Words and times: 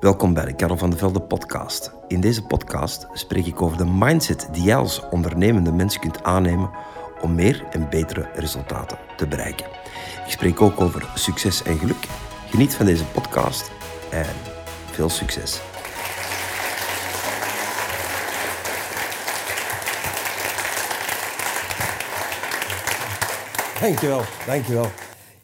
Welkom 0.00 0.34
bij 0.34 0.44
de 0.44 0.54
Karel 0.54 0.76
van 0.76 0.90
der 0.90 0.98
Velde 0.98 1.20
podcast. 1.20 1.92
In 2.08 2.20
deze 2.20 2.42
podcast 2.42 3.06
spreek 3.12 3.46
ik 3.46 3.62
over 3.62 3.76
de 3.76 3.84
mindset 3.84 4.48
die 4.52 4.62
jij 4.62 4.76
als 4.76 5.08
ondernemende 5.10 5.72
mens 5.72 5.98
kunt 5.98 6.22
aannemen 6.22 6.70
om 7.20 7.34
meer 7.34 7.64
en 7.70 7.90
betere 7.90 8.30
resultaten 8.34 8.98
te 9.16 9.26
bereiken. 9.26 9.66
Ik 10.24 10.30
spreek 10.30 10.60
ook 10.60 10.80
over 10.80 11.10
succes 11.14 11.62
en 11.62 11.78
geluk. 11.78 12.06
Geniet 12.50 12.74
van 12.74 12.86
deze 12.86 13.04
podcast 13.04 13.70
en 14.10 14.34
veel 14.90 15.08
succes. 15.08 15.60
Dankjewel, 23.80 24.22
dankjewel. 24.46 24.90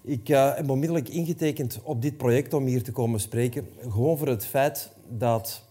Ik 0.07 0.29
uh, 0.29 0.55
heb 0.55 0.71
onmiddellijk 0.71 1.09
ingetekend 1.09 1.80
op 1.82 2.02
dit 2.02 2.16
project 2.16 2.54
om 2.54 2.66
hier 2.66 2.82
te 2.82 2.93
komen 2.93 3.21
spreken. 3.21 3.68
Gewoon 3.80 4.18
voor 4.18 4.29
het 4.29 4.46
feit 4.46 4.91
dat 5.08 5.64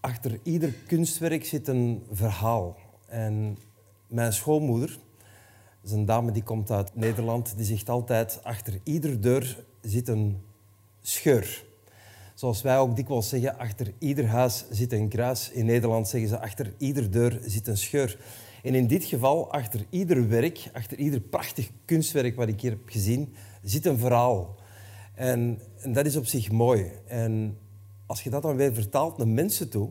achter 0.00 0.38
ieder 0.42 0.72
kunstwerk 0.86 1.44
zit 1.44 1.68
een 1.68 2.02
verhaal. 2.10 2.76
En 3.06 3.58
mijn 4.06 4.32
schoonmoeder, 4.32 4.88
dat 5.80 5.90
is 5.90 5.90
een 5.90 6.04
dame 6.04 6.32
die 6.32 6.42
komt 6.42 6.70
uit 6.70 6.94
Nederland, 6.94 7.56
die 7.56 7.66
zegt 7.66 7.88
altijd 7.88 8.40
achter 8.42 8.80
ieder 8.82 9.20
deur 9.20 9.64
zit 9.80 10.08
een 10.08 10.42
scheur. 11.00 11.64
Zoals 12.34 12.62
wij 12.62 12.78
ook 12.78 12.96
dikwijls 12.96 13.28
zeggen, 13.28 13.58
achter 13.58 13.92
ieder 13.98 14.26
huis 14.26 14.64
zit 14.70 14.92
een 14.92 15.08
kruis. 15.08 15.50
In 15.50 15.66
Nederland 15.66 16.08
zeggen 16.08 16.28
ze 16.28 16.40
achter 16.40 16.74
ieder 16.78 17.10
deur 17.10 17.40
zit 17.44 17.66
een 17.66 17.78
scheur. 17.78 18.18
En 18.66 18.74
in 18.74 18.86
dit 18.86 19.04
geval, 19.04 19.52
achter 19.52 19.86
ieder 19.90 20.28
werk, 20.28 20.70
achter 20.72 20.98
ieder 20.98 21.20
prachtig 21.20 21.70
kunstwerk 21.84 22.36
wat 22.36 22.48
ik 22.48 22.60
hier 22.60 22.70
heb 22.70 22.88
gezien, 22.88 23.34
zit 23.62 23.86
een 23.86 23.98
verhaal. 23.98 24.54
En, 25.14 25.60
en 25.80 25.92
dat 25.92 26.06
is 26.06 26.16
op 26.16 26.26
zich 26.26 26.50
mooi. 26.50 26.90
En 27.06 27.58
als 28.06 28.22
je 28.22 28.30
dat 28.30 28.42
dan 28.42 28.56
weer 28.56 28.74
vertaalt 28.74 29.16
naar 29.16 29.28
mensen 29.28 29.68
toe, 29.68 29.90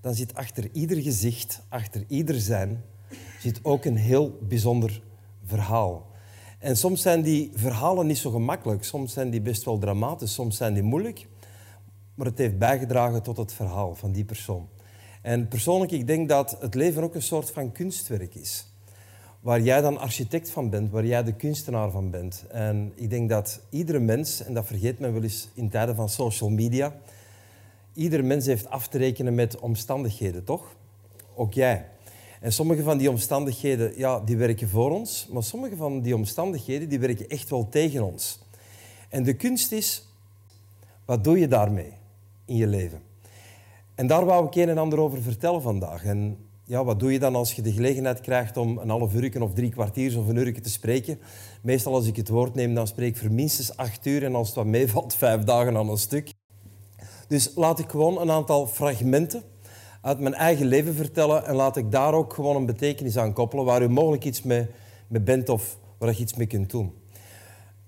dan 0.00 0.14
zit 0.14 0.34
achter 0.34 0.68
ieder 0.72 1.02
gezicht, 1.02 1.62
achter 1.68 2.04
ieder 2.08 2.40
zijn, 2.40 2.82
zit 3.40 3.60
ook 3.62 3.84
een 3.84 3.96
heel 3.96 4.38
bijzonder 4.48 5.02
verhaal. 5.44 6.10
En 6.58 6.76
soms 6.76 7.02
zijn 7.02 7.22
die 7.22 7.50
verhalen 7.54 8.06
niet 8.06 8.18
zo 8.18 8.30
gemakkelijk, 8.30 8.84
soms 8.84 9.12
zijn 9.12 9.30
die 9.30 9.40
best 9.40 9.64
wel 9.64 9.78
dramatisch, 9.78 10.34
soms 10.34 10.56
zijn 10.56 10.74
die 10.74 10.82
moeilijk, 10.82 11.26
maar 12.14 12.26
het 12.26 12.38
heeft 12.38 12.58
bijgedragen 12.58 13.22
tot 13.22 13.36
het 13.36 13.52
verhaal 13.52 13.94
van 13.94 14.12
die 14.12 14.24
persoon. 14.24 14.68
En 15.20 15.48
persoonlijk, 15.48 15.90
ik 15.90 16.06
denk 16.06 16.28
dat 16.28 16.56
het 16.60 16.74
leven 16.74 17.02
ook 17.02 17.14
een 17.14 17.22
soort 17.22 17.50
van 17.50 17.72
kunstwerk 17.72 18.34
is. 18.34 18.66
Waar 19.40 19.60
jij 19.60 19.80
dan 19.80 19.98
architect 19.98 20.50
van 20.50 20.70
bent, 20.70 20.90
waar 20.90 21.06
jij 21.06 21.22
de 21.22 21.32
kunstenaar 21.32 21.90
van 21.90 22.10
bent. 22.10 22.44
En 22.48 22.92
ik 22.94 23.10
denk 23.10 23.28
dat 23.28 23.60
iedere 23.70 23.98
mens, 23.98 24.42
en 24.42 24.54
dat 24.54 24.66
vergeet 24.66 24.98
men 24.98 25.12
wel 25.12 25.22
eens 25.22 25.48
in 25.54 25.70
tijden 25.70 25.94
van 25.94 26.08
social 26.08 26.50
media, 26.50 26.94
iedere 27.92 28.22
mens 28.22 28.46
heeft 28.46 28.68
af 28.68 28.88
te 28.88 28.98
rekenen 28.98 29.34
met 29.34 29.58
omstandigheden, 29.58 30.44
toch? 30.44 30.76
Ook 31.34 31.52
jij. 31.52 31.86
En 32.40 32.52
sommige 32.52 32.82
van 32.82 32.98
die 32.98 33.10
omstandigheden, 33.10 33.92
ja, 33.98 34.20
die 34.20 34.36
werken 34.36 34.68
voor 34.68 34.90
ons, 34.90 35.28
maar 35.32 35.42
sommige 35.42 35.76
van 35.76 36.00
die 36.00 36.14
omstandigheden, 36.14 36.88
die 36.88 36.98
werken 36.98 37.28
echt 37.28 37.50
wel 37.50 37.68
tegen 37.68 38.04
ons. 38.04 38.38
En 39.08 39.22
de 39.22 39.34
kunst 39.34 39.72
is, 39.72 40.06
wat 41.04 41.24
doe 41.24 41.38
je 41.38 41.48
daarmee 41.48 41.92
in 42.44 42.56
je 42.56 42.66
leven? 42.66 43.09
En 44.00 44.06
daar 44.06 44.24
wou 44.24 44.46
ik 44.46 44.54
een 44.54 44.68
en 44.68 44.78
ander 44.78 44.98
over 44.98 45.22
vertellen 45.22 45.62
vandaag. 45.62 46.04
En 46.04 46.36
ja, 46.64 46.84
wat 46.84 47.00
doe 47.00 47.12
je 47.12 47.18
dan 47.18 47.34
als 47.34 47.52
je 47.52 47.62
de 47.62 47.72
gelegenheid 47.72 48.20
krijgt 48.20 48.56
om 48.56 48.78
een 48.78 48.88
half 48.88 49.14
uur 49.14 49.42
of 49.42 49.54
drie 49.54 49.70
kwartier 49.70 50.18
of 50.18 50.28
een 50.28 50.36
uur 50.36 50.62
te 50.62 50.70
spreken? 50.70 51.18
Meestal 51.62 51.94
als 51.94 52.06
ik 52.06 52.16
het 52.16 52.28
woord 52.28 52.54
neem, 52.54 52.74
dan 52.74 52.86
spreek 52.86 53.08
ik 53.08 53.16
voor 53.16 53.32
minstens 53.32 53.76
acht 53.76 54.06
uur 54.06 54.24
en 54.24 54.34
als 54.34 54.46
het 54.46 54.56
wat 54.56 54.66
meevalt, 54.66 55.14
vijf 55.14 55.42
dagen 55.42 55.76
aan 55.76 55.88
een 55.88 55.98
stuk. 55.98 56.32
Dus 57.28 57.52
laat 57.54 57.78
ik 57.78 57.90
gewoon 57.90 58.20
een 58.20 58.30
aantal 58.30 58.66
fragmenten 58.66 59.42
uit 60.02 60.20
mijn 60.20 60.34
eigen 60.34 60.66
leven 60.66 60.94
vertellen 60.94 61.46
en 61.46 61.54
laat 61.54 61.76
ik 61.76 61.90
daar 61.90 62.14
ook 62.14 62.32
gewoon 62.32 62.56
een 62.56 62.66
betekenis 62.66 63.16
aan 63.16 63.32
koppelen 63.32 63.64
waar 63.64 63.82
u 63.82 63.88
mogelijk 63.88 64.24
iets 64.24 64.42
mee, 64.42 64.66
mee 65.08 65.22
bent 65.22 65.48
of 65.48 65.78
waar 65.98 66.10
je 66.10 66.20
iets 66.20 66.34
mee 66.34 66.46
kunt 66.46 66.70
doen. 66.70 66.92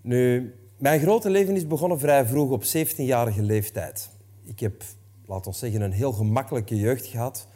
Nu, 0.02 0.54
mijn 0.78 1.00
grote 1.00 1.30
leven 1.30 1.56
is 1.56 1.66
begonnen 1.66 1.98
vrij 1.98 2.26
vroeg, 2.26 2.50
op 2.50 2.64
17-jarige 2.64 3.42
leeftijd. 3.42 4.10
Ik 4.44 4.60
heb 4.60 4.82
laat 5.32 5.46
ons 5.46 5.58
zeggen, 5.58 5.80
een 5.80 5.92
heel 5.92 6.12
gemakkelijke 6.12 6.76
jeugd 6.76 7.06
gehad. 7.06 7.46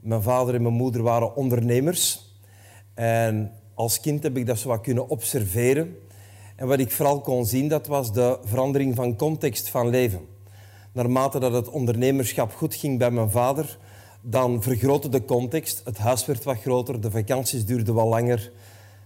Mijn 0.00 0.22
vader 0.22 0.54
en 0.54 0.62
mijn 0.62 0.74
moeder 0.74 1.02
waren 1.02 1.36
ondernemers. 1.36 2.34
En 2.94 3.52
als 3.74 4.00
kind 4.00 4.22
heb 4.22 4.36
ik 4.36 4.46
dat 4.46 4.58
zo 4.58 4.68
wat 4.68 4.80
kunnen 4.80 5.08
observeren. 5.08 5.96
En 6.56 6.66
wat 6.66 6.78
ik 6.78 6.92
vooral 6.92 7.20
kon 7.20 7.46
zien, 7.46 7.68
dat 7.68 7.86
was 7.86 8.12
de 8.12 8.38
verandering 8.44 8.94
van 8.94 9.16
context 9.16 9.68
van 9.68 9.88
leven. 9.88 10.20
Naarmate 10.92 11.38
dat 11.38 11.52
het 11.52 11.68
ondernemerschap 11.68 12.52
goed 12.52 12.74
ging 12.74 12.98
bij 12.98 13.10
mijn 13.10 13.30
vader, 13.30 13.78
dan 14.20 14.62
vergrootte 14.62 15.08
de 15.08 15.24
context. 15.24 15.80
Het 15.84 15.98
huis 15.98 16.26
werd 16.26 16.44
wat 16.44 16.60
groter, 16.60 17.00
de 17.00 17.10
vakanties 17.10 17.66
duurden 17.66 17.94
wat 17.94 18.06
langer. 18.06 18.52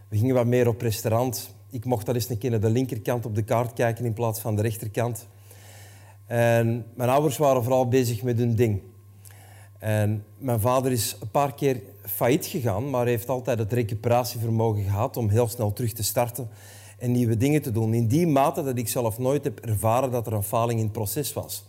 We 0.08 0.16
gingen 0.16 0.34
wat 0.34 0.46
meer 0.46 0.68
op 0.68 0.80
restaurant. 0.80 1.54
Ik 1.70 1.84
mocht 1.84 2.06
dat 2.06 2.14
eens 2.14 2.28
een 2.28 2.38
keer 2.38 2.50
naar 2.50 2.60
de 2.60 2.70
linkerkant 2.70 3.26
op 3.26 3.34
de 3.34 3.42
kaart 3.42 3.72
kijken 3.72 4.04
in 4.04 4.12
plaats 4.12 4.40
van 4.40 4.56
de 4.56 4.62
rechterkant. 4.62 5.26
En 6.30 6.86
mijn 6.94 7.10
ouders 7.10 7.36
waren 7.36 7.62
vooral 7.62 7.88
bezig 7.88 8.22
met 8.22 8.38
hun 8.38 8.54
ding. 8.54 8.80
En 9.78 10.24
mijn 10.38 10.60
vader 10.60 10.92
is 10.92 11.16
een 11.20 11.30
paar 11.30 11.54
keer 11.54 11.80
failliet 12.04 12.46
gegaan, 12.46 12.90
maar 12.90 13.06
heeft 13.06 13.28
altijd 13.28 13.58
het 13.58 13.72
recuperatievermogen 13.72 14.82
gehad 14.82 15.16
om 15.16 15.28
heel 15.28 15.48
snel 15.48 15.72
terug 15.72 15.92
te 15.92 16.02
starten 16.02 16.48
en 16.98 17.12
nieuwe 17.12 17.36
dingen 17.36 17.62
te 17.62 17.72
doen. 17.72 17.94
In 17.94 18.06
die 18.06 18.26
mate 18.26 18.62
dat 18.62 18.78
ik 18.78 18.88
zelf 18.88 19.18
nooit 19.18 19.44
heb 19.44 19.60
ervaren 19.60 20.10
dat 20.10 20.26
er 20.26 20.32
een 20.32 20.42
faling 20.42 20.78
in 20.78 20.84
het 20.84 20.94
proces 20.94 21.32
was. 21.32 21.64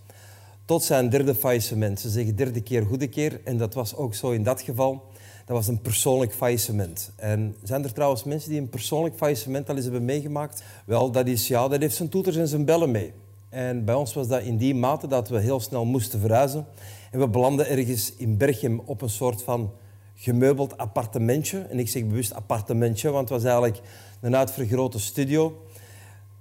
Tot 0.66 0.84
zijn 0.84 1.10
derde 1.10 1.36
faillissement. 1.36 2.00
Ze 2.00 2.10
zeggen 2.10 2.36
derde 2.36 2.62
keer, 2.62 2.86
goede 2.86 3.08
keer. 3.08 3.42
En 3.44 3.58
dat 3.58 3.74
was 3.74 3.96
ook 3.96 4.16
zo 4.16 4.32
in 4.32 4.44
dat 4.44 4.62
geval. 4.62 5.04
Dat 5.46 5.56
was 5.56 5.68
een 5.68 5.82
persoonlijk 5.82 6.34
faillissement. 6.34 7.12
En 7.16 7.56
zijn 7.64 7.84
er 7.84 7.94
trouwens 7.94 8.24
mensen 8.24 8.50
die 8.50 8.60
een 8.60 8.70
persoonlijk 8.70 9.16
faillissement 9.16 9.70
al 9.70 9.76
eens 9.76 9.84
hebben 9.84 10.06
meegemaakt? 10.06 10.64
Wel, 10.86 11.12
dat, 11.12 11.28
is, 11.28 11.48
ja, 11.48 11.68
dat 11.68 11.82
heeft 11.82 11.96
zijn 11.96 12.10
toeters 12.10 12.36
en 12.36 12.48
zijn 12.48 12.66
bellen 12.66 12.92
mee. 12.92 13.14
En 13.52 13.86
bij 13.86 13.96
ons 13.96 14.14
was 14.14 14.28
dat 14.28 14.42
in 14.42 14.58
die 14.58 14.76
mate 14.76 15.08
dat 15.08 15.30
we 15.30 15.40
heel 15.40 15.60
snel 15.60 15.86
moesten 15.86 16.20
verhuizen. 16.20 16.66
En 17.12 17.20
we 17.20 17.28
belanden 17.28 17.70
ergens 17.70 18.16
in 18.16 18.38
Berchem 18.38 18.82
op 18.86 19.02
een 19.02 19.10
soort 19.10 19.44
van 19.44 19.72
gemeubeld 20.16 20.78
appartementje. 20.78 21.60
En 21.60 21.80
ik 21.80 21.90
zeg 21.90 22.06
bewust 22.06 22.34
appartementje, 22.34 23.10
want 23.10 23.30
het 23.30 23.38
was 23.38 23.52
eigenlijk 23.52 23.82
een 24.22 24.36
uitvergrote 24.36 25.00
studio. 25.00 25.66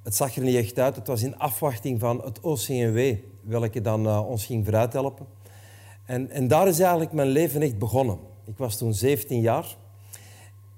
Het 0.02 0.14
zag 0.14 0.36
er 0.36 0.42
niet 0.42 0.56
echt 0.56 0.78
uit. 0.78 0.96
Het 0.96 1.06
was 1.06 1.22
in 1.22 1.38
afwachting 1.38 2.00
van 2.00 2.20
het 2.24 2.40
OCMW, 2.40 3.14
welke 3.40 3.80
dan 3.80 4.06
uh, 4.06 4.28
ons 4.28 4.44
ging 4.44 4.64
vooruit 4.64 4.92
helpen. 4.92 5.26
En, 6.04 6.30
en 6.30 6.48
daar 6.48 6.68
is 6.68 6.78
eigenlijk 6.78 7.12
mijn 7.12 7.28
leven 7.28 7.62
echt 7.62 7.78
begonnen. 7.78 8.18
Ik 8.44 8.58
was 8.58 8.76
toen 8.76 8.94
17 8.94 9.40
jaar. 9.40 9.76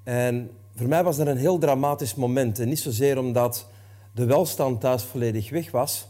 En 0.03 0.51
voor 0.75 0.89
mij 0.89 1.05
was 1.05 1.17
dat 1.17 1.27
een 1.27 1.37
heel 1.37 1.59
dramatisch 1.59 2.15
moment. 2.15 2.59
En 2.59 2.69
niet 2.69 2.81
zozeer 2.81 3.19
omdat 3.19 3.67
de 4.13 4.25
welstand 4.25 4.81
thuis 4.81 5.03
volledig 5.03 5.51
weg 5.51 5.71
was, 5.71 6.07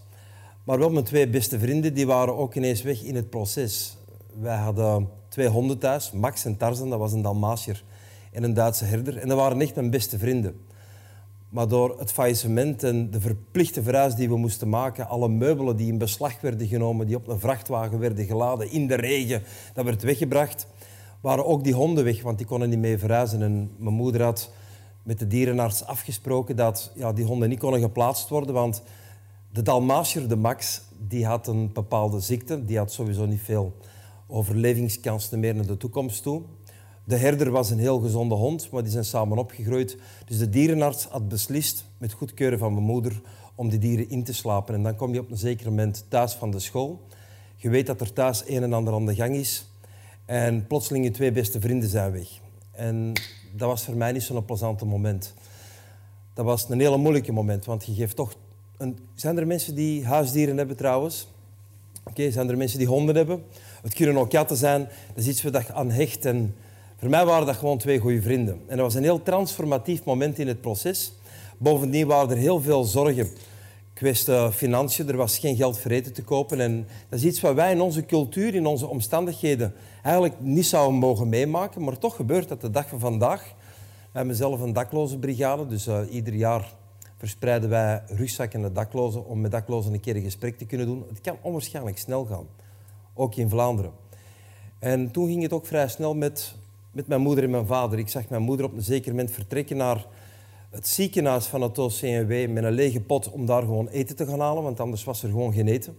maar 0.64 0.78
wel 0.78 0.90
mijn 0.90 1.04
twee 1.04 1.28
beste 1.28 1.58
vrienden, 1.58 1.94
die 1.94 2.06
waren 2.06 2.36
ook 2.36 2.54
ineens 2.54 2.82
weg 2.82 3.02
in 3.02 3.14
het 3.14 3.30
proces. 3.30 3.96
Wij 4.40 4.56
hadden 4.56 5.08
twee 5.28 5.48
honden 5.48 5.78
thuis, 5.78 6.12
Max 6.12 6.44
en 6.44 6.56
Tarzan, 6.56 6.90
dat 6.90 6.98
was 6.98 7.12
een 7.12 7.22
Dalmatier 7.22 7.84
en 8.32 8.42
een 8.42 8.54
Duitse 8.54 8.84
herder. 8.84 9.16
En 9.16 9.28
dat 9.28 9.38
waren 9.38 9.60
echt 9.60 9.74
mijn 9.74 9.90
beste 9.90 10.18
vrienden. 10.18 10.60
Maar 11.48 11.68
door 11.68 11.98
het 11.98 12.12
faillissement 12.12 12.82
en 12.82 13.10
de 13.10 13.20
verplichte 13.20 13.82
verhuis 13.82 14.14
die 14.14 14.28
we 14.28 14.36
moesten 14.36 14.68
maken, 14.68 15.08
alle 15.08 15.28
meubelen 15.28 15.76
die 15.76 15.88
in 15.88 15.98
beslag 15.98 16.40
werden 16.40 16.66
genomen, 16.66 17.06
die 17.06 17.16
op 17.16 17.28
een 17.28 17.40
vrachtwagen 17.40 17.98
werden 17.98 18.24
geladen, 18.24 18.70
in 18.70 18.86
de 18.86 18.94
regen, 18.94 19.42
dat 19.74 19.84
werd 19.84 20.02
weggebracht, 20.02 20.66
waren 21.20 21.46
ook 21.46 21.64
die 21.64 21.74
honden 21.74 22.04
weg, 22.04 22.22
want 22.22 22.38
die 22.38 22.46
konden 22.46 22.68
niet 22.68 22.78
mee 22.78 22.98
verhuizen. 22.98 23.42
En 23.42 23.70
mijn 23.76 23.94
moeder 23.94 24.22
had 24.22 24.50
met 25.02 25.18
de 25.18 25.26
dierenarts 25.26 25.84
afgesproken 25.84 26.56
dat 26.56 26.92
ja, 26.94 27.12
die 27.12 27.24
honden 27.24 27.48
niet 27.48 27.58
konden 27.58 27.80
geplaatst 27.80 28.28
worden, 28.28 28.54
want 28.54 28.82
de 29.52 29.62
Dalmatier, 29.62 30.28
de 30.28 30.36
Max, 30.36 30.82
die 30.98 31.26
had 31.26 31.46
een 31.46 31.72
bepaalde 31.72 32.20
ziekte. 32.20 32.64
Die 32.64 32.78
had 32.78 32.92
sowieso 32.92 33.26
niet 33.26 33.40
veel 33.40 33.76
overlevingskansen 34.26 35.40
meer 35.40 35.54
naar 35.54 35.66
de 35.66 35.76
toekomst 35.76 36.22
toe. 36.22 36.42
De 37.04 37.16
herder 37.16 37.50
was 37.50 37.70
een 37.70 37.78
heel 37.78 38.00
gezonde 38.00 38.34
hond, 38.34 38.70
maar 38.70 38.82
die 38.82 38.92
zijn 38.92 39.04
samen 39.04 39.38
opgegroeid. 39.38 39.96
Dus 40.26 40.38
de 40.38 40.48
dierenarts 40.48 41.04
had 41.04 41.28
beslist, 41.28 41.84
met 41.98 42.12
goedkeuren 42.12 42.58
van 42.58 42.72
mijn 42.72 42.84
moeder, 42.84 43.20
om 43.54 43.68
die 43.68 43.78
dieren 43.78 44.10
in 44.10 44.24
te 44.24 44.34
slapen. 44.34 44.74
En 44.74 44.82
dan 44.82 44.96
kom 44.96 45.12
je 45.12 45.20
op 45.20 45.30
een 45.30 45.36
zeker 45.36 45.68
moment 45.68 46.04
thuis 46.08 46.32
van 46.32 46.50
de 46.50 46.58
school. 46.58 47.06
Je 47.56 47.68
weet 47.68 47.86
dat 47.86 48.00
er 48.00 48.12
thuis 48.12 48.42
een 48.46 48.62
en 48.62 48.72
ander 48.72 48.94
aan 48.94 49.06
de 49.06 49.14
gang 49.14 49.34
is. 49.34 49.66
En 50.24 50.66
plotseling 50.66 51.04
je 51.04 51.10
twee 51.10 51.32
beste 51.32 51.60
vrienden 51.60 51.88
zijn 51.88 52.12
weg. 52.12 52.28
En 52.70 53.12
dat 53.52 53.68
was 53.68 53.84
voor 53.84 53.96
mij 53.96 54.12
niet 54.12 54.22
zo'n 54.22 54.44
plezante 54.44 54.84
moment. 54.84 55.34
Dat 56.34 56.44
was 56.44 56.68
een 56.68 56.80
hele 56.80 56.96
moeilijke 56.96 57.32
moment, 57.32 57.64
want 57.64 57.86
je 57.86 57.94
geeft 57.94 58.16
toch 58.16 58.34
zijn 59.14 59.38
er 59.38 59.46
mensen 59.46 59.74
die 59.74 60.06
huisdieren 60.06 60.56
hebben 60.56 60.76
trouwens? 60.76 61.28
Oké, 62.04 62.30
zijn 62.30 62.48
er 62.48 62.56
mensen 62.56 62.78
die 62.78 62.88
honden 62.88 63.16
hebben? 63.16 63.42
Het 63.82 63.94
kunnen 63.94 64.16
ook 64.16 64.30
katten 64.30 64.56
zijn. 64.56 64.88
Dat 65.14 65.24
is 65.24 65.28
iets 65.28 65.42
waar 65.42 65.64
je 65.66 65.72
aan 65.72 65.90
hecht. 65.90 66.24
En 66.24 66.54
voor 66.96 67.10
mij 67.10 67.24
waren 67.24 67.46
dat 67.46 67.56
gewoon 67.56 67.78
twee 67.78 67.98
goede 67.98 68.22
vrienden. 68.22 68.54
En 68.66 68.76
dat 68.76 68.86
was 68.86 68.94
een 68.94 69.02
heel 69.02 69.22
transformatief 69.22 70.04
moment 70.04 70.38
in 70.38 70.48
het 70.48 70.60
proces. 70.60 71.12
Bovendien 71.58 72.06
waren 72.06 72.30
er 72.30 72.36
heel 72.36 72.60
veel 72.60 72.84
zorgen. 72.84 73.28
Wist 74.02 74.28
uh, 74.28 74.50
financiën, 74.50 75.08
er 75.08 75.16
was 75.16 75.38
geen 75.38 75.56
geld 75.56 75.78
voor 75.78 76.00
te 76.00 76.22
kopen. 76.22 76.60
En 76.60 76.86
dat 77.08 77.18
is 77.18 77.24
iets 77.24 77.40
wat 77.40 77.54
wij 77.54 77.72
in 77.72 77.80
onze 77.80 78.06
cultuur, 78.06 78.54
in 78.54 78.66
onze 78.66 78.86
omstandigheden, 78.86 79.74
eigenlijk 80.02 80.34
niet 80.40 80.66
zouden 80.66 80.98
mogen 80.98 81.28
meemaken. 81.28 81.84
Maar 81.84 81.98
toch 81.98 82.16
gebeurt 82.16 82.48
dat 82.48 82.60
de 82.60 82.70
dag 82.70 82.88
van 82.88 82.98
vandaag. 82.98 83.54
We 84.12 84.18
hebben 84.18 84.36
zelf 84.36 84.60
een 84.60 84.72
dakloze 84.72 85.18
brigade, 85.18 85.66
dus 85.66 85.86
uh, 85.86 86.00
ieder 86.10 86.34
jaar 86.34 86.72
verspreiden 87.22 87.68
wij 87.68 88.02
rugzakken 88.06 88.60
naar 88.60 88.72
daklozen 88.72 89.26
om 89.26 89.40
met 89.40 89.50
daklozen 89.50 89.92
een 89.92 90.00
keer 90.00 90.16
een 90.16 90.22
gesprek 90.22 90.58
te 90.58 90.64
kunnen 90.64 90.86
doen. 90.86 91.04
Het 91.08 91.20
kan 91.20 91.36
onwaarschijnlijk 91.42 91.98
snel 91.98 92.24
gaan, 92.24 92.46
ook 93.14 93.34
in 93.34 93.48
Vlaanderen. 93.48 93.92
En 94.78 95.10
toen 95.10 95.26
ging 95.26 95.42
het 95.42 95.52
ook 95.52 95.66
vrij 95.66 95.88
snel 95.88 96.14
met, 96.14 96.54
met 96.90 97.06
mijn 97.06 97.20
moeder 97.20 97.44
en 97.44 97.50
mijn 97.50 97.66
vader. 97.66 97.98
Ik 97.98 98.08
zag 98.08 98.28
mijn 98.28 98.42
moeder 98.42 98.66
op 98.66 98.72
een 98.72 98.82
zeker 98.82 99.10
moment 99.10 99.30
vertrekken 99.30 99.76
naar 99.76 100.06
het 100.70 100.88
ziekenhuis 100.88 101.46
van 101.46 101.60
het 101.60 101.78
OCMW 101.78 102.48
met 102.48 102.64
een 102.64 102.72
lege 102.72 103.00
pot 103.00 103.30
om 103.30 103.46
daar 103.46 103.62
gewoon 103.62 103.88
eten 103.88 104.16
te 104.16 104.26
gaan 104.26 104.40
halen, 104.40 104.62
want 104.62 104.80
anders 104.80 105.04
was 105.04 105.22
er 105.22 105.28
gewoon 105.28 105.52
geen 105.52 105.68
eten. 105.68 105.96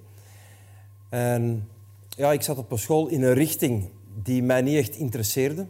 En 1.10 1.70
ja, 2.10 2.32
ik 2.32 2.42
zat 2.42 2.58
op 2.58 2.72
een 2.72 2.80
school 2.80 3.08
in 3.08 3.24
een 3.24 3.34
richting 3.34 3.90
die 4.24 4.44
mij 4.44 4.62
niet 4.62 4.78
echt 4.78 4.96
interesseerde. 4.96 5.66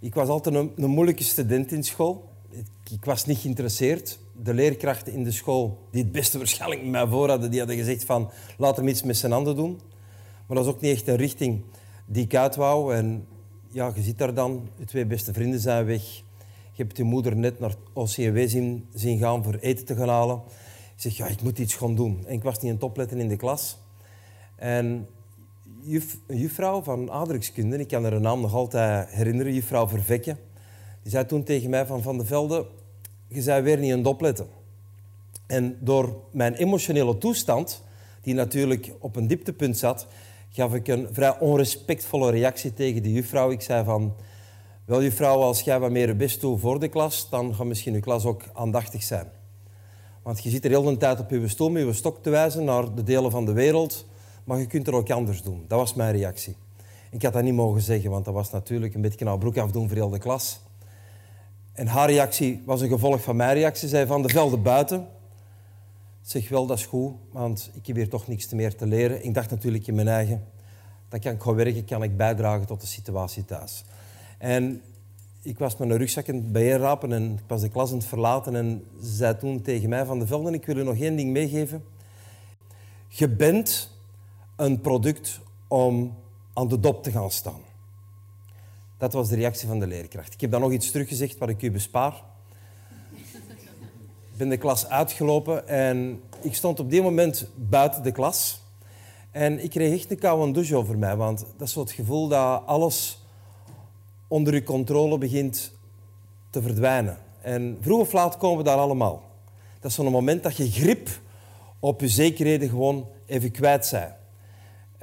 Ik 0.00 0.14
was 0.14 0.28
altijd 0.28 0.54
een, 0.54 0.72
een 0.76 0.90
moeilijke 0.90 1.24
student 1.24 1.72
in 1.72 1.84
school. 1.84 2.28
Ik, 2.50 2.66
ik, 2.90 3.04
was 3.04 3.26
niet 3.26 3.38
geïnteresseerd. 3.38 4.22
De 4.42 4.54
leerkrachten 4.54 5.12
in 5.12 5.24
de 5.24 5.30
school, 5.30 5.78
die 5.90 6.02
het 6.02 6.12
beste 6.12 6.38
waarschijnlijk 6.38 6.82
met 6.82 6.90
mij 6.90 7.06
voor 7.06 7.28
hadden, 7.28 7.50
die 7.50 7.58
hadden 7.58 7.78
gezegd 7.78 8.04
van 8.04 8.30
laat 8.58 8.76
hem 8.76 8.88
iets 8.88 9.02
met 9.02 9.16
zijn 9.16 9.32
handen 9.32 9.56
doen. 9.56 9.80
Maar 10.46 10.56
dat 10.56 10.66
was 10.66 10.74
ook 10.74 10.80
niet 10.80 10.96
echt 10.96 11.08
een 11.08 11.16
richting 11.16 11.62
die 12.06 12.24
ik 12.24 12.34
uit. 12.34 12.56
En 12.56 13.26
ja, 13.68 13.92
je 13.94 14.02
zit 14.02 14.18
daar 14.18 14.34
dan, 14.34 14.68
je 14.76 14.84
twee 14.84 15.06
beste 15.06 15.32
vrienden 15.32 15.60
zijn 15.60 15.84
weg. 15.84 16.02
Je 16.72 16.82
hebt 16.82 16.96
je 16.96 17.04
moeder 17.04 17.36
net 17.36 17.58
naar 17.58 17.74
OCW 17.92 18.38
zien, 18.46 18.86
zien 18.94 19.18
gaan 19.18 19.44
voor 19.44 19.54
eten 19.54 19.84
te 19.84 19.94
gaan 19.94 20.08
halen. 20.08 20.40
Ik 20.96 21.00
zeg, 21.00 21.16
ja, 21.16 21.26
ik 21.26 21.42
moet 21.42 21.58
iets 21.58 21.74
gaan 21.74 21.94
doen. 21.94 22.22
En 22.26 22.32
ik 22.32 22.42
was 22.42 22.60
niet 22.60 22.72
een 22.72 22.78
topletter 22.78 23.18
in 23.18 23.28
de 23.28 23.36
klas. 23.36 23.78
En 24.56 25.06
juf, 25.80 26.18
een 26.26 26.38
juffrouw 26.38 26.82
van 26.82 27.10
aardrijkskunde, 27.10 27.78
ik 27.78 27.88
kan 27.88 28.04
haar 28.04 28.20
naam 28.20 28.40
nog 28.40 28.54
altijd 28.54 29.08
herinneren, 29.10 29.54
juffrouw 29.54 29.88
Vervekke, 29.88 30.36
die 31.02 31.10
zei 31.10 31.26
toen 31.26 31.44
tegen 31.44 31.70
mij 31.70 31.86
van 31.86 32.02
Van 32.02 32.18
de 32.18 32.24
Velde, 32.24 32.66
je 33.28 33.42
zei 33.42 33.62
weer 33.62 33.78
niet 33.78 33.92
een 33.92 34.02
topletter. 34.02 34.46
En 35.46 35.76
door 35.80 36.16
mijn 36.30 36.54
emotionele 36.54 37.18
toestand, 37.18 37.82
die 38.20 38.34
natuurlijk 38.34 38.92
op 38.98 39.16
een 39.16 39.26
dieptepunt 39.26 39.78
zat, 39.78 40.06
gaf 40.50 40.74
ik 40.74 40.88
een 40.88 41.08
vrij 41.12 41.38
onrespectvolle 41.38 42.30
reactie 42.30 42.72
tegen 42.72 43.02
de 43.02 43.12
juffrouw. 43.12 43.50
Ik 43.50 43.60
zei 43.60 43.84
van, 43.84 44.14
wel 44.84 45.02
juffrouw, 45.02 45.40
als 45.40 45.60
jij 45.60 45.80
wat 45.80 45.90
meer 45.90 46.08
je 46.08 46.14
best 46.14 46.40
doet 46.40 46.60
voor 46.60 46.80
de 46.80 46.88
klas, 46.88 47.30
dan 47.30 47.54
gaat 47.54 47.66
misschien 47.66 47.92
je 47.92 48.00
klas 48.00 48.24
ook 48.24 48.42
aandachtig 48.52 49.02
zijn. 49.02 49.26
Want 50.22 50.42
je 50.42 50.50
zit 50.50 50.64
er 50.64 50.70
heel 50.70 50.82
de 50.82 50.96
tijd 50.96 51.20
op 51.20 51.30
je 51.30 51.48
stoel 51.48 51.70
met 51.70 51.86
je 51.86 51.92
stok 51.92 52.22
te 52.22 52.30
wijzen 52.30 52.64
naar 52.64 52.94
de 52.94 53.02
delen 53.02 53.30
van 53.30 53.44
de 53.44 53.52
wereld, 53.52 54.06
maar 54.44 54.58
je 54.58 54.66
kunt 54.66 54.86
er 54.86 54.94
ook 54.94 55.10
anders 55.10 55.42
doen. 55.42 55.64
Dat 55.68 55.78
was 55.78 55.94
mijn 55.94 56.16
reactie. 56.16 56.56
Ik 57.10 57.22
had 57.22 57.32
dat 57.32 57.42
niet 57.42 57.54
mogen 57.54 57.80
zeggen, 57.80 58.10
want 58.10 58.24
dat 58.24 58.34
was 58.34 58.50
natuurlijk 58.50 58.94
een 58.94 59.00
beetje 59.00 59.24
naar 59.24 59.38
broek 59.38 59.56
afdoen 59.56 59.88
voor 59.88 59.96
heel 59.96 60.08
de 60.08 60.18
klas. 60.18 60.60
En 61.74 61.86
haar 61.86 62.10
reactie 62.10 62.62
was 62.64 62.80
een 62.80 62.88
gevolg 62.88 63.22
van 63.22 63.36
mijn 63.36 63.54
reactie. 63.54 63.88
Zij 63.88 64.06
van 64.06 64.22
de 64.22 64.28
velden 64.28 64.62
buiten. 64.62 65.06
Zeg 66.22 66.48
wel, 66.48 66.66
dat 66.66 66.78
is 66.78 66.86
goed, 66.86 67.12
want 67.32 67.70
ik 67.74 67.86
heb 67.86 67.96
hier 67.96 68.08
toch 68.08 68.26
niks 68.26 68.52
meer 68.52 68.76
te 68.76 68.86
leren. 68.86 69.24
Ik 69.24 69.34
dacht 69.34 69.50
natuurlijk 69.50 69.86
in 69.86 69.94
mijn 69.94 70.08
eigen, 70.08 70.44
dan 71.08 71.20
kan 71.20 71.32
ik 71.32 71.40
gewoon 71.40 71.56
werken, 71.56 71.84
kan 71.84 72.02
ik 72.02 72.16
bijdragen 72.16 72.66
tot 72.66 72.80
de 72.80 72.86
situatie 72.86 73.44
thuis. 73.44 73.84
En 74.38 74.82
ik 75.42 75.58
was 75.58 75.76
met 75.76 75.90
een 75.90 75.96
rugzak 75.96 76.28
aan 76.28 76.34
het 76.34 76.52
bijeenrapen 76.52 77.12
en 77.12 77.32
ik 77.32 77.44
was 77.46 77.60
de 77.60 77.68
klas 77.68 77.90
aan 77.90 77.96
het 77.96 78.06
verlaten. 78.06 78.56
En 78.56 78.84
ze 79.00 79.14
zei 79.14 79.36
toen 79.36 79.62
tegen 79.62 79.88
mij 79.88 80.04
van 80.04 80.18
de 80.18 80.26
Velden, 80.26 80.54
ik 80.54 80.66
wil 80.66 80.76
u 80.76 80.82
nog 80.82 80.96
één 80.96 81.16
ding 81.16 81.30
meegeven. 81.30 81.84
Je 83.08 83.28
bent 83.28 83.90
een 84.56 84.80
product 84.80 85.40
om 85.68 86.14
aan 86.52 86.68
de 86.68 86.80
dop 86.80 87.02
te 87.02 87.10
gaan 87.10 87.30
staan. 87.30 87.60
Dat 89.04 89.12
was 89.12 89.28
de 89.28 89.36
reactie 89.36 89.68
van 89.68 89.78
de 89.78 89.86
leerkracht. 89.86 90.34
Ik 90.34 90.40
heb 90.40 90.50
dan 90.50 90.60
nog 90.60 90.72
iets 90.72 90.90
teruggezegd 90.90 91.38
wat 91.38 91.48
ik 91.48 91.62
u 91.62 91.70
bespaar. 91.70 92.22
Ik 94.30 94.36
ben 94.36 94.48
de 94.48 94.56
klas 94.56 94.88
uitgelopen 94.88 95.68
en 95.68 96.20
ik 96.40 96.54
stond 96.54 96.80
op 96.80 96.90
die 96.90 97.02
moment 97.02 97.48
buiten 97.54 98.02
de 98.02 98.12
klas. 98.12 98.60
En 99.30 99.64
ik 99.64 99.70
kreeg 99.70 99.94
echt 99.94 100.10
een 100.10 100.18
koude 100.18 100.52
douche 100.52 100.76
over 100.76 100.98
mij, 100.98 101.16
want 101.16 101.46
dat 101.56 101.68
is 101.68 101.74
het 101.74 101.92
gevoel 101.92 102.28
dat 102.28 102.62
alles 102.66 103.24
onder 104.28 104.54
je 104.54 104.62
controle 104.62 105.18
begint 105.18 105.72
te 106.50 106.62
verdwijnen. 106.62 107.18
En 107.42 107.78
vroeg 107.80 108.00
of 108.00 108.12
laat 108.12 108.36
komen 108.36 108.58
we 108.58 108.64
daar 108.64 108.78
allemaal. 108.78 109.22
Dat 109.80 109.90
is 109.90 109.96
zo'n 109.96 110.10
moment 110.10 110.42
dat 110.42 110.56
je 110.56 110.70
grip 110.70 111.08
op 111.78 112.00
je 112.00 112.08
zekerheden 112.08 112.68
gewoon 112.68 113.08
even 113.26 113.50
kwijt 113.50 113.86
zijn. 113.86 114.14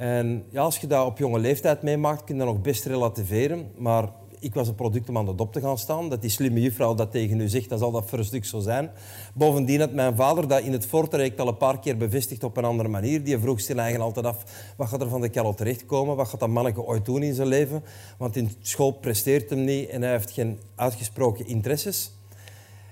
En 0.01 0.45
als 0.56 0.77
je 0.77 0.88
dat 0.88 1.06
op 1.06 1.18
jonge 1.18 1.39
leeftijd 1.39 1.81
meemaakt, 1.81 2.24
kun 2.24 2.36
je 2.36 2.44
dat 2.44 2.53
nog 2.53 2.62
best 2.62 2.86
relativeren. 2.86 3.71
Maar 3.77 4.09
ik 4.39 4.53
was 4.53 4.68
een 4.68 4.75
product 4.75 5.09
om 5.09 5.18
aan 5.18 5.25
de 5.25 5.36
dop 5.36 5.53
te 5.53 5.62
gaan 5.62 5.77
staan. 5.77 6.09
Dat 6.09 6.21
die 6.21 6.30
slimme 6.30 6.62
juffrouw 6.62 6.95
dat 6.95 7.12
tegen 7.12 7.39
u 7.39 7.48
zegt, 7.48 7.69
dan 7.69 7.77
zal 7.77 7.92
dat 7.92 8.09
voor 8.09 8.18
een 8.19 8.25
stuk 8.25 8.45
zo 8.45 8.59
zijn. 8.59 8.92
Bovendien 9.33 9.80
had 9.80 9.94
mijn 9.94 10.15
vader 10.15 10.48
dat 10.48 10.62
in 10.62 10.71
het 10.71 10.86
voortraject 10.86 11.39
al 11.39 11.48
een 11.48 11.57
paar 11.57 11.80
keer 11.80 11.98
bevestigd 11.98 12.44
op 12.44 12.57
een 12.57 12.63
andere 12.63 12.89
manier. 12.89 13.24
Die 13.24 13.38
vroeg 13.38 13.62
zich 13.62 13.75
eigen 13.75 14.01
altijd 14.01 14.25
af, 14.25 14.44
wat 14.77 14.88
gaat 14.88 15.01
er 15.01 15.09
van 15.09 15.21
de 15.21 15.30
kerel 15.30 15.53
terechtkomen? 15.53 16.15
Wat 16.15 16.27
gaat 16.27 16.39
dat 16.39 16.50
manneke 16.50 16.81
ooit 16.81 17.06
doen 17.06 17.24
in 17.24 17.33
zijn 17.33 17.48
leven? 17.48 17.83
Want 18.18 18.36
in 18.36 18.51
school 18.62 18.92
presteert 18.92 19.50
hem 19.50 19.63
niet 19.63 19.89
en 19.89 20.01
hij 20.01 20.12
heeft 20.12 20.31
geen 20.31 20.59
uitgesproken 20.75 21.48
interesses. 21.48 22.12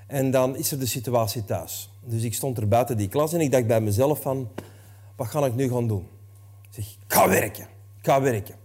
En 0.07 0.31
dan 0.31 0.57
is 0.57 0.71
er 0.71 0.79
de 0.79 0.85
situatie 0.85 1.45
thuis. 1.45 1.89
Dus 2.05 2.23
ik 2.23 2.33
stond 2.33 2.57
er 2.57 2.67
buiten 2.67 2.97
die 2.97 3.07
klas 3.07 3.33
en 3.33 3.41
ik 3.41 3.51
dacht 3.51 3.67
bij 3.67 3.81
mezelf 3.81 4.21
van, 4.21 4.49
wat 5.15 5.27
ga 5.27 5.45
ik 5.45 5.55
nu 5.55 5.69
gaan 5.69 5.87
doen? 5.87 6.17
Ik 6.85 7.13
ga 7.15 7.29
werken. 7.29 7.63
Ik 7.97 8.05
ga 8.05 8.21
werken. 8.21 8.55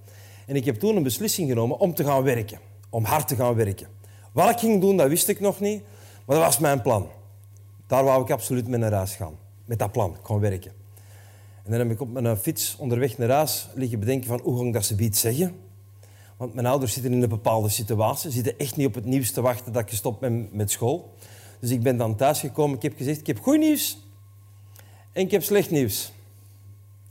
En 0.46 0.56
ik 0.56 0.64
heb 0.64 0.78
toen 0.78 0.96
een 0.96 1.02
beslissing 1.02 1.48
genomen 1.48 1.78
om 1.78 1.94
te 1.94 2.04
gaan 2.04 2.22
werken 2.22 2.58
om 2.94 3.04
hard 3.04 3.28
te 3.28 3.36
gaan 3.36 3.54
werken. 3.54 3.88
Wat 4.32 4.50
ik 4.50 4.58
ging 4.58 4.80
doen, 4.80 4.96
dat 4.96 5.08
wist 5.08 5.28
ik 5.28 5.40
nog 5.40 5.60
niet, 5.60 5.82
maar 6.24 6.36
dat 6.36 6.44
was 6.44 6.58
mijn 6.58 6.82
plan. 6.82 7.08
Daar 7.86 8.04
wou 8.04 8.22
ik 8.22 8.30
absoluut 8.30 8.68
mee 8.68 8.78
naar 8.78 8.92
huis 8.92 9.14
gaan. 9.14 9.38
Met 9.64 9.78
dat 9.78 9.92
plan, 9.92 10.16
ik 10.22 10.40
werken. 10.40 10.72
En 11.64 11.70
dan 11.70 11.80
heb 11.80 11.90
ik 11.90 12.00
op 12.00 12.12
mijn 12.12 12.36
fiets 12.36 12.76
onderweg 12.78 13.18
naar 13.18 13.30
huis 13.30 13.68
liggen 13.74 13.98
bedenken 13.98 14.28
van 14.28 14.40
hoe 14.42 14.66
ik 14.66 14.72
dat 14.72 14.84
ze 14.84 14.94
biedt 14.94 15.16
zeggen. 15.16 15.56
Want 16.36 16.54
mijn 16.54 16.66
ouders 16.66 16.92
zitten 16.92 17.12
in 17.12 17.22
een 17.22 17.28
bepaalde 17.28 17.68
situatie. 17.68 18.30
Ze 18.30 18.36
zitten 18.36 18.58
echt 18.58 18.76
niet 18.76 18.86
op 18.86 18.94
het 18.94 19.04
nieuws 19.04 19.30
te 19.30 19.40
wachten 19.40 19.72
dat 19.72 19.82
ik 19.82 19.96
stop 19.96 20.20
ben 20.20 20.48
met 20.52 20.70
school. 20.70 21.14
Dus 21.60 21.70
ik 21.70 21.82
ben 21.82 21.96
dan 21.96 22.16
thuisgekomen. 22.16 22.76
Ik 22.76 22.82
heb 22.82 22.96
gezegd, 22.96 23.20
ik 23.20 23.26
heb 23.26 23.40
goed 23.40 23.58
nieuws 23.58 23.98
en 25.12 25.22
ik 25.22 25.30
heb 25.30 25.42
slecht 25.42 25.70
nieuws. 25.70 26.12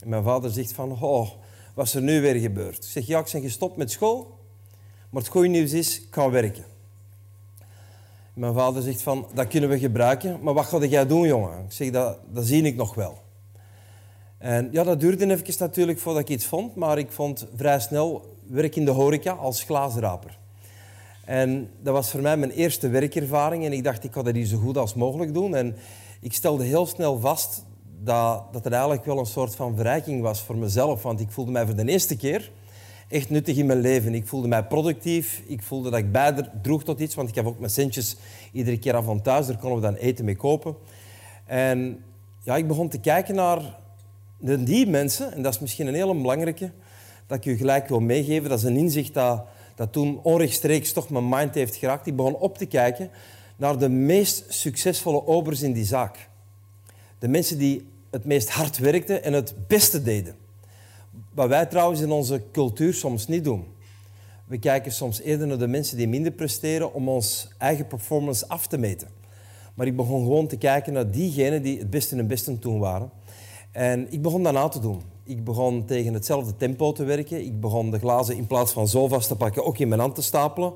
Mijn 0.05 0.23
vader 0.23 0.51
zegt 0.51 0.73
van, 0.73 1.01
oh, 1.01 1.29
wat 1.73 1.85
is 1.85 1.93
er 1.93 2.01
nu 2.01 2.21
weer 2.21 2.35
gebeurd? 2.35 2.77
Ik 2.77 2.91
zeg, 2.91 3.05
ja, 3.05 3.19
ik 3.19 3.29
ben 3.31 3.41
gestopt 3.41 3.77
met 3.77 3.91
school. 3.91 4.37
Maar 5.09 5.21
het 5.21 5.31
goede 5.31 5.47
nieuws 5.47 5.71
is, 5.71 6.01
ik 6.01 6.07
ga 6.11 6.29
werken. 6.29 6.63
Mijn 8.33 8.53
vader 8.53 8.81
zegt 8.81 9.01
van, 9.01 9.27
dat 9.33 9.47
kunnen 9.47 9.69
we 9.69 9.79
gebruiken, 9.79 10.39
maar 10.41 10.53
wat 10.53 10.65
ga 10.65 10.85
jij 10.85 11.07
doen, 11.07 11.27
jongen? 11.27 11.63
Ik 11.65 11.71
zeg, 11.71 11.89
dat, 11.89 12.19
zie 12.33 12.63
ik 12.63 12.75
nog 12.75 12.95
wel. 12.95 13.21
En 14.37 14.69
ja, 14.71 14.83
dat 14.83 14.99
duurde 14.99 15.31
even 15.31 15.55
natuurlijk 15.57 15.99
voordat 15.99 16.21
ik 16.21 16.29
iets 16.29 16.45
vond, 16.45 16.75
maar 16.75 16.97
ik 16.97 17.11
vond 17.11 17.47
vrij 17.55 17.79
snel 17.79 18.35
werk 18.47 18.75
in 18.75 18.85
de 18.85 18.91
horeca 18.91 19.31
als 19.31 19.63
glazenraper. 19.63 20.37
En 21.25 21.69
dat 21.81 21.93
was 21.93 22.09
voor 22.09 22.21
mij 22.21 22.37
mijn 22.37 22.51
eerste 22.51 22.89
werkervaring 22.89 23.65
en 23.65 23.73
ik 23.73 23.83
dacht, 23.83 24.03
ik 24.03 24.13
ga 24.13 24.21
dat 24.21 24.33
hier 24.35 24.45
zo 24.45 24.57
goed 24.57 24.77
als 24.77 24.93
mogelijk 24.93 25.33
doen. 25.33 25.55
En 25.55 25.75
ik 26.19 26.33
stelde 26.33 26.63
heel 26.63 26.85
snel 26.85 27.19
vast 27.19 27.63
dat, 28.03 28.53
dat 28.53 28.63
het 28.63 28.73
eigenlijk 28.73 29.05
wel 29.05 29.19
een 29.19 29.25
soort 29.25 29.55
van 29.55 29.75
verrijking 29.75 30.21
was 30.21 30.41
voor 30.41 30.57
mezelf, 30.57 31.03
want 31.03 31.19
ik 31.19 31.31
voelde 31.31 31.51
mij 31.51 31.65
voor 31.65 31.75
de 31.75 31.85
eerste 31.85 32.15
keer 32.15 32.51
echt 33.13 33.29
nuttig 33.29 33.57
in 33.57 33.65
mijn 33.65 33.79
leven. 33.79 34.13
Ik 34.13 34.27
voelde 34.27 34.47
mij 34.47 34.63
productief. 34.63 35.41
Ik 35.45 35.61
voelde 35.61 35.89
dat 35.89 35.99
ik 35.99 36.11
bijdroeg 36.11 36.83
tot 36.83 36.99
iets, 36.99 37.15
want 37.15 37.29
ik 37.29 37.35
heb 37.35 37.45
ook 37.45 37.59
mijn 37.59 37.71
centjes 37.71 38.17
iedere 38.51 38.79
keer 38.79 38.95
af 38.95 39.05
van 39.05 39.21
thuis. 39.21 39.47
Daar 39.47 39.57
konden 39.57 39.79
we 39.79 39.85
dan 39.85 39.95
eten 39.95 40.25
mee 40.25 40.35
kopen. 40.35 40.75
En 41.45 42.03
ja, 42.39 42.55
ik 42.55 42.67
begon 42.67 42.89
te 42.89 42.99
kijken 42.99 43.35
naar 43.35 43.79
die 44.59 44.87
mensen, 44.87 45.33
en 45.33 45.41
dat 45.41 45.53
is 45.53 45.59
misschien 45.59 45.87
een 45.87 45.93
hele 45.93 46.15
belangrijke, 46.15 46.71
dat 47.27 47.37
ik 47.37 47.45
u 47.45 47.57
gelijk 47.57 47.87
wil 47.87 47.99
meegeven. 47.99 48.49
Dat 48.49 48.57
is 48.57 48.65
een 48.65 48.77
inzicht 48.77 49.13
dat, 49.13 49.45
dat 49.75 49.91
toen 49.91 50.19
onrechtstreeks 50.23 50.93
toch 50.93 51.09
mijn 51.09 51.29
mind 51.29 51.53
heeft 51.53 51.75
geraakt. 51.75 52.07
Ik 52.07 52.15
begon 52.15 52.35
op 52.35 52.57
te 52.57 52.65
kijken 52.65 53.09
naar 53.55 53.77
de 53.77 53.89
meest 53.89 54.45
succesvolle 54.47 55.27
obers 55.27 55.61
in 55.61 55.73
die 55.73 55.85
zaak. 55.85 56.29
De 57.19 57.27
mensen 57.27 57.57
die 57.57 57.91
het 58.13 58.25
meest 58.25 58.49
hard 58.49 58.77
werkten 58.77 59.23
en 59.23 59.33
het 59.33 59.53
beste 59.67 60.01
deden. 60.01 60.35
Wat 61.33 61.47
wij 61.47 61.65
trouwens 61.65 62.01
in 62.01 62.11
onze 62.11 62.41
cultuur 62.51 62.93
soms 62.93 63.27
niet 63.27 63.43
doen. 63.43 63.65
We 64.45 64.57
kijken 64.57 64.91
soms 64.91 65.21
eerder 65.21 65.47
naar 65.47 65.57
de 65.57 65.67
mensen 65.67 65.97
die 65.97 66.07
minder 66.07 66.31
presteren 66.31 66.93
om 66.93 67.09
ons 67.09 67.47
eigen 67.57 67.87
performance 67.87 68.47
af 68.47 68.67
te 68.67 68.77
meten. 68.77 69.07
Maar 69.73 69.87
ik 69.87 69.95
begon 69.95 70.23
gewoon 70.23 70.47
te 70.47 70.57
kijken 70.57 70.93
naar 70.93 71.11
diegenen 71.11 71.61
die 71.61 71.79
het 71.79 71.89
beste 71.89 72.11
en 72.11 72.17
het 72.17 72.27
beste 72.27 72.59
toen 72.59 72.79
waren. 72.79 73.11
En 73.71 74.11
ik 74.11 74.21
begon 74.21 74.43
dat 74.43 74.53
na 74.53 74.67
te 74.67 74.79
doen. 74.79 75.01
Ik 75.23 75.43
begon 75.43 75.85
tegen 75.85 76.13
hetzelfde 76.13 76.55
tempo 76.55 76.91
te 76.91 77.03
werken. 77.03 77.45
Ik 77.45 77.59
begon 77.59 77.91
de 77.91 77.99
glazen 77.99 78.37
in 78.37 78.47
plaats 78.47 78.71
van 78.71 78.87
zo 78.87 79.07
vast 79.07 79.27
te 79.27 79.35
pakken 79.35 79.65
ook 79.65 79.77
in 79.77 79.87
mijn 79.87 80.01
hand 80.01 80.15
te 80.15 80.21
stapelen. 80.21 80.73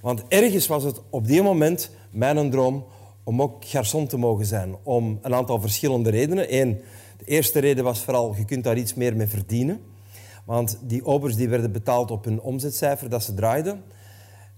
Want 0.00 0.22
ergens 0.28 0.66
was 0.66 0.82
het 0.82 1.00
op 1.10 1.26
die 1.26 1.42
moment 1.42 1.90
mijn 2.10 2.50
droom 2.50 2.84
om 3.28 3.42
ook 3.42 3.64
garçon 3.64 4.06
te 4.06 4.16
mogen 4.16 4.46
zijn. 4.46 4.76
Om 4.82 5.18
een 5.22 5.34
aantal 5.34 5.60
verschillende 5.60 6.10
redenen. 6.10 6.54
Eén, 6.60 6.80
de 7.18 7.24
eerste 7.24 7.58
reden 7.58 7.84
was 7.84 8.00
vooral, 8.00 8.34
je 8.36 8.44
kunt 8.44 8.64
daar 8.64 8.76
iets 8.76 8.94
meer 8.94 9.16
mee 9.16 9.26
verdienen. 9.26 9.80
Want 10.44 10.78
die 10.82 11.04
obers 11.04 11.36
die 11.36 11.48
werden 11.48 11.72
betaald 11.72 12.10
op 12.10 12.24
hun 12.24 12.40
omzetcijfer 12.40 13.08
dat 13.08 13.22
ze 13.22 13.34
draaiden. 13.34 13.82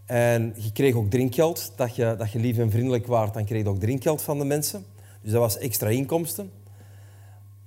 En 0.06 0.54
je 0.56 0.72
kreeg 0.72 0.94
ook 0.94 1.10
drinkgeld. 1.10 1.72
Dat 1.76 1.96
je, 1.96 2.14
dat 2.18 2.30
je 2.30 2.38
lief 2.38 2.58
en 2.58 2.70
vriendelijk 2.70 3.06
waart, 3.06 3.34
dan 3.34 3.44
kreeg 3.44 3.62
je 3.62 3.68
ook 3.68 3.80
drinkgeld 3.80 4.22
van 4.22 4.38
de 4.38 4.44
mensen. 4.44 4.84
Dus 5.22 5.32
dat 5.32 5.40
was 5.40 5.58
extra 5.58 5.88
inkomsten. 5.88 6.50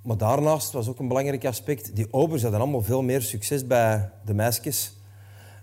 Maar 0.02 0.16
daarnaast 0.16 0.72
was 0.72 0.88
ook 0.88 0.98
een 0.98 1.08
belangrijk 1.08 1.44
aspect. 1.44 1.96
Die 1.96 2.12
obers 2.12 2.42
hadden 2.42 2.60
allemaal 2.60 2.82
veel 2.82 3.02
meer 3.02 3.22
succes 3.22 3.66
bij 3.66 4.10
de 4.24 4.34
meisjes 4.34 4.96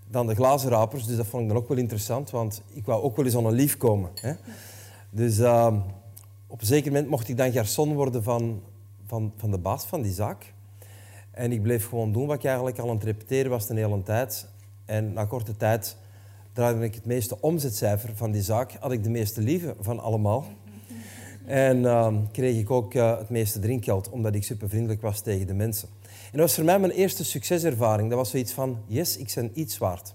dan 0.08 0.28
de 0.28 0.36
glazenrapers. 0.36 1.06
Dus 1.06 1.16
dat 1.16 1.28
vond 1.28 1.44
ik 1.44 1.50
dan 1.50 1.58
ook 1.58 1.68
wel 1.68 1.78
interessant, 1.78 2.30
want 2.30 2.62
ik 2.74 2.86
wou 2.86 3.04
ook 3.04 3.16
wel 3.16 3.26
eens 3.26 3.36
aan 3.36 3.46
een 3.46 3.54
lief 3.54 3.78
komen. 3.78 4.10
Hè. 4.16 4.34
Dus 5.13 5.39
uh, 5.39 5.74
op 6.48 6.62
een 6.62 6.68
zeker 6.68 6.91
moment 6.91 7.10
mocht 7.10 7.30
ik 7.30 7.38
dan 7.38 7.51
garçon 7.51 7.94
worden 7.94 8.24
van, 8.24 8.62
van, 9.06 9.34
van 9.38 9.51
de 9.51 9.58
baas 9.58 9.86
van 9.86 10.01
die 10.01 10.13
zaak. 10.13 10.53
En 11.32 11.51
ik 11.51 11.62
bleef 11.62 11.88
gewoon 11.88 12.12
doen 12.12 12.27
wat 12.27 12.36
ik 12.36 12.44
eigenlijk 12.44 12.80
al 12.80 12.89
aan 12.89 12.96
het 12.96 13.03
repeteren 13.03 13.51
was 13.51 13.68
de 13.68 13.75
hele 13.75 14.03
tijd. 14.03 14.48
En 14.86 15.13
na 15.13 15.25
korte 15.25 15.58
tijd 15.58 15.98
draaide 16.53 16.84
ik 16.84 16.96
het 16.96 17.06
meeste 17.06 17.41
omzetcijfer 17.41 18.15
van 18.15 18.32
die 18.32 18.41
zaak. 18.41 18.72
Had 18.80 18.91
ik 18.91 19.03
de 19.03 19.10
meeste 19.10 19.41
lieve 19.41 19.75
van 19.80 20.00
allemaal. 20.00 20.46
En 21.46 21.77
uh, 21.77 22.15
kreeg 22.32 22.58
ik 22.58 22.72
ook 22.72 22.94
uh, 22.94 23.18
het 23.18 23.30
meeste 23.30 23.60
drinkgeld, 23.60 24.10
omdat 24.10 24.36
ik 24.36 24.44
super 24.44 24.70
vriendelijk 24.70 25.01
was 25.01 25.22
tegen 25.22 25.48
de 25.48 25.53
mensen. 25.53 25.89
En 26.01 26.38
dat 26.38 26.41
was 26.41 26.56
voor 26.56 26.63
mij 26.63 26.80
mijn 26.80 26.91
eerste 26.91 27.24
succeservaring. 27.24 28.10
Dat 28.10 28.18
was 28.18 28.30
zoiets 28.30 28.53
van, 28.53 28.77
yes, 28.88 29.18
ik 29.18 29.32
ben 29.36 29.51
iets 29.53 29.77
waard. 29.77 30.13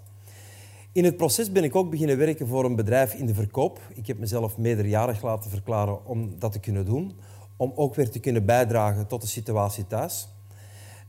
In 0.97 1.05
het 1.05 1.17
proces 1.17 1.53
ben 1.53 1.65
ik 1.65 1.75
ook 1.77 1.91
beginnen 1.91 2.19
werken 2.19 2.47
voor 2.47 2.65
een 2.65 2.77
bedrijf 2.77 3.15
in 3.15 3.27
de 3.27 3.35
verkoop. 3.35 3.81
Ik 3.95 4.07
heb 4.07 4.19
mezelf 4.19 4.59
meerderjarig 4.59 5.23
laten 5.23 5.51
verklaren 5.51 6.07
om 6.07 6.39
dat 6.39 6.53
te 6.53 6.59
kunnen 6.59 6.85
doen. 6.85 7.19
Om 7.57 7.73
ook 7.75 7.95
weer 7.95 8.11
te 8.11 8.19
kunnen 8.19 8.45
bijdragen 8.45 9.07
tot 9.07 9.21
de 9.21 9.27
situatie 9.27 9.87
thuis. 9.87 10.29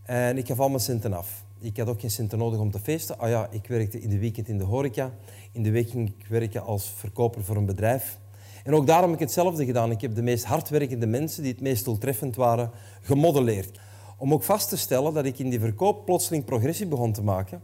En 0.03 0.37
ik 0.37 0.47
gaf 0.47 0.59
al 0.59 0.69
mijn 0.69 0.79
centen 0.79 1.13
af. 1.13 1.43
Ik 1.59 1.77
had 1.77 1.87
ook 1.87 1.99
geen 1.99 2.11
centen 2.11 2.37
nodig 2.37 2.59
om 2.59 2.71
te 2.71 2.79
feesten. 2.79 3.19
Ah 3.19 3.29
ja, 3.29 3.47
ik 3.51 3.67
werkte 3.67 4.01
in 4.01 4.09
de 4.09 4.19
weekend 4.19 4.47
in 4.47 4.57
de 4.57 4.63
horeca. 4.63 5.13
In 5.51 5.63
de 5.63 5.71
week 5.71 5.89
ging 5.89 6.13
ik 6.19 6.27
werken 6.27 6.63
als 6.63 6.93
verkoper 6.95 7.43
voor 7.43 7.55
een 7.55 7.65
bedrijf. 7.65 8.19
En 8.63 8.73
ook 8.73 8.87
daarom 8.87 9.09
heb 9.09 9.19
ik 9.19 9.25
hetzelfde 9.25 9.65
gedaan. 9.65 9.91
Ik 9.91 10.01
heb 10.01 10.15
de 10.15 10.21
meest 10.21 10.45
hardwerkende 10.45 11.07
mensen, 11.07 11.43
die 11.43 11.51
het 11.51 11.61
meest 11.61 11.85
doeltreffend 11.85 12.35
waren, 12.35 12.71
gemodelleerd. 13.01 13.79
Om 14.17 14.33
ook 14.33 14.43
vast 14.43 14.69
te 14.69 14.77
stellen 14.77 15.13
dat 15.13 15.25
ik 15.25 15.39
in 15.39 15.49
die 15.49 15.59
verkoop 15.59 16.05
plotseling 16.05 16.45
progressie 16.45 16.87
begon 16.87 17.11
te 17.11 17.23
maken 17.23 17.61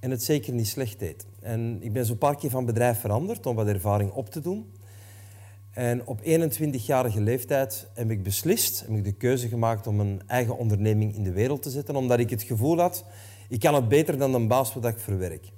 en 0.00 0.10
het 0.10 0.22
zeker 0.22 0.52
niet 0.52 0.68
slecht 0.68 0.98
deed. 0.98 1.26
En 1.40 1.78
ik 1.82 1.92
ben 1.92 2.06
zo'n 2.06 2.18
paar 2.18 2.36
keer 2.36 2.50
van 2.50 2.64
bedrijf 2.64 3.00
veranderd 3.00 3.46
om 3.46 3.56
wat 3.56 3.66
ervaring 3.66 4.10
op 4.10 4.30
te 4.30 4.40
doen. 4.40 4.72
En 5.70 6.06
op 6.06 6.20
21-jarige 6.20 7.20
leeftijd 7.20 7.88
heb 7.94 8.10
ik 8.10 8.22
beslist, 8.22 8.80
heb 8.80 8.96
ik 8.96 9.04
de 9.04 9.12
keuze 9.12 9.48
gemaakt 9.48 9.86
om 9.86 10.00
een 10.00 10.22
eigen 10.26 10.58
onderneming 10.58 11.14
in 11.14 11.22
de 11.22 11.32
wereld 11.32 11.62
te 11.62 11.70
zetten, 11.70 11.96
omdat 11.96 12.18
ik 12.18 12.30
het 12.30 12.42
gevoel 12.42 12.78
had, 12.78 13.04
ik 13.48 13.60
kan 13.60 13.74
het 13.74 13.88
beter 13.88 14.18
dan 14.18 14.32
de 14.32 14.46
baas 14.46 14.74
wat 14.74 14.84
ik 14.84 14.98
verwerk. 14.98 15.52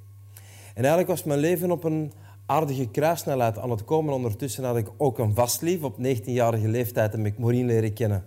En 0.75 0.87
eigenlijk 0.87 1.09
was 1.09 1.25
mijn 1.25 1.39
leven 1.39 1.71
op 1.71 1.85
een 1.85 2.13
aardige 2.47 2.89
kruissnelheid 2.89 3.59
aan 3.59 3.71
het 3.71 3.85
komen. 3.85 4.15
Ondertussen 4.15 4.65
had 4.65 4.77
ik 4.77 4.89
ook 4.97 5.19
een 5.19 5.35
vastlief. 5.35 5.83
Op 5.83 5.97
19-jarige 5.99 6.69
leeftijd 6.69 7.13
heb 7.13 7.27
ik 7.27 7.39
Maureen 7.39 7.67
leren 7.67 7.93
kennen. 7.93 8.25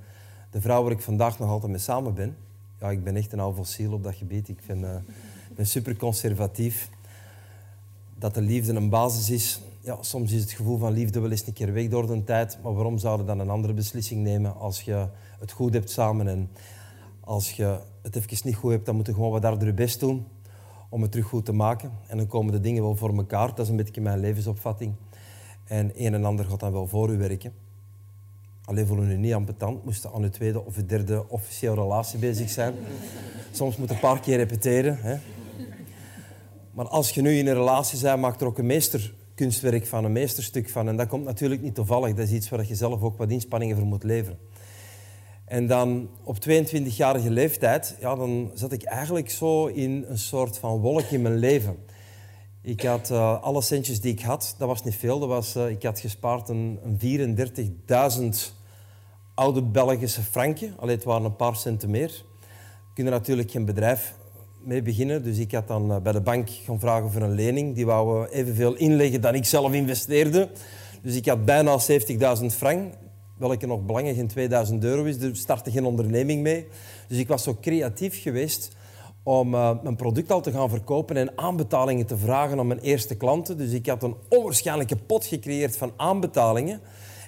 De 0.51 0.61
vrouw 0.61 0.83
waar 0.83 0.91
ik 0.91 1.01
vandaag 1.01 1.39
nog 1.39 1.49
altijd 1.49 1.71
mee 1.71 1.81
samen 1.81 2.13
ben. 2.13 2.37
Ja, 2.79 2.91
ik 2.91 3.03
ben 3.03 3.15
echt 3.15 3.33
een 3.33 3.39
oude 3.39 3.57
fossiel 3.57 3.93
op 3.93 4.03
dat 4.03 4.15
gebied. 4.15 4.49
Ik 4.49 4.59
ben, 4.67 4.79
uh, 4.79 4.95
ben 5.55 5.67
super 5.67 5.97
conservatief. 5.97 6.89
Dat 8.17 8.33
de 8.33 8.41
liefde 8.41 8.73
een 8.73 8.89
basis 8.89 9.29
is. 9.29 9.61
Ja, 9.79 9.97
soms 10.01 10.31
is 10.31 10.41
het 10.41 10.51
gevoel 10.51 10.77
van 10.77 10.93
liefde 10.93 11.19
wel 11.19 11.31
eens 11.31 11.47
een 11.47 11.53
keer 11.53 11.73
weg 11.73 11.87
door 11.87 12.07
de 12.07 12.23
tijd. 12.23 12.57
Maar 12.63 12.73
waarom 12.73 12.97
zouden 12.97 13.25
dan 13.25 13.39
een 13.39 13.49
andere 13.49 13.73
beslissing 13.73 14.23
nemen 14.23 14.55
als 14.55 14.81
je 14.81 15.07
het 15.39 15.51
goed 15.51 15.73
hebt 15.73 15.89
samen? 15.89 16.27
En 16.27 16.49
als 17.19 17.51
je 17.51 17.79
het 18.01 18.15
even 18.15 18.37
niet 18.43 18.55
goed 18.55 18.71
hebt, 18.71 18.85
dan 18.85 18.95
moet 18.95 19.07
je 19.07 19.13
gewoon 19.13 19.31
wat 19.31 19.43
harder 19.43 19.67
je 19.67 19.73
best 19.73 19.99
doen 19.99 20.25
om 20.89 21.01
het 21.01 21.11
terug 21.11 21.27
goed 21.27 21.45
te 21.45 21.53
maken. 21.53 21.91
En 22.07 22.17
dan 22.17 22.27
komen 22.27 22.51
de 22.51 22.59
dingen 22.59 22.83
wel 22.83 22.95
voor 22.95 23.15
elkaar. 23.15 23.47
Dat 23.47 23.59
is 23.59 23.69
een 23.69 23.75
beetje 23.75 24.01
mijn 24.01 24.19
levensopvatting. 24.19 24.93
En 25.63 25.91
een 25.95 26.13
en 26.13 26.25
ander 26.25 26.45
gaat 26.45 26.59
dan 26.59 26.71
wel 26.71 26.87
voor 26.87 27.09
u 27.09 27.17
werken. 27.17 27.53
Alleen 28.65 28.87
voelen 28.87 29.11
u 29.11 29.17
niet 29.17 29.33
ambetant, 29.33 29.85
moesten 29.85 30.11
aan 30.13 30.23
uw 30.23 30.29
tweede 30.29 30.65
of 30.65 30.75
derde 30.75 31.29
officiële 31.29 31.73
relatie 31.73 32.19
bezig 32.19 32.49
zijn. 32.49 32.73
Soms 33.51 33.77
moet 33.77 33.89
een 33.89 33.99
paar 33.99 34.19
keer 34.19 34.37
repeteren. 34.37 34.97
Hè. 35.01 35.17
Maar 36.73 36.87
als 36.87 37.09
je 37.09 37.21
nu 37.21 37.37
in 37.37 37.47
een 37.47 37.53
relatie 37.53 38.01
bent, 38.01 38.21
maakt 38.21 38.41
er 38.41 38.47
ook 38.47 38.57
een 38.57 38.65
meesterkunstwerk 38.65 39.85
van, 39.87 40.05
een 40.05 40.11
meesterstuk 40.11 40.69
van. 40.69 40.87
En 40.87 40.97
dat 40.97 41.07
komt 41.07 41.25
natuurlijk 41.25 41.61
niet 41.61 41.75
toevallig. 41.75 42.13
Dat 42.13 42.27
is 42.27 42.33
iets 42.33 42.49
waar 42.49 42.67
je 42.67 42.75
zelf 42.75 43.01
ook 43.01 43.17
wat 43.17 43.31
inspanningen 43.31 43.77
voor 43.77 43.85
moet 43.85 44.03
leveren. 44.03 44.39
En 45.45 45.67
dan 45.67 46.09
op 46.23 46.37
22-jarige 46.49 47.29
leeftijd, 47.29 47.95
ja, 47.99 48.15
dan 48.15 48.51
zat 48.53 48.71
ik 48.71 48.83
eigenlijk 48.83 49.29
zo 49.29 49.65
in 49.65 50.05
een 50.07 50.17
soort 50.17 50.57
van 50.57 50.79
wolk 50.79 51.03
in 51.03 51.21
mijn 51.21 51.37
leven. 51.37 51.77
Ik 52.61 52.81
had 52.81 53.09
uh, 53.09 53.41
alle 53.41 53.61
centjes 53.61 54.01
die 54.01 54.11
ik 54.11 54.21
had, 54.21 54.55
dat 54.57 54.67
was 54.67 54.83
niet 54.83 54.95
veel. 54.95 55.19
Dat 55.19 55.29
was, 55.29 55.55
uh, 55.55 55.69
ik 55.69 55.83
had 55.83 55.99
gespaard 55.99 56.49
een, 56.49 56.79
een 56.83 57.57
34.000 58.19 58.53
oude 59.33 59.61
Belgische 59.61 60.21
franken. 60.21 60.73
Alleen 60.77 60.95
het 60.95 61.03
waren 61.03 61.25
een 61.25 61.35
paar 61.35 61.55
centen 61.55 61.89
meer. 61.89 62.23
We 62.39 62.93
kunnen 62.93 63.13
natuurlijk 63.13 63.51
geen 63.51 63.65
bedrijf 63.65 64.15
mee 64.65 64.81
beginnen. 64.81 65.23
Dus 65.23 65.37
ik 65.37 65.51
had 65.51 65.67
dan 65.67 65.91
uh, 65.91 65.97
bij 65.97 66.11
de 66.11 66.21
bank 66.21 66.49
gaan 66.49 66.79
vragen 66.79 67.11
voor 67.11 67.21
een 67.21 67.35
lening. 67.35 67.75
Die 67.75 67.85
wouden 67.85 68.31
evenveel 68.31 68.75
inleggen 68.75 69.21
dan 69.21 69.35
ik 69.35 69.45
zelf 69.45 69.73
investeerde. 69.73 70.49
Dus 71.01 71.15
ik 71.15 71.25
had 71.25 71.45
bijna 71.45 71.79
70.000 72.39 72.45
frank 72.45 72.93
welke 73.37 73.65
nog 73.65 73.85
belangrijk 73.85 74.17
in 74.17 74.27
2000 74.27 74.83
euro 74.83 75.03
is. 75.03 75.17
Er 75.17 75.35
startte 75.35 75.71
geen 75.71 75.85
onderneming 75.85 76.41
mee. 76.41 76.67
Dus 77.07 77.17
ik 77.17 77.27
was 77.27 77.43
zo 77.43 77.57
creatief 77.61 78.21
geweest 78.21 78.75
om 79.23 79.53
uh, 79.53 79.71
mijn 79.83 79.95
product 79.95 80.31
al 80.31 80.41
te 80.41 80.51
gaan 80.51 80.69
verkopen 80.69 81.17
en 81.17 81.37
aanbetalingen 81.37 82.05
te 82.05 82.17
vragen 82.17 82.59
aan 82.59 82.67
mijn 82.67 82.79
eerste 82.79 83.15
klanten. 83.15 83.57
Dus 83.57 83.71
ik 83.71 83.85
had 83.85 84.03
een 84.03 84.15
onwaarschijnlijke 84.29 84.95
pot 84.95 85.25
gecreëerd 85.25 85.77
van 85.77 85.91
aanbetalingen. 85.97 86.81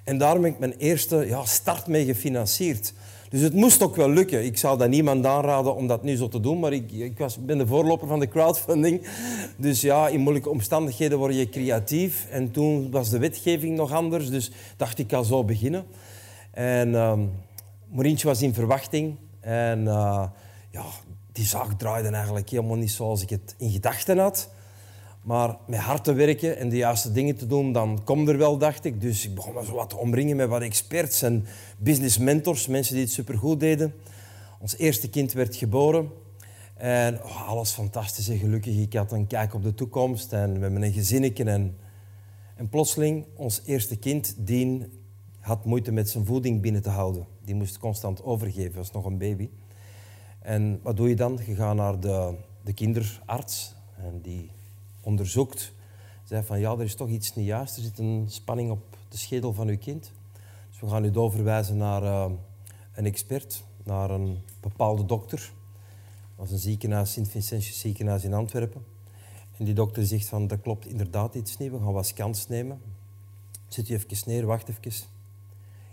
En 0.04 0.18
daarom 0.18 0.44
heb 0.44 0.54
ik 0.54 0.60
mijn 0.60 0.76
eerste 0.78 1.16
ja, 1.28 1.46
start 1.46 1.88
mee 1.88 2.06
gefinancierd. 2.06 2.94
Dus 3.36 3.44
het 3.44 3.54
moest 3.54 3.84
ook 3.84 3.96
wel 3.96 4.10
lukken. 4.10 4.46
Ik 4.46 4.58
zou 4.58 4.78
dat 4.78 4.90
niemand 4.90 5.26
aanraden 5.26 5.76
om 5.76 5.88
dat 5.88 6.04
nu 6.04 6.16
zo 6.16 6.28
te 6.28 6.40
doen, 6.40 6.60
maar 6.60 6.74
ik, 6.74 6.92
ik 6.92 7.18
was, 7.18 7.38
ben 7.38 7.58
de 7.58 7.68
voorloper 7.68 8.08
van 8.08 8.20
de 8.20 8.28
crowdfunding. 8.28 9.08
Dus 9.58 9.82
ja, 9.82 10.08
in 10.08 10.20
moeilijke 10.20 10.50
omstandigheden 10.50 11.18
word 11.18 11.36
je 11.36 11.50
creatief. 11.50 12.28
En 12.30 12.52
toen 12.52 12.92
was 12.92 13.10
de 13.10 13.20
wetgeving 13.20 13.76
nog 13.76 13.92
anders, 13.92 14.30
dus 14.30 14.52
dacht 14.78 15.00
ik, 15.00 15.08
kan 15.08 15.26
zo 15.26 15.44
beginnen. 15.44 15.86
En 16.52 16.90
uh, 17.94 18.24
was 18.24 18.42
in 18.42 18.54
verwachting. 18.54 19.16
En 19.40 19.80
uh, 19.80 20.24
ja, 20.72 20.86
die 21.32 21.46
zaak 21.46 21.72
draaide 21.80 22.10
eigenlijk 22.10 22.50
helemaal 22.50 22.78
niet 22.78 22.92
zoals 22.92 23.22
ik 23.22 23.30
het 23.30 23.56
in 23.58 23.72
gedachten 23.72 24.18
had. 24.18 24.50
Maar 25.26 25.58
met 25.68 25.80
hard 25.80 26.04
te 26.04 26.14
werken 26.14 26.58
en 26.58 26.70
de 26.70 26.76
juiste 26.76 27.12
dingen 27.12 27.36
te 27.36 27.48
doen, 27.48 27.72
dan 27.72 28.02
komt 28.04 28.28
er 28.28 28.38
wel, 28.38 28.58
dacht 28.58 28.86
ik. 28.86 29.02
Dus 29.02 29.26
ik 29.26 29.36
begon 29.36 29.54
me 29.54 29.66
zo 29.66 29.74
wat 29.74 29.90
te 29.90 29.98
omringen 29.98 30.36
met 30.36 30.50
wat 30.50 30.62
experts 30.62 31.22
en 31.22 31.46
business 31.78 32.18
mentors, 32.18 32.68
mensen 32.68 32.94
die 32.94 33.04
het 33.04 33.14
supergoed 33.14 33.60
deden. 33.60 33.94
Ons 34.60 34.78
eerste 34.78 35.10
kind 35.10 35.34
werd 35.34 35.56
geboren. 35.56 36.10
En 36.74 37.24
oh, 37.24 37.48
alles 37.48 37.72
fantastisch 37.72 38.28
en 38.28 38.38
gelukkig. 38.38 38.78
Ik 38.78 38.94
had 38.94 39.12
een 39.12 39.28
kijk 39.28 39.54
op 39.54 39.64
de 39.64 39.74
toekomst 39.74 40.34
en 40.34 40.54
we 40.54 40.60
hebben 40.60 40.82
een 40.82 40.94
gezinnetje. 40.94 41.44
En, 41.44 41.78
en 42.56 42.70
plotseling, 42.70 43.26
ons 43.36 43.62
eerste 43.66 43.96
kind, 43.96 44.36
Dien, 44.38 45.02
had 45.40 45.66
moeite 45.66 45.92
met 45.92 46.10
zijn 46.10 46.26
voeding 46.26 46.62
binnen 46.62 46.82
te 46.82 46.90
houden. 46.90 47.26
Die 47.46 47.56
moest 47.56 47.78
constant 47.78 48.24
overgeven, 48.24 48.76
was 48.76 48.92
nog 48.92 49.06
een 49.06 49.18
baby. 49.18 49.50
En 50.40 50.80
wat 50.84 50.98
doe 50.98 51.10
je 51.10 51.16
dan? 51.16 51.40
Je 51.46 51.56
gaat 51.56 51.76
naar 51.76 52.00
de, 52.00 52.36
de 52.64 52.74
kinderarts 52.74 53.76
en 53.98 54.20
die 54.22 54.52
onderzoekt. 55.06 55.74
Zei 56.24 56.44
van 56.44 56.60
ja, 56.60 56.72
er 56.72 56.82
is 56.82 56.96
toch 56.96 57.10
iets 57.10 57.36
niet 57.36 57.46
juist. 57.46 57.76
Er 57.78 57.84
zit 57.84 58.00
een 58.00 58.26
spanning 58.28 58.72
op 58.72 58.98
de 59.10 59.18
schedel 59.18 59.54
van 59.54 59.68
uw 59.68 59.78
kind. 59.78 60.12
Dus 60.70 60.80
we 60.80 60.88
gaan 60.88 61.06
u 61.06 61.12
doorverwijzen 61.12 61.78
naar 61.78 62.04
uh, 62.04 62.32
een 62.94 63.06
expert, 63.06 63.64
naar 63.84 64.10
een 64.10 64.38
bepaalde 64.60 65.06
dokter. 65.06 65.40
Dat 65.40 66.36
was 66.36 66.52
een 66.52 66.58
ziekenhuis, 66.58 67.12
Sint-Vincentius 67.12 67.80
ziekenhuis 67.80 68.24
in 68.24 68.34
Antwerpen. 68.34 68.84
En 69.58 69.66
die 69.66 69.74
dokter 69.74 70.06
zegt 70.06 70.28
van 70.28 70.48
dat 70.48 70.62
klopt 70.62 70.88
inderdaad 70.88 71.36
iets 71.36 71.58
niet. 71.58 71.72
We 71.72 71.78
gaan 71.78 71.94
wat 71.94 72.08
scans 72.08 72.48
nemen. 72.48 72.82
Zit 73.68 73.90
u 73.90 73.94
even 73.94 74.18
neer, 74.26 74.46
wacht 74.46 74.70
even. 74.70 75.08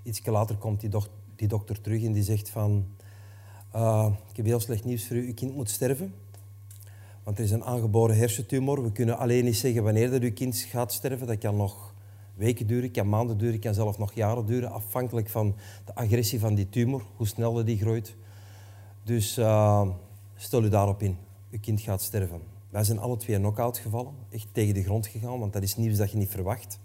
Iets 0.02 0.26
later 0.26 0.56
komt 0.56 0.80
die, 0.80 0.90
die, 1.36 1.48
dokter 1.48 1.80
terug 1.80 2.02
en 2.02 2.12
die 2.12 2.22
zegt 2.22 2.48
van... 2.50 2.86
Uh, 3.74 4.12
ik 4.30 4.36
heb 4.36 4.46
heel 4.46 4.60
slecht 4.60 4.84
nieuws 4.84 5.06
voor 5.06 5.16
u, 5.16 5.26
uw 5.26 5.34
kind 5.34 5.54
moet 5.54 5.70
sterven. 5.70 6.14
Want 7.22 7.38
er 7.38 7.44
is 7.44 7.50
een 7.50 7.64
aangeboren 7.64 8.16
hersentumor. 8.16 8.82
We 8.82 8.92
kunnen 8.92 9.18
alleen 9.18 9.44
niet 9.44 9.56
zeggen 9.56 9.82
wanneer 9.82 10.10
dat 10.10 10.22
uw 10.22 10.32
kind 10.32 10.56
gaat 10.56 10.92
sterven. 10.92 11.26
Dat 11.26 11.38
kan 11.38 11.56
nog 11.56 11.94
weken 12.34 12.66
duren, 12.66 12.90
kan 12.90 13.08
maanden 13.08 13.38
duren, 13.38 13.60
kan 13.60 13.74
zelfs 13.74 13.98
nog 13.98 14.12
jaren 14.12 14.46
duren. 14.46 14.70
Afhankelijk 14.70 15.28
van 15.28 15.54
de 15.84 15.94
agressie 15.94 16.40
van 16.40 16.54
die 16.54 16.68
tumor, 16.68 17.02
hoe 17.16 17.26
snel 17.26 17.64
die 17.64 17.78
groeit. 17.78 18.16
Dus 19.04 19.38
uh, 19.38 19.88
stel 20.36 20.64
u 20.64 20.68
daarop 20.68 21.02
in. 21.02 21.16
Uw 21.50 21.58
kind 21.60 21.80
gaat 21.80 22.02
sterven. 22.02 22.40
Wij 22.70 22.84
zijn 22.84 22.98
alle 22.98 23.16
twee 23.16 23.36
knock-out 23.36 23.78
gevallen. 23.78 24.14
Echt 24.30 24.46
tegen 24.52 24.74
de 24.74 24.82
grond 24.82 25.06
gegaan, 25.06 25.38
want 25.38 25.52
dat 25.52 25.62
is 25.62 25.76
nieuws 25.76 25.96
dat 25.96 26.10
je 26.10 26.16
niet 26.16 26.30
verwacht. 26.30 26.78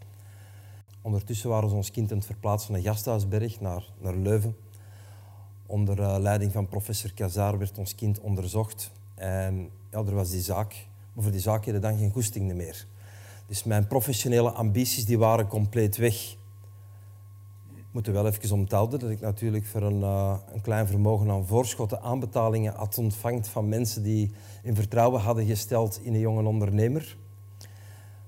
ondertussen 1.01 1.49
waren 1.49 1.69
ze 1.69 1.75
ons 1.75 1.91
kind 1.91 2.11
aan 2.11 2.17
het 2.17 2.25
verplaatsen 2.25 2.73
van 2.73 2.83
Gasthuisberg 2.83 3.59
naar, 3.59 3.83
naar 3.99 4.15
Leuven. 4.15 4.55
Onder 5.65 5.99
uh, 5.99 6.15
leiding 6.19 6.51
van 6.51 6.67
professor 6.67 7.13
Kazar 7.13 7.57
werd 7.57 7.77
ons 7.77 7.95
kind 7.95 8.19
onderzocht. 8.19 8.91
En 9.15 9.69
ja, 9.91 9.97
er 9.97 10.15
was 10.15 10.29
die 10.29 10.41
zaak. 10.41 10.87
Maar 11.13 11.23
voor 11.23 11.31
die 11.31 11.41
zaak 11.41 11.63
hadden 11.63 11.81
dan 11.81 11.97
geen 11.97 12.11
goesting 12.11 12.53
meer. 12.53 12.87
Dus 13.47 13.63
mijn 13.63 13.87
professionele 13.87 14.51
ambities 14.51 15.05
die 15.05 15.17
waren 15.17 15.47
compleet 15.47 15.97
weg. 15.97 16.35
Ik 17.75 17.85
moet 17.91 18.07
er 18.07 18.13
wel 18.13 18.27
even 18.27 18.51
onthouden 18.51 18.99
dat 18.99 19.09
ik 19.09 19.19
natuurlijk 19.19 19.65
voor 19.65 19.81
een, 19.81 19.99
uh, 19.99 20.37
een 20.53 20.61
klein 20.61 20.87
vermogen 20.87 21.29
aan 21.29 21.47
voorschotten 21.47 22.01
aanbetalingen 22.01 22.73
had 22.73 22.97
ontvangt 22.97 23.47
van 23.47 23.69
mensen 23.69 24.03
die 24.03 24.31
in 24.63 24.75
vertrouwen 24.75 25.21
hadden 25.21 25.45
gesteld 25.45 25.99
in 26.03 26.13
een 26.13 26.19
jonge 26.19 26.43
ondernemer. 26.43 27.17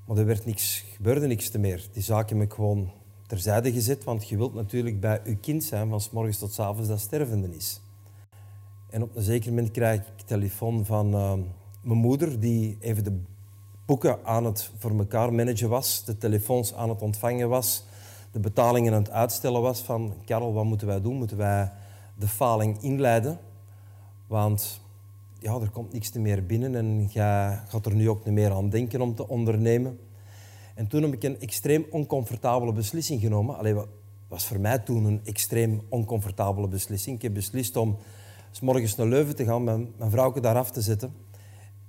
Maar 0.06 0.18
er 0.18 0.26
werd 0.26 0.46
niks, 0.46 0.86
gebeurde 0.96 1.28
niks 1.28 1.50
te 1.50 1.58
meer. 1.58 1.88
Die 1.92 2.04
zaak 2.04 2.30
heb 2.30 2.42
ik 2.42 2.54
gewoon 2.54 2.92
terzijde 3.28 3.72
gezet, 3.72 4.04
want 4.04 4.30
je 4.30 4.38
wilt 4.38 4.54
natuurlijk 4.54 5.00
bij 5.00 5.22
je 5.26 5.36
kind 5.36 5.64
zijn 5.64 5.90
van 5.90 6.02
morgens 6.12 6.38
tot 6.38 6.54
s 6.54 6.60
avonds 6.60 6.90
dat 6.90 7.00
stervende 7.00 7.56
is. 7.56 7.82
En 8.90 9.04
op 9.04 9.16
een 9.16 9.22
zeker 9.22 9.50
moment 9.50 9.72
krijg 9.72 10.00
ik 10.00 10.26
telefoon 10.26 10.86
van 10.86 11.14
uh, 11.14 11.34
mijn 11.82 12.00
moeder, 12.00 12.40
die 12.40 12.78
even 12.80 13.04
de 13.04 13.20
boeken 13.86 14.26
aan 14.26 14.46
het 14.46 14.72
voor 14.78 14.98
elkaar 14.98 15.34
managen 15.34 15.70
was, 15.70 16.06
de 16.06 16.18
telefoons 16.18 16.74
aan 16.74 16.90
het 16.90 17.02
ontvangen 17.02 17.50
was, 17.50 17.84
de 18.32 18.40
betalingen 18.40 18.94
aan 18.94 19.02
het 19.02 19.12
uitstellen 19.12 19.62
was 19.62 19.82
van 19.82 20.14
Karel, 20.26 20.54
wat 20.54 20.66
moeten 20.66 20.88
wij 20.88 21.02
doen? 21.02 21.16
Moeten 21.16 21.38
wij 21.38 21.72
de 22.16 22.28
faling 22.28 22.82
inleiden? 22.82 23.40
Want 24.28 24.82
ja, 25.40 25.60
er 25.60 25.70
komt 25.70 25.94
niks 25.94 26.12
meer 26.12 26.46
binnen 26.46 26.76
en 26.76 27.10
jij 27.12 27.60
gaat 27.68 27.86
er 27.86 27.96
nu 27.96 28.10
ook 28.10 28.26
niet 28.26 28.34
meer 28.34 28.52
aan 28.52 28.70
denken 28.70 29.02
om 29.02 29.16
te 29.16 29.28
ondernemen. 29.28 30.00
En 30.76 30.88
toen 30.88 31.02
heb 31.02 31.14
ik 31.14 31.24
een 31.24 31.40
extreem 31.40 31.86
oncomfortabele 31.90 32.74
beslissing 32.74 33.22
genomen. 33.22 33.58
Allee, 33.58 33.76
was 34.28 34.46
voor 34.46 34.60
mij 34.60 34.80
toen 34.80 35.06
een 35.06 35.22
extreem 35.24 35.82
oncomfortabele 35.90 36.68
beslissing. 36.68 37.16
Ik 37.16 37.22
heb 37.22 37.34
beslist 37.34 37.76
om 37.76 37.98
s 38.52 38.60
morgens 38.60 38.96
naar 38.96 39.08
Leuven 39.08 39.36
te 39.36 39.46
gaan, 39.46 39.64
mijn, 39.64 39.94
mijn 39.98 40.12
vrouwke 40.12 40.40
daar 40.40 40.56
af 40.56 40.72
te 40.72 40.82
zetten. 40.82 41.14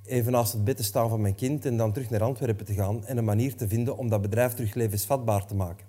Even 0.04 0.32
naast 0.32 0.52
het 0.52 0.64
bed 0.64 0.76
te 0.76 0.82
staan 0.82 1.08
van 1.08 1.20
mijn 1.20 1.34
kind 1.34 1.66
en 1.66 1.76
dan 1.76 1.92
terug 1.92 2.10
naar 2.10 2.22
Antwerpen 2.22 2.66
te 2.66 2.74
gaan. 2.74 3.04
En 3.06 3.16
een 3.16 3.24
manier 3.24 3.54
te 3.54 3.68
vinden 3.68 3.96
om 3.96 4.08
dat 4.08 4.20
bedrijf 4.20 4.52
terug 4.52 4.74
levensvatbaar 4.74 5.46
te 5.46 5.54
maken. 5.54 5.86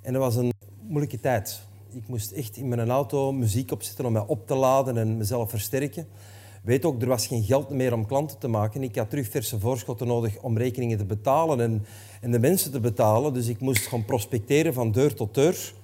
En 0.00 0.12
dat 0.12 0.22
was 0.22 0.36
een 0.36 0.52
moeilijke 0.80 1.20
tijd. 1.20 1.60
Ik 1.90 2.08
moest 2.08 2.30
echt 2.30 2.56
in 2.56 2.68
mijn 2.68 2.90
auto 2.90 3.32
muziek 3.32 3.72
opzetten 3.72 4.04
om 4.04 4.12
mij 4.12 4.24
op 4.26 4.46
te 4.46 4.54
laden 4.54 4.96
en 4.96 5.16
mezelf 5.16 5.50
versterken. 5.50 6.06
Weet 6.62 6.84
ook, 6.84 7.02
er 7.02 7.08
was 7.08 7.26
geen 7.26 7.42
geld 7.42 7.70
meer 7.70 7.92
om 7.92 8.06
klanten 8.06 8.38
te 8.38 8.48
maken. 8.48 8.82
Ik 8.82 8.96
had 8.96 9.10
terug 9.10 9.28
verse 9.28 9.60
voorschotten 9.60 10.06
nodig 10.06 10.38
om 10.38 10.58
rekeningen 10.58 10.98
te 10.98 11.04
betalen 11.04 11.60
en, 11.60 11.84
en 12.20 12.30
de 12.30 12.38
mensen 12.38 12.70
te 12.70 12.80
betalen. 12.80 13.32
Dus 13.32 13.46
ik 13.46 13.60
moest 13.60 13.86
gaan 13.86 14.04
prospecteren 14.04 14.74
van 14.74 14.92
deur 14.92 15.14
tot 15.14 15.34
deur 15.34 15.74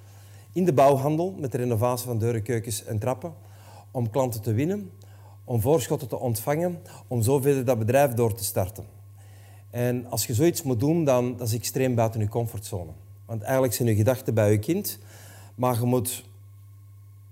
in 0.53 0.65
de 0.65 0.73
bouwhandel 0.73 1.35
met 1.39 1.51
de 1.51 1.57
renovatie 1.57 2.05
van 2.05 2.17
deuren, 2.17 2.43
keukens 2.43 2.85
en 2.85 2.99
trappen 2.99 3.33
om 3.93 4.09
klanten 4.09 4.41
te 4.41 4.53
winnen, 4.53 4.91
om 5.43 5.61
voorschotten 5.61 6.07
te 6.07 6.19
ontvangen, 6.19 6.81
om 7.07 7.21
zo 7.21 7.39
verder 7.39 7.65
dat 7.65 7.79
bedrijf 7.79 8.13
door 8.13 8.33
te 8.33 8.43
starten. 8.43 8.85
En 9.69 10.05
als 10.09 10.25
je 10.25 10.33
zoiets 10.33 10.63
moet 10.63 10.79
doen, 10.79 11.03
dan 11.03 11.37
dat 11.37 11.47
is 11.47 11.53
extreem 11.53 11.95
buiten 11.95 12.19
je 12.19 12.27
comfortzone. 12.27 12.91
Want 13.25 13.41
eigenlijk 13.41 13.73
zijn 13.73 13.87
je 13.87 13.95
gedachten 13.95 14.33
bij 14.33 14.51
je 14.51 14.59
kind, 14.59 14.99
maar 15.55 15.79
je 15.79 15.85
moet 15.85 16.25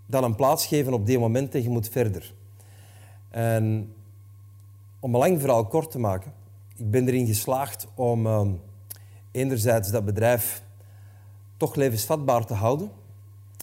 dan 0.05 0.23
een 0.23 0.35
plaats 0.35 0.65
geven 0.65 0.93
op 0.93 1.05
die 1.05 1.19
moment 1.19 1.55
en 1.55 1.63
je 1.63 1.69
moet 1.69 1.89
verder. 1.89 2.33
En 3.29 3.93
om 4.99 5.13
een 5.13 5.19
lang 5.19 5.39
verhaal 5.39 5.65
kort 5.65 5.91
te 5.91 5.99
maken, 5.99 6.33
ik 6.75 6.91
ben 6.91 7.07
erin 7.07 7.25
geslaagd 7.25 7.87
om 7.95 8.25
uh, 8.25 8.41
enerzijds 9.31 9.91
dat 9.91 10.05
bedrijf 10.05 10.63
toch 11.57 11.75
levensvatbaar 11.75 12.45
te 12.45 12.53
houden. 12.53 12.91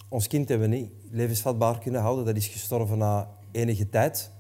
Ons 0.09 0.27
kind 0.27 0.49
hebben 0.49 0.71
we 0.71 0.77
niet 0.77 0.91
levensvatbaar 1.11 1.79
kunnen 1.79 2.01
houden. 2.01 2.25
Dat 2.25 2.37
is 2.37 2.47
gestorven 2.47 2.99
na 2.99 3.29
enige 3.53 3.89
tijd. 3.89 4.31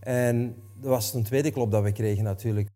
En 0.00 0.56
dat 0.80 0.90
was 0.90 1.14
een 1.14 1.22
tweede 1.22 1.50
klop 1.50 1.70
dat 1.70 1.82
we 1.82 1.92
kregen 1.92 2.24
natuurlijk. 2.24 2.68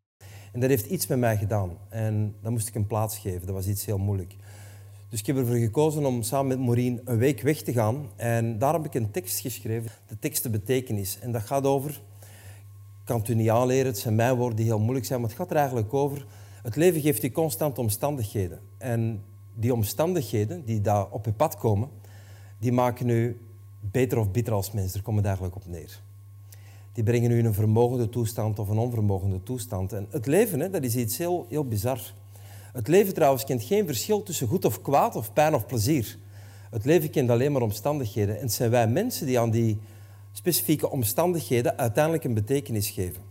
En 0.53 0.61
dat 0.61 0.71
heeft 0.71 0.87
iets 0.87 1.07
met 1.07 1.19
mij 1.19 1.37
gedaan. 1.37 1.71
En 1.89 2.35
dan 2.43 2.53
moest 2.53 2.69
ik 2.69 2.75
een 2.75 2.87
plaats 2.87 3.19
geven. 3.19 3.47
Dat 3.47 3.55
was 3.55 3.67
iets 3.67 3.85
heel 3.85 3.99
moeilijk. 3.99 4.37
Dus 5.09 5.21
ik 5.21 5.27
heb 5.27 5.37
ervoor 5.37 5.57
gekozen 5.57 6.07
om 6.07 6.23
samen 6.23 6.49
met 6.49 6.59
Maureen 6.59 7.01
een 7.05 7.19
week 7.19 7.41
weg 7.41 7.63
te 7.63 7.73
gaan. 7.73 8.09
En 8.17 8.59
daar 8.59 8.73
heb 8.73 8.85
ik 8.85 8.95
een 8.95 9.11
tekst 9.11 9.41
geschreven, 9.41 9.91
de 10.07 10.19
tekst 10.19 10.43
de 10.43 10.51
betekenis. 10.51 11.19
En 11.21 11.33
dat 11.33 11.43
gaat 11.43 11.65
over, 11.65 11.91
ik 11.91 13.05
kan 13.05 13.19
het 13.19 13.29
u 13.29 13.35
niet 13.35 13.49
aanleren, 13.49 13.87
het 13.87 13.99
zijn 13.99 14.15
mijn 14.15 14.37
woorden 14.37 14.57
die 14.57 14.65
heel 14.65 14.79
moeilijk 14.79 15.07
zijn, 15.07 15.21
maar 15.21 15.29
het 15.29 15.39
gaat 15.39 15.51
er 15.51 15.57
eigenlijk 15.57 15.95
over, 15.95 16.27
het 16.63 16.77
leven 16.77 17.01
geeft 17.01 17.23
je 17.23 17.33
constant 17.33 17.79
omstandigheden. 17.79 18.61
En 18.79 19.23
die 19.55 19.73
omstandigheden 19.75 20.65
die 20.65 20.81
daar 20.81 21.11
op 21.11 21.25
je 21.25 21.33
pad 21.33 21.57
komen, 21.57 21.89
die 22.61 22.73
maken 22.73 23.09
u 23.09 23.41
beter 23.81 24.19
of 24.19 24.31
bitter 24.31 24.53
als 24.53 24.73
mens. 24.73 24.93
Daar 24.93 25.03
komt 25.03 25.17
het 25.17 25.27
eigenlijk 25.27 25.57
op 25.57 25.67
neer. 25.67 26.01
Die 26.93 27.05
brengen 27.05 27.31
u 27.31 27.39
in 27.39 27.45
een 27.45 27.55
vermogende 27.55 28.09
toestand 28.09 28.59
of 28.59 28.69
een 28.69 28.79
onvermogende 28.79 29.43
toestand. 29.43 29.93
En 29.93 30.07
het 30.11 30.27
leven, 30.27 30.61
hè, 30.61 30.71
dat 30.71 30.83
is 30.83 30.97
iets 30.97 31.19
heel, 31.19 31.47
heel 31.49 31.65
bizar. 31.65 32.01
Het 32.73 32.89
leven 32.89 33.15
trouwens 33.15 33.45
kent 33.45 33.63
geen 33.63 33.87
verschil 33.87 34.23
tussen 34.23 34.49
goed 34.49 34.65
of 34.65 34.83
kwaad 34.83 35.17
of 35.17 35.33
pijn 35.33 35.55
of 35.55 35.67
plezier. 35.67 36.19
Het 36.71 36.85
leven 36.85 37.11
kent 37.11 37.31
alleen 37.31 37.53
maar 37.53 37.63
omstandigheden. 37.63 38.37
En 38.37 38.43
het 38.43 38.53
zijn 38.53 38.71
wij 38.71 38.89
mensen 38.89 39.27
die 39.27 39.41
aan 39.41 39.51
die 39.51 39.79
specifieke 40.33 40.91
omstandigheden 40.91 41.79
uiteindelijk 41.79 42.25
een 42.25 42.35
betekenis 42.35 42.91
geven. 42.91 43.23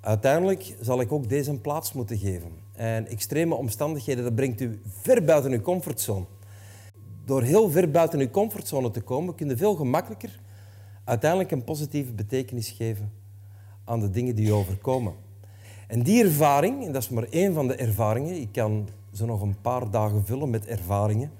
Uiteindelijk 0.00 0.76
zal 0.80 1.00
ik 1.00 1.12
ook 1.12 1.28
deze 1.28 1.50
een 1.50 1.60
plaats 1.60 1.92
moeten 1.92 2.18
geven. 2.18 2.50
En 2.72 3.08
extreme 3.08 3.54
omstandigheden, 3.54 4.24
dat 4.24 4.34
brengt 4.34 4.60
u 4.60 4.80
ver 5.00 5.24
buiten 5.24 5.52
uw 5.52 5.60
comfortzone. 5.60 6.24
Door 7.30 7.42
heel 7.42 7.70
ver 7.70 7.90
buiten 7.90 8.20
uw 8.20 8.30
comfortzone 8.30 8.90
te 8.90 9.00
komen, 9.00 9.34
kun 9.34 9.48
je 9.48 9.56
veel 9.56 9.74
gemakkelijker 9.74 10.40
uiteindelijk 11.04 11.50
een 11.50 11.64
positieve 11.64 12.12
betekenis 12.12 12.70
geven 12.70 13.12
aan 13.84 14.00
de 14.00 14.10
dingen 14.10 14.34
die 14.34 14.46
u 14.46 14.50
overkomen. 14.50 15.12
En 15.86 16.02
die 16.02 16.24
ervaring, 16.24 16.86
en 16.86 16.92
dat 16.92 17.02
is 17.02 17.08
maar 17.08 17.24
één 17.24 17.54
van 17.54 17.66
de 17.68 17.74
ervaringen, 17.74 18.40
ik 18.40 18.48
kan 18.52 18.88
zo 19.12 19.26
nog 19.26 19.40
een 19.40 19.60
paar 19.60 19.90
dagen 19.90 20.26
vullen 20.26 20.50
met 20.50 20.66
ervaringen, 20.66 21.30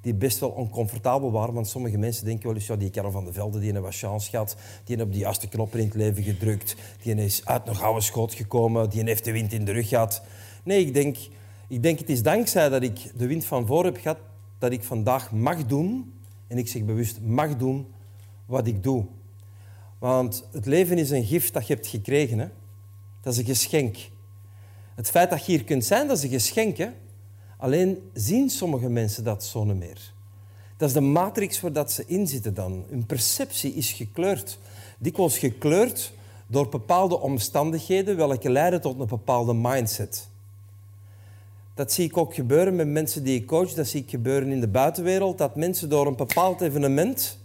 die 0.00 0.14
best 0.14 0.38
wel 0.38 0.48
oncomfortabel 0.48 1.32
waren, 1.32 1.54
want 1.54 1.68
sommige 1.68 1.98
mensen 1.98 2.24
denken 2.24 2.46
wel 2.46 2.54
eens, 2.54 2.66
ja, 2.66 2.76
die 2.76 2.90
Karel 2.90 3.10
van 3.10 3.24
de 3.24 3.32
Velde, 3.32 3.58
die 3.58 3.72
wat 3.72 3.96
chance 3.96 4.30
gehad, 4.30 4.56
die 4.84 4.96
heeft 4.96 5.08
op 5.08 5.12
de 5.12 5.18
juiste 5.18 5.48
knoppen 5.48 5.78
in 5.78 5.86
het 5.86 5.94
leven 5.94 6.22
gedrukt, 6.22 6.76
die 7.02 7.14
is 7.14 7.44
uit 7.44 7.68
een 7.68 7.76
gouden 7.76 8.02
schoot 8.02 8.34
gekomen, 8.34 8.90
die 8.90 9.04
heeft 9.04 9.24
de 9.24 9.32
wind 9.32 9.52
in 9.52 9.64
de 9.64 9.72
rug 9.72 9.88
gehad. 9.88 10.22
Nee, 10.64 10.86
ik 10.86 10.94
denk, 10.94 11.16
ik 11.68 11.82
denk 11.82 11.98
het 11.98 12.08
is 12.08 12.22
dankzij 12.22 12.68
dat 12.68 12.82
ik 12.82 13.12
de 13.16 13.26
wind 13.26 13.44
van 13.44 13.66
voor 13.66 13.84
heb 13.84 13.96
gehad, 13.96 14.18
dat 14.58 14.72
ik 14.72 14.82
vandaag 14.82 15.32
mag 15.32 15.66
doen, 15.66 16.12
en 16.46 16.58
ik 16.58 16.68
zeg 16.68 16.84
bewust 16.84 17.20
mag 17.20 17.56
doen, 17.56 17.86
wat 18.46 18.66
ik 18.66 18.82
doe. 18.82 19.04
Want 19.98 20.44
het 20.52 20.66
leven 20.66 20.98
is 20.98 21.10
een 21.10 21.24
gift 21.24 21.52
dat 21.52 21.66
je 21.66 21.74
hebt 21.74 21.86
gekregen. 21.86 22.38
Hè? 22.38 22.48
Dat 23.20 23.32
is 23.32 23.38
een 23.38 23.44
geschenk. 23.44 23.96
Het 24.94 25.10
feit 25.10 25.30
dat 25.30 25.46
je 25.46 25.52
hier 25.52 25.64
kunt 25.64 25.84
zijn, 25.84 26.08
dat 26.08 26.16
is 26.16 26.22
een 26.22 26.30
geschenk. 26.30 26.78
Alleen 27.58 28.10
zien 28.12 28.50
sommige 28.50 28.88
mensen 28.88 29.24
dat 29.24 29.44
zo 29.44 29.64
niet 29.64 29.76
meer. 29.76 30.14
Dat 30.76 30.88
is 30.88 30.94
de 30.94 31.00
matrix 31.00 31.60
waar 31.60 31.72
dat 31.72 31.92
ze 31.92 32.04
in 32.06 32.26
zitten 32.26 32.54
dan. 32.54 32.84
Hun 32.88 33.06
perceptie 33.06 33.74
is 33.74 33.92
gekleurd. 33.92 34.58
Dikwijls 34.98 35.38
gekleurd 35.38 36.12
door 36.46 36.68
bepaalde 36.68 37.20
omstandigheden, 37.20 38.16
welke 38.16 38.50
leiden 38.50 38.80
tot 38.80 39.00
een 39.00 39.06
bepaalde 39.06 39.54
mindset. 39.54 40.28
Dat 41.76 41.92
zie 41.92 42.04
ik 42.04 42.16
ook 42.16 42.34
gebeuren 42.34 42.76
met 42.76 42.88
mensen 42.88 43.24
die 43.24 43.40
ik 43.40 43.46
coach. 43.46 43.72
Dat 43.72 43.86
zie 43.86 44.02
ik 44.02 44.10
gebeuren 44.10 44.48
in 44.48 44.60
de 44.60 44.68
buitenwereld. 44.68 45.38
Dat 45.38 45.56
mensen 45.56 45.88
door 45.88 46.06
een 46.06 46.16
bepaald 46.16 46.60
evenement 46.60 47.38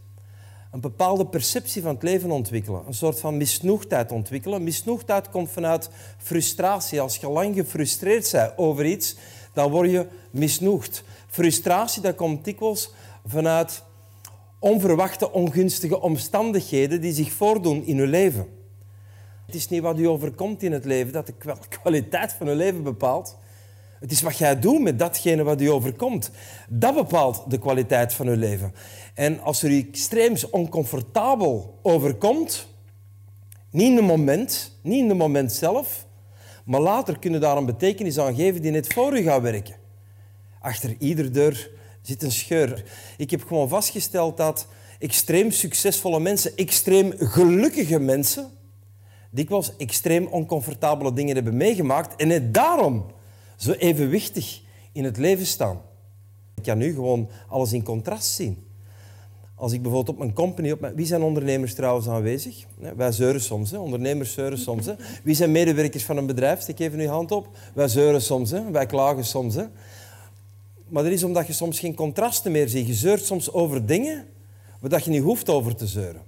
een 0.71 0.79
bepaalde 0.79 1.25
perceptie 1.25 1.81
van 1.81 1.93
het 1.93 2.03
leven 2.03 2.31
ontwikkelen. 2.31 2.83
Een 2.87 2.93
soort 2.93 3.19
van 3.19 3.37
misnoegdheid 3.37 4.11
ontwikkelen. 4.11 4.63
Misnoegdheid 4.63 5.29
komt 5.29 5.49
vanuit 5.49 5.89
frustratie. 6.17 7.01
Als 7.01 7.17
je 7.17 7.29
lang 7.29 7.55
gefrustreerd 7.55 8.31
bent 8.31 8.57
over 8.57 8.85
iets, 8.85 9.15
dan 9.53 9.71
word 9.71 9.91
je 9.91 10.07
misnoegd. 10.29 11.03
Frustratie 11.27 12.01
dat 12.01 12.15
komt 12.15 12.45
dikwijls 12.45 12.93
vanuit 13.25 13.83
onverwachte, 14.59 15.31
ongunstige 15.31 16.01
omstandigheden 16.01 17.01
die 17.01 17.13
zich 17.13 17.31
voordoen 17.31 17.85
in 17.85 17.95
je 17.95 18.07
leven. 18.07 18.47
Het 19.45 19.55
is 19.55 19.69
niet 19.69 19.81
wat 19.81 19.99
u 19.99 20.07
overkomt 20.07 20.63
in 20.63 20.71
het 20.71 20.85
leven 20.85 21.13
dat 21.13 21.27
de 21.27 21.33
kwaliteit 21.69 22.33
van 22.33 22.47
je 22.47 22.55
leven 22.55 22.83
bepaalt. 22.83 23.37
Het 24.01 24.11
is 24.11 24.21
wat 24.21 24.37
jij 24.37 24.59
doet 24.59 24.81
met 24.81 24.99
datgene 24.99 25.43
wat 25.43 25.61
u 25.61 25.67
overkomt. 25.67 26.31
Dat 26.69 26.95
bepaalt 26.95 27.43
de 27.47 27.57
kwaliteit 27.57 28.13
van 28.13 28.27
uw 28.27 28.35
leven. 28.35 28.73
En 29.13 29.39
als 29.39 29.63
er 29.63 29.69
u 29.69 29.87
extreem 29.89 30.35
oncomfortabel 30.51 31.79
overkomt, 31.81 32.67
niet 33.71 33.87
in 33.87 33.95
het 33.95 34.05
moment, 34.05 34.79
niet 34.81 34.99
in 34.99 35.09
het 35.09 35.17
moment 35.17 35.51
zelf, 35.51 36.05
maar 36.65 36.81
later 36.81 37.19
kunnen 37.19 37.41
daar 37.41 37.57
een 37.57 37.65
betekenis 37.65 38.19
aan 38.19 38.35
geven 38.35 38.61
die 38.61 38.71
net 38.71 38.93
voor 38.93 39.17
u 39.17 39.21
gaat 39.21 39.41
werken. 39.41 39.75
Achter 40.59 40.95
ieder 40.99 41.33
deur 41.33 41.71
zit 42.01 42.23
een 42.23 42.31
scheur. 42.31 42.83
Ik 43.17 43.31
heb 43.31 43.43
gewoon 43.43 43.69
vastgesteld 43.69 44.37
dat 44.37 44.67
extreem 44.99 45.51
succesvolle 45.51 46.19
mensen, 46.19 46.55
extreem 46.55 47.13
gelukkige 47.17 47.99
mensen, 47.99 48.51
dikwijls 49.31 49.75
extreem 49.77 50.25
oncomfortabele 50.27 51.13
dingen 51.13 51.35
hebben 51.35 51.57
meegemaakt 51.57 52.15
en 52.15 52.27
net 52.27 52.53
daarom 52.53 53.05
zo 53.63 53.71
evenwichtig 53.71 54.61
in 54.91 55.03
het 55.03 55.17
leven 55.17 55.45
staan. 55.45 55.81
Ik 56.55 56.63
kan 56.63 56.77
nu 56.77 56.93
gewoon 56.93 57.29
alles 57.47 57.73
in 57.73 57.83
contrast 57.83 58.27
zien. 58.27 58.65
Als 59.55 59.71
ik 59.71 59.81
bijvoorbeeld 59.81 60.15
op 60.15 60.23
mijn 60.23 60.33
company... 60.33 60.71
Op 60.71 60.91
wie 60.95 61.05
zijn 61.05 61.21
ondernemers 61.21 61.73
trouwens 61.73 62.07
aanwezig? 62.07 62.65
Wij 62.95 63.11
zeuren 63.11 63.41
soms. 63.41 63.71
Hè? 63.71 63.77
Ondernemers 63.77 64.33
zeuren 64.33 64.57
soms. 64.57 64.85
Hè? 64.85 64.93
Wie 65.23 65.35
zijn 65.35 65.51
medewerkers 65.51 66.03
van 66.03 66.17
een 66.17 66.25
bedrijf? 66.25 66.61
Steek 66.61 66.79
even 66.79 66.99
uw 66.99 67.07
hand 67.07 67.31
op. 67.31 67.57
Wij 67.73 67.87
zeuren 67.87 68.21
soms. 68.21 68.51
Hè? 68.51 68.71
Wij 68.71 68.85
klagen 68.85 69.25
soms. 69.25 69.55
Hè? 69.55 69.65
Maar 70.87 71.03
dat 71.03 71.11
is 71.11 71.23
omdat 71.23 71.47
je 71.47 71.53
soms 71.53 71.79
geen 71.79 71.95
contrasten 71.95 72.51
meer 72.51 72.69
ziet. 72.69 72.87
Je 72.87 72.93
zeurt 72.93 73.25
soms 73.25 73.51
over 73.51 73.85
dingen 73.85 74.25
waar 74.79 75.03
je 75.03 75.09
niet 75.09 75.21
hoeft 75.21 75.49
over 75.49 75.75
te 75.75 75.87
zeuren. 75.87 76.21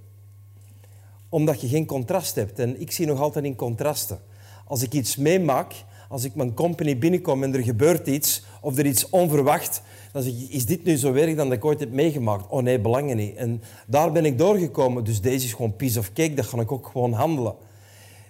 Omdat 1.28 1.60
je 1.60 1.68
geen 1.68 1.86
contrast 1.86 2.34
hebt. 2.34 2.58
En 2.58 2.80
ik 2.80 2.90
zie 2.90 3.06
nog 3.06 3.20
altijd 3.20 3.44
in 3.44 3.56
contrasten. 3.56 4.20
Als 4.64 4.82
ik 4.82 4.92
iets 4.92 5.16
meemaak, 5.16 5.72
als 6.14 6.24
ik 6.24 6.34
mijn 6.34 6.54
company 6.54 6.98
binnenkom 6.98 7.42
en 7.42 7.54
er 7.54 7.62
gebeurt 7.62 8.06
iets, 8.06 8.44
of 8.60 8.78
er 8.78 8.86
iets 8.86 9.10
onverwacht, 9.10 9.82
dan 10.12 10.22
zeg 10.22 10.32
ik, 10.32 10.48
is 10.50 10.66
dit 10.66 10.84
nu 10.84 10.96
zo 10.96 11.12
erg 11.12 11.34
dan 11.36 11.48
dat 11.48 11.56
ik 11.56 11.64
ooit 11.64 11.80
heb 11.80 11.92
meegemaakt? 11.92 12.50
Oh 12.50 12.62
nee, 12.62 12.80
belangen 12.80 13.16
niet. 13.16 13.36
En 13.36 13.62
daar 13.86 14.12
ben 14.12 14.24
ik 14.24 14.38
doorgekomen. 14.38 15.04
Dus 15.04 15.20
deze 15.20 15.46
is 15.46 15.52
gewoon 15.52 15.76
piece 15.76 15.98
of 15.98 16.12
cake, 16.12 16.34
dat 16.34 16.46
ga 16.46 16.60
ik 16.60 16.72
ook 16.72 16.86
gewoon 16.86 17.12
handelen. 17.12 17.54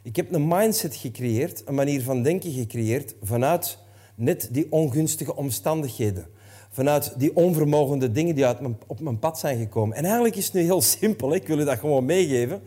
Ik 0.03 0.17
heb 0.17 0.33
een 0.33 0.49
mindset 0.49 0.97
gecreëerd, 0.97 1.63
een 1.65 1.75
manier 1.75 2.03
van 2.03 2.23
denken 2.23 2.53
gecreëerd 2.53 3.15
vanuit 3.23 3.79
net 4.15 4.49
die 4.51 4.67
ongunstige 4.73 5.37
omstandigheden. 5.37 6.27
Vanuit 6.71 7.15
die 7.17 7.37
onvermogende 7.37 8.13
dingen 8.13 8.35
die 8.35 8.47
op 8.87 9.01
mijn 9.01 9.19
pad 9.19 9.39
zijn 9.39 9.59
gekomen. 9.59 9.97
En 9.97 10.05
eigenlijk 10.05 10.37
is 10.37 10.45
het 10.45 10.55
nu 10.55 10.61
heel 10.61 10.83
simpel, 10.99 11.35
ik 11.35 11.47
wil 11.47 11.59
je 11.59 11.65
dat 11.65 11.79
gewoon 11.79 12.05
meegeven. 12.05 12.63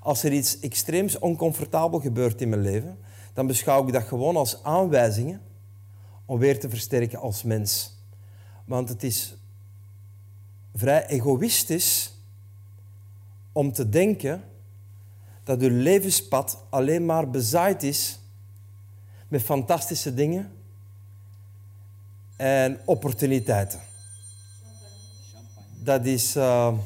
Als 0.00 0.22
er 0.22 0.32
iets 0.32 0.60
extreems 0.60 1.18
oncomfortabel 1.18 2.00
gebeurt 2.00 2.40
in 2.40 2.48
mijn 2.48 2.62
leven, 2.62 2.98
dan 3.36 3.46
beschouw 3.46 3.86
ik 3.86 3.92
dat 3.92 4.02
gewoon 4.02 4.36
als 4.36 4.62
aanwijzingen 4.62 5.40
om 6.24 6.38
weer 6.38 6.60
te 6.60 6.68
versterken 6.68 7.18
als 7.18 7.42
mens. 7.42 7.94
Want 8.64 8.88
het 8.88 9.02
is 9.02 9.36
vrij 10.74 11.06
egoïstisch 11.06 12.12
om 13.52 13.72
te 13.72 13.88
denken 13.88 14.44
dat 15.44 15.60
uw 15.60 15.82
levenspad 15.82 16.58
alleen 16.70 17.06
maar 17.06 17.30
bezaaid 17.30 17.82
is 17.82 18.18
met 19.28 19.42
fantastische 19.42 20.14
dingen 20.14 20.52
en 22.36 22.78
opportuniteiten. 22.84 23.80
Dat 25.82 26.04
is... 26.04 26.36
Uh, 26.36 26.78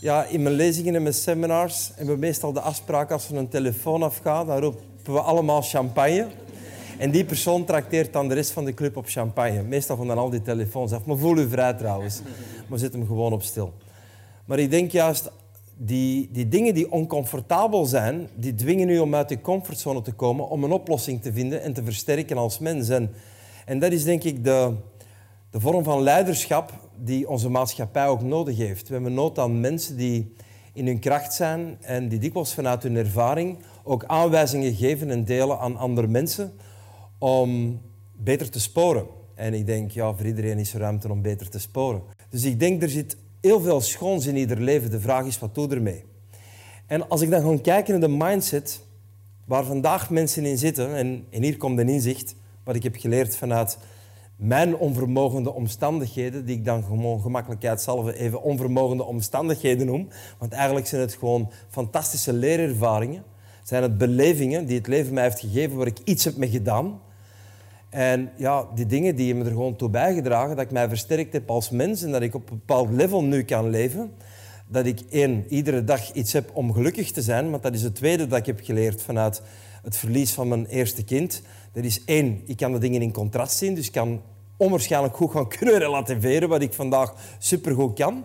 ja, 0.00 0.24
in 0.24 0.42
mijn 0.42 0.54
lezingen 0.54 0.94
en 0.94 1.02
mijn 1.02 1.14
seminars 1.14 1.90
hebben 1.94 2.14
we 2.14 2.20
meestal 2.20 2.52
de 2.52 2.60
afspraak 2.60 3.10
als 3.10 3.28
er 3.28 3.36
een 3.36 3.48
telefoon 3.48 4.02
afgaat, 4.02 4.46
dan 4.46 4.74
we 5.14 5.20
allemaal 5.20 5.62
champagne. 5.62 6.26
En 6.98 7.10
die 7.10 7.24
persoon 7.24 7.64
trakteert 7.64 8.12
dan 8.12 8.28
de 8.28 8.34
rest 8.34 8.50
van 8.50 8.64
de 8.64 8.74
club 8.74 8.96
op 8.96 9.06
champagne. 9.06 9.62
Meestal 9.62 9.96
van 9.96 10.06
dan 10.06 10.18
al 10.18 10.30
die 10.30 10.42
telefoons 10.42 10.92
af. 10.92 11.04
Maar 11.04 11.16
voel 11.16 11.36
u 11.36 11.48
vrij 11.48 11.74
trouwens. 11.74 12.20
Maar 12.66 12.78
zet 12.78 12.92
hem 12.92 13.06
gewoon 13.06 13.32
op 13.32 13.42
stil. 13.42 13.72
Maar 14.44 14.58
ik 14.58 14.70
denk 14.70 14.90
juist, 14.90 15.30
die, 15.76 16.28
die 16.32 16.48
dingen 16.48 16.74
die 16.74 16.92
oncomfortabel 16.92 17.84
zijn, 17.84 18.28
die 18.34 18.54
dwingen 18.54 18.88
u 18.88 18.98
om 18.98 19.14
uit 19.14 19.28
de 19.28 19.40
comfortzone 19.40 20.02
te 20.02 20.12
komen, 20.12 20.48
om 20.48 20.64
een 20.64 20.72
oplossing 20.72 21.22
te 21.22 21.32
vinden 21.32 21.62
en 21.62 21.72
te 21.72 21.84
versterken 21.84 22.36
als 22.36 22.58
mens. 22.58 22.88
En, 22.88 23.10
en 23.64 23.78
dat 23.78 23.92
is 23.92 24.04
denk 24.04 24.24
ik 24.24 24.44
de, 24.44 24.74
de 25.50 25.60
vorm 25.60 25.84
van 25.84 26.02
leiderschap 26.02 26.72
die 26.96 27.28
onze 27.28 27.48
maatschappij 27.48 28.06
ook 28.06 28.22
nodig 28.22 28.56
heeft. 28.56 28.88
We 28.88 28.94
hebben 28.94 29.14
nood 29.14 29.38
aan 29.38 29.60
mensen 29.60 29.96
die 29.96 30.34
in 30.72 30.86
hun 30.86 30.98
kracht 30.98 31.34
zijn 31.34 31.76
en 31.80 32.08
die 32.08 32.18
dikwijls 32.18 32.54
vanuit 32.54 32.82
hun 32.82 32.96
ervaring 32.96 33.58
ook 33.88 34.04
aanwijzingen 34.04 34.74
geven 34.74 35.10
en 35.10 35.24
delen 35.24 35.58
aan 35.58 35.76
andere 35.76 36.06
mensen 36.06 36.52
om 37.18 37.80
beter 38.16 38.50
te 38.50 38.60
sporen. 38.60 39.06
En 39.34 39.54
ik 39.54 39.66
denk, 39.66 39.90
ja, 39.90 40.14
voor 40.14 40.26
iedereen 40.26 40.58
is 40.58 40.74
er 40.74 40.80
ruimte 40.80 41.10
om 41.10 41.22
beter 41.22 41.48
te 41.48 41.58
sporen. 41.58 42.02
Dus 42.30 42.44
ik 42.44 42.60
denk, 42.60 42.82
er 42.82 42.90
zit 42.90 43.16
heel 43.40 43.60
veel 43.60 43.80
schoons 43.80 44.26
in 44.26 44.36
ieder 44.36 44.60
leven. 44.60 44.90
De 44.90 45.00
vraag 45.00 45.26
is, 45.26 45.38
wat 45.38 45.54
doe 45.54 45.68
ermee? 45.68 46.04
En 46.86 47.08
als 47.08 47.20
ik 47.20 47.30
dan 47.30 47.40
gewoon 47.40 47.60
kijk 47.60 47.88
naar 47.88 48.00
de 48.00 48.08
mindset 48.08 48.86
waar 49.44 49.64
vandaag 49.64 50.10
mensen 50.10 50.44
in 50.44 50.58
zitten, 50.58 50.94
en, 50.94 51.26
en 51.30 51.42
hier 51.42 51.56
komt 51.56 51.78
een 51.78 51.88
inzicht, 51.88 52.34
wat 52.64 52.74
ik 52.76 52.82
heb 52.82 52.96
geleerd 52.96 53.36
vanuit 53.36 53.78
mijn 54.36 54.76
onvermogende 54.76 55.52
omstandigheden, 55.52 56.44
die 56.44 56.56
ik 56.56 56.64
dan 56.64 56.84
gewoon 56.84 57.20
gemakkelijkheidshalve 57.20 58.18
even 58.18 58.42
onvermogende 58.42 59.04
omstandigheden 59.04 59.86
noem, 59.86 60.08
want 60.38 60.52
eigenlijk 60.52 60.86
zijn 60.86 61.00
het 61.00 61.14
gewoon 61.14 61.50
fantastische 61.68 62.32
leerervaringen, 62.32 63.24
zijn 63.68 63.82
het 63.82 63.98
belevingen 63.98 64.66
die 64.66 64.76
het 64.76 64.86
leven 64.86 65.14
mij 65.14 65.22
heeft 65.22 65.40
gegeven, 65.40 65.76
waar 65.76 65.86
ik 65.86 65.98
iets 66.04 66.24
heb 66.24 66.36
mee 66.36 66.50
gedaan, 66.50 67.00
en 67.88 68.30
ja, 68.36 68.68
die 68.74 68.86
dingen 68.86 69.16
die 69.16 69.34
me 69.34 69.44
er 69.44 69.50
gewoon 69.50 69.76
toe 69.76 69.88
bijgedragen 69.88 70.56
dat 70.56 70.64
ik 70.64 70.70
mij 70.70 70.88
versterkt 70.88 71.32
heb 71.32 71.50
als 71.50 71.70
mens 71.70 72.02
en 72.02 72.10
dat 72.10 72.22
ik 72.22 72.34
op 72.34 72.50
een 72.50 72.56
bepaald 72.56 72.90
level 72.90 73.24
nu 73.24 73.42
kan 73.42 73.70
leven. 73.70 74.12
Dat 74.66 74.86
ik 74.86 75.00
één, 75.10 75.44
iedere 75.48 75.84
dag 75.84 76.12
iets 76.12 76.32
heb 76.32 76.50
om 76.52 76.72
gelukkig 76.72 77.10
te 77.10 77.22
zijn. 77.22 77.50
Want 77.50 77.62
dat 77.62 77.74
is 77.74 77.82
het 77.82 77.94
tweede 77.94 78.26
dat 78.26 78.38
ik 78.38 78.46
heb 78.46 78.60
geleerd 78.62 79.02
vanuit 79.02 79.42
het 79.82 79.96
verlies 79.96 80.32
van 80.32 80.48
mijn 80.48 80.66
eerste 80.66 81.04
kind. 81.04 81.42
Dat 81.72 81.84
is 81.84 82.04
één, 82.04 82.42
ik 82.46 82.56
kan 82.56 82.72
de 82.72 82.78
dingen 82.78 83.02
in 83.02 83.12
contrast 83.12 83.56
zien. 83.56 83.74
Dus 83.74 83.86
ik 83.86 83.92
kan 83.92 84.22
onwaarschijnlijk 84.56 85.16
goed 85.16 85.30
gaan 85.30 85.48
kunnen 85.58 85.78
relativeren, 85.78 86.48
wat 86.48 86.62
ik 86.62 86.72
vandaag 86.72 87.14
supergoed 87.38 87.94
kan. 87.98 88.24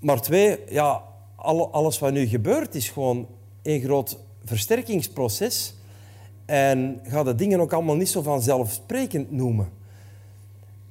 Maar 0.00 0.20
twee, 0.20 0.58
ja, 0.68 1.02
alles 1.70 1.98
wat 1.98 2.12
nu 2.12 2.26
gebeurt 2.26 2.74
is 2.74 2.88
gewoon 2.88 3.26
één 3.66 3.80
groot 3.80 4.18
versterkingsproces 4.44 5.74
en 6.44 7.00
ga 7.02 7.22
de 7.22 7.34
dingen 7.34 7.60
ook 7.60 7.72
allemaal 7.72 7.96
niet 7.96 8.08
zo 8.08 8.22
vanzelfsprekend 8.22 9.30
noemen. 9.30 9.68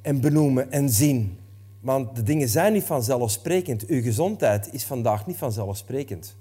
En 0.01 0.21
benoemen 0.21 0.71
en 0.71 0.89
zien. 0.89 1.37
Want 1.79 2.15
de 2.15 2.23
dingen 2.23 2.49
zijn 2.49 2.73
niet 2.73 2.83
vanzelfsprekend. 2.83 3.85
Uw 3.85 4.01
gezondheid 4.01 4.73
is 4.73 4.83
vandaag 4.83 5.27
niet 5.27 5.37
vanzelfsprekend. 5.37 6.35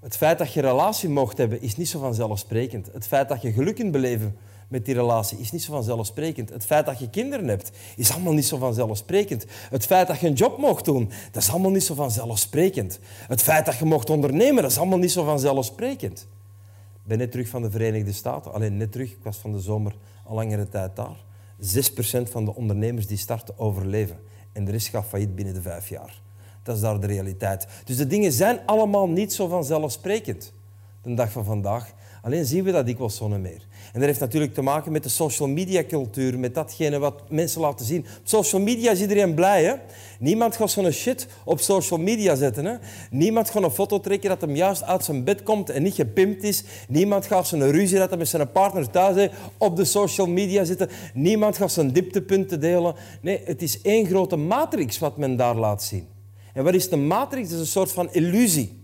Het 0.00 0.16
feit 0.16 0.38
dat 0.38 0.52
je 0.52 0.62
een 0.62 0.68
relatie 0.68 1.08
mocht 1.08 1.38
hebben, 1.38 1.62
is 1.62 1.76
niet 1.76 1.88
zo 1.88 1.98
vanzelfsprekend. 1.98 2.88
Het 2.92 3.06
feit 3.06 3.28
dat 3.28 3.42
je 3.42 3.52
geluk 3.52 3.74
kunt 3.74 3.92
beleven 3.92 4.36
met 4.72 4.84
die 4.84 4.94
relatie 4.94 5.38
is 5.38 5.52
niet 5.52 5.62
zo 5.62 5.72
vanzelfsprekend. 5.72 6.50
Het 6.50 6.64
feit 6.64 6.86
dat 6.86 6.98
je 6.98 7.10
kinderen 7.10 7.48
hebt, 7.48 7.70
is 7.96 8.12
allemaal 8.12 8.32
niet 8.32 8.46
zo 8.46 8.56
vanzelfsprekend. 8.56 9.46
Het 9.70 9.86
feit 9.86 10.06
dat 10.06 10.20
je 10.20 10.26
een 10.26 10.32
job 10.32 10.58
mocht 10.58 10.84
doen, 10.84 11.10
dat 11.32 11.42
is 11.42 11.50
allemaal 11.50 11.70
niet 11.70 11.84
zo 11.84 11.94
vanzelfsprekend. 11.94 12.98
Het 13.28 13.42
feit 13.42 13.66
dat 13.66 13.76
je 13.76 13.84
mocht 13.84 14.10
ondernemen, 14.10 14.62
dat 14.62 14.70
is 14.70 14.78
allemaal 14.78 14.98
niet 14.98 15.12
zo 15.12 15.24
vanzelfsprekend. 15.24 16.28
Ik 16.94 17.08
ben 17.08 17.18
net 17.18 17.30
terug 17.30 17.48
van 17.48 17.62
de 17.62 17.70
Verenigde 17.70 18.12
Staten. 18.12 18.52
Alleen 18.52 18.76
net 18.76 18.92
terug, 18.92 19.10
ik 19.10 19.22
was 19.22 19.36
van 19.36 19.52
de 19.52 19.60
zomer 19.60 19.94
al 20.24 20.34
langere 20.34 20.68
tijd 20.68 20.96
daar. 20.96 21.16
6% 21.60 22.30
van 22.30 22.44
de 22.44 22.54
ondernemers 22.54 23.06
die 23.06 23.16
starten 23.16 23.58
overleven. 23.58 24.18
En 24.52 24.64
de 24.64 24.70
rest 24.70 24.88
gaat 24.88 25.06
failliet 25.06 25.34
binnen 25.34 25.54
de 25.54 25.62
vijf 25.62 25.88
jaar. 25.88 26.22
Dat 26.62 26.76
is 26.76 26.82
daar 26.82 27.00
de 27.00 27.06
realiteit. 27.06 27.66
Dus 27.84 27.96
de 27.96 28.06
dingen 28.06 28.32
zijn 28.32 28.60
allemaal 28.66 29.08
niet 29.08 29.32
zo 29.32 29.48
vanzelfsprekend. 29.48 30.52
De 31.02 31.14
dag 31.14 31.32
van 31.32 31.44
vandaag. 31.44 31.92
Alleen 32.22 32.44
zien 32.44 32.64
we 32.64 32.72
dat 32.72 32.86
dikwijls 32.86 33.16
zo 33.16 33.28
meer. 33.28 33.66
En 33.92 33.98
dat 33.98 34.02
heeft 34.02 34.20
natuurlijk 34.20 34.54
te 34.54 34.62
maken 34.62 34.92
met 34.92 35.02
de 35.02 35.08
social 35.08 35.48
media 35.48 35.84
cultuur, 35.84 36.38
met 36.38 36.54
datgene 36.54 36.98
wat 36.98 37.30
mensen 37.30 37.60
laten 37.60 37.86
zien. 37.86 38.00
Op 38.00 38.28
social 38.28 38.60
media 38.60 38.90
is 38.90 39.00
iedereen 39.00 39.34
blij. 39.34 39.64
Hè? 39.64 39.74
Niemand 40.18 40.56
gaat 40.56 40.70
zo'n 40.70 40.90
shit 40.90 41.26
op 41.44 41.60
social 41.60 41.98
media 41.98 42.34
zetten. 42.34 42.64
Hè? 42.64 42.74
Niemand 43.10 43.50
gaat 43.50 43.62
een 43.62 43.70
foto 43.70 44.00
trekken 44.00 44.28
dat 44.28 44.40
hem 44.40 44.56
juist 44.56 44.82
uit 44.82 45.04
zijn 45.04 45.24
bed 45.24 45.42
komt 45.42 45.70
en 45.70 45.82
niet 45.82 45.94
gepimpt 45.94 46.42
is. 46.42 46.64
Niemand 46.88 47.26
gaat 47.26 47.46
zijn 47.46 47.70
ruzie 47.70 47.98
dat 47.98 48.08
hij 48.08 48.18
met 48.18 48.28
zijn 48.28 48.50
partner 48.50 48.90
thuis 48.90 49.16
heeft 49.16 49.34
op 49.58 49.76
de 49.76 49.84
social 49.84 50.26
media 50.26 50.64
zitten. 50.64 50.88
Niemand 51.14 51.56
gaat 51.56 51.72
zijn 51.72 51.92
dieptepunten 51.92 52.60
delen. 52.60 52.94
Nee, 53.20 53.40
het 53.44 53.62
is 53.62 53.80
één 53.80 54.06
grote 54.06 54.36
matrix 54.36 54.98
wat 54.98 55.16
men 55.16 55.36
daar 55.36 55.56
laat 55.56 55.82
zien. 55.82 56.06
En 56.54 56.64
wat 56.64 56.74
is 56.74 56.88
de 56.88 56.96
matrix? 56.96 57.42
Het 57.44 57.54
is 57.54 57.60
een 57.60 57.72
soort 57.72 57.92
van 57.92 58.12
illusie. 58.12 58.81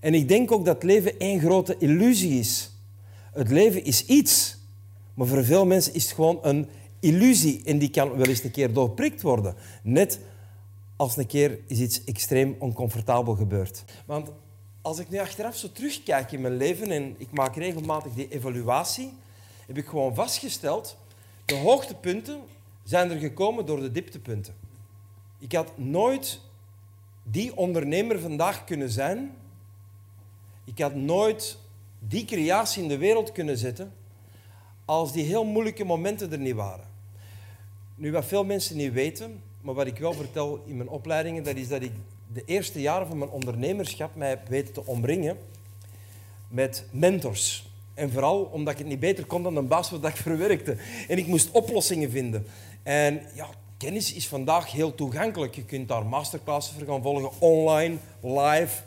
En 0.00 0.14
ik 0.14 0.28
denk 0.28 0.52
ook 0.52 0.64
dat 0.64 0.82
leven 0.82 1.18
één 1.18 1.40
grote 1.40 1.76
illusie 1.78 2.38
is. 2.38 2.70
Het 3.32 3.50
leven 3.50 3.84
is 3.84 4.06
iets, 4.06 4.56
maar 5.14 5.26
voor 5.26 5.44
veel 5.44 5.66
mensen 5.66 5.94
is 5.94 6.02
het 6.02 6.12
gewoon 6.12 6.38
een 6.42 6.68
illusie 7.00 7.62
en 7.64 7.78
die 7.78 7.90
kan 7.90 8.16
wel 8.16 8.26
eens 8.26 8.44
een 8.44 8.50
keer 8.50 8.72
doorprikt 8.72 9.22
worden. 9.22 9.54
Net 9.82 10.20
als 10.96 11.16
een 11.16 11.26
keer 11.26 11.58
is 11.66 11.78
iets 11.78 12.04
extreem 12.04 12.56
oncomfortabel 12.58 13.34
gebeurd. 13.34 13.84
Want 14.06 14.30
als 14.82 14.98
ik 14.98 15.08
nu 15.08 15.18
achteraf 15.18 15.56
zo 15.56 15.72
terugkijk 15.72 16.32
in 16.32 16.40
mijn 16.40 16.56
leven 16.56 16.90
en 16.90 17.14
ik 17.18 17.30
maak 17.30 17.56
regelmatig 17.56 18.12
die 18.12 18.28
evaluatie, 18.28 19.12
heb 19.66 19.78
ik 19.78 19.86
gewoon 19.86 20.14
vastgesteld, 20.14 20.96
de 21.44 21.54
hoogtepunten 21.54 22.40
zijn 22.84 23.10
er 23.10 23.18
gekomen 23.18 23.66
door 23.66 23.80
de 23.80 23.92
dieptepunten. 23.92 24.54
Ik 25.38 25.52
had 25.52 25.78
nooit 25.78 26.40
die 27.22 27.56
ondernemer 27.56 28.20
vandaag 28.20 28.64
kunnen 28.64 28.90
zijn. 28.90 29.34
Ik 30.64 30.78
had 30.78 30.94
nooit 30.94 31.58
die 31.98 32.24
creatie 32.24 32.82
in 32.82 32.88
de 32.88 32.98
wereld 32.98 33.32
kunnen 33.32 33.58
zetten 33.58 33.92
als 34.84 35.12
die 35.12 35.24
heel 35.24 35.44
moeilijke 35.44 35.84
momenten 35.84 36.32
er 36.32 36.38
niet 36.38 36.54
waren. 36.54 36.84
Nu, 37.94 38.12
wat 38.12 38.24
veel 38.24 38.44
mensen 38.44 38.76
niet 38.76 38.92
weten, 38.92 39.42
maar 39.60 39.74
wat 39.74 39.86
ik 39.86 39.98
wel 39.98 40.12
vertel 40.12 40.62
in 40.66 40.76
mijn 40.76 40.88
opleidingen, 40.88 41.42
dat 41.42 41.56
is 41.56 41.68
dat 41.68 41.82
ik 41.82 41.92
de 42.32 42.42
eerste 42.44 42.80
jaren 42.80 43.06
van 43.06 43.18
mijn 43.18 43.30
ondernemerschap 43.30 44.14
mij 44.14 44.28
heb 44.28 44.48
weten 44.48 44.72
te 44.72 44.86
omringen 44.86 45.38
met 46.48 46.84
mentors. 46.90 47.68
En 47.94 48.10
vooral 48.10 48.42
omdat 48.42 48.72
ik 48.72 48.78
het 48.78 48.88
niet 48.88 49.00
beter 49.00 49.24
kon 49.24 49.42
dan 49.42 49.54
de 49.54 49.62
baas 49.62 49.90
wat 49.90 50.04
ik 50.04 50.16
verwerkte. 50.16 50.76
En 51.08 51.18
ik 51.18 51.26
moest 51.26 51.50
oplossingen 51.50 52.10
vinden. 52.10 52.46
En 52.82 53.22
ja, 53.34 53.48
kennis 53.76 54.12
is 54.12 54.28
vandaag 54.28 54.72
heel 54.72 54.94
toegankelijk. 54.94 55.54
Je 55.54 55.64
kunt 55.64 55.88
daar 55.88 56.06
masterclasses 56.06 56.74
voor 56.74 56.86
gaan 56.86 57.02
volgen, 57.02 57.30
online, 57.38 57.96
live. 58.20 58.82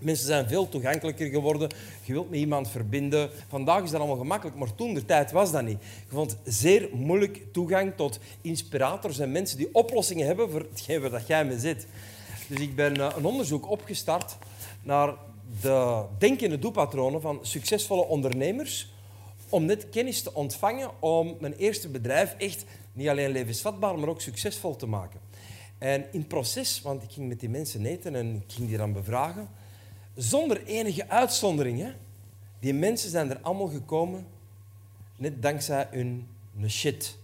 Mensen 0.00 0.26
zijn 0.26 0.48
veel 0.48 0.68
toegankelijker 0.68 1.28
geworden. 1.28 1.68
Je 2.02 2.12
wilt 2.12 2.30
met 2.30 2.38
iemand 2.38 2.68
verbinden. 2.68 3.30
Vandaag 3.48 3.82
is 3.82 3.90
dat 3.90 4.00
allemaal 4.00 4.18
gemakkelijk, 4.18 4.56
maar 4.56 4.74
toen 4.74 4.94
de 4.94 5.04
tijd 5.04 5.30
was 5.30 5.52
dat 5.52 5.62
niet. 5.62 5.78
Je 5.80 6.14
vond 6.14 6.36
zeer 6.44 6.88
moeilijk 6.92 7.52
toegang 7.52 7.92
tot 7.96 8.18
inspirators 8.40 9.18
en 9.18 9.32
mensen 9.32 9.58
die 9.58 9.74
oplossingen 9.74 10.26
hebben 10.26 10.50
voor 10.50 10.66
hetgeen 10.70 11.00
waar 11.00 11.10
dat 11.10 11.26
jij 11.26 11.44
mee 11.44 11.58
zit. 11.58 11.86
Dus 12.46 12.60
ik 12.60 12.74
ben 12.74 12.96
eh, 12.96 13.14
een 13.16 13.24
onderzoek 13.24 13.70
opgestart 13.70 14.36
naar 14.82 15.14
de 15.60 16.04
denkende 16.18 16.58
doepatronen 16.58 17.20
van 17.20 17.38
succesvolle 17.42 18.04
ondernemers 18.04 18.92
om 19.48 19.64
net 19.64 19.88
kennis 19.90 20.22
te 20.22 20.34
ontvangen 20.34 20.90
om 20.98 21.36
mijn 21.40 21.54
eerste 21.54 21.88
bedrijf 21.88 22.34
echt 22.38 22.64
niet 22.92 23.08
alleen 23.08 23.30
levensvatbaar, 23.30 23.98
maar 23.98 24.08
ook 24.08 24.20
succesvol 24.20 24.76
te 24.76 24.86
maken. 24.86 25.20
En 25.78 26.04
in 26.12 26.26
proces, 26.26 26.82
want 26.82 27.02
ik 27.02 27.10
ging 27.10 27.28
met 27.28 27.40
die 27.40 27.48
mensen 27.48 27.86
eten 27.86 28.14
en 28.14 28.42
ik 28.46 28.54
ging 28.54 28.68
die 28.68 28.76
dan 28.76 28.92
bevragen, 28.92 29.48
zonder 30.22 30.64
enige 30.64 31.08
uitzondering. 31.08 31.78
Hè? 31.80 31.92
Die 32.58 32.74
mensen 32.74 33.10
zijn 33.10 33.30
er 33.30 33.38
allemaal 33.40 33.68
gekomen 33.68 34.26
net 35.16 35.42
dankzij 35.42 35.88
hun 35.90 36.28
shit. 36.66 37.18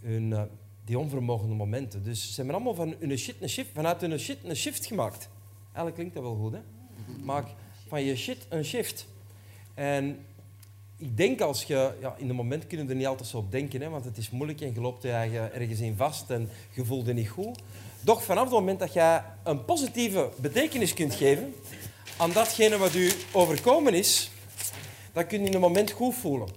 Hun, 0.00 0.30
uh, 0.30 0.42
die 0.84 0.98
onvermogende 0.98 1.54
momenten. 1.54 2.04
Dus 2.04 2.28
ze 2.28 2.34
hebben 2.36 2.54
allemaal 2.54 2.74
van 2.74 2.94
hun 2.98 3.18
shit 3.18 3.34
een 3.40 3.48
shift, 3.48 3.70
vanuit 3.74 4.00
hun 4.00 4.18
shit 4.18 4.38
een 4.44 4.56
shift 4.56 4.86
gemaakt. 4.86 5.28
Eigenlijk 5.64 5.94
klinkt 5.94 6.14
dat 6.14 6.22
wel 6.22 6.36
goed, 6.36 6.52
hè? 6.52 6.58
Maak 7.24 7.46
van 7.88 8.02
je 8.02 8.16
shit 8.16 8.46
een 8.48 8.64
shift. 8.64 9.06
En 9.74 10.18
ik 10.96 11.16
denk 11.16 11.40
als 11.40 11.64
je... 11.64 11.94
Ja, 12.00 12.14
in 12.18 12.26
het 12.26 12.36
moment 12.36 12.66
kunnen 12.66 12.86
we 12.86 12.92
er 12.92 12.98
niet 12.98 13.06
altijd 13.06 13.28
zo 13.28 13.36
op 13.36 13.50
denken, 13.50 13.80
hè, 13.80 13.88
want 13.88 14.04
het 14.04 14.16
is 14.16 14.30
moeilijk 14.30 14.60
en 14.60 14.74
je 14.74 14.80
loopt 14.80 15.02
je 15.02 15.10
ergens 15.52 15.80
in 15.80 15.96
vast 15.96 16.30
en 16.30 16.48
je 16.74 16.84
voelt 16.84 17.06
je 17.06 17.12
niet 17.12 17.28
goed. 17.28 17.62
Doch 18.00 18.22
vanaf 18.22 18.44
het 18.44 18.52
moment 18.52 18.78
dat 18.78 18.92
je 18.92 19.20
een 19.42 19.64
positieve 19.64 20.30
betekenis 20.40 20.94
kunt 20.94 21.14
geven 21.14 21.54
aan 22.16 22.32
datgene 22.32 22.78
wat 22.78 22.94
u 22.94 23.12
overkomen 23.32 23.94
is, 23.94 24.30
dan 25.12 25.26
kun 25.26 25.40
je 25.40 25.46
in 25.46 25.54
een 25.54 25.60
moment 25.60 25.90
goed 25.90 26.14
voelen. 26.14 26.48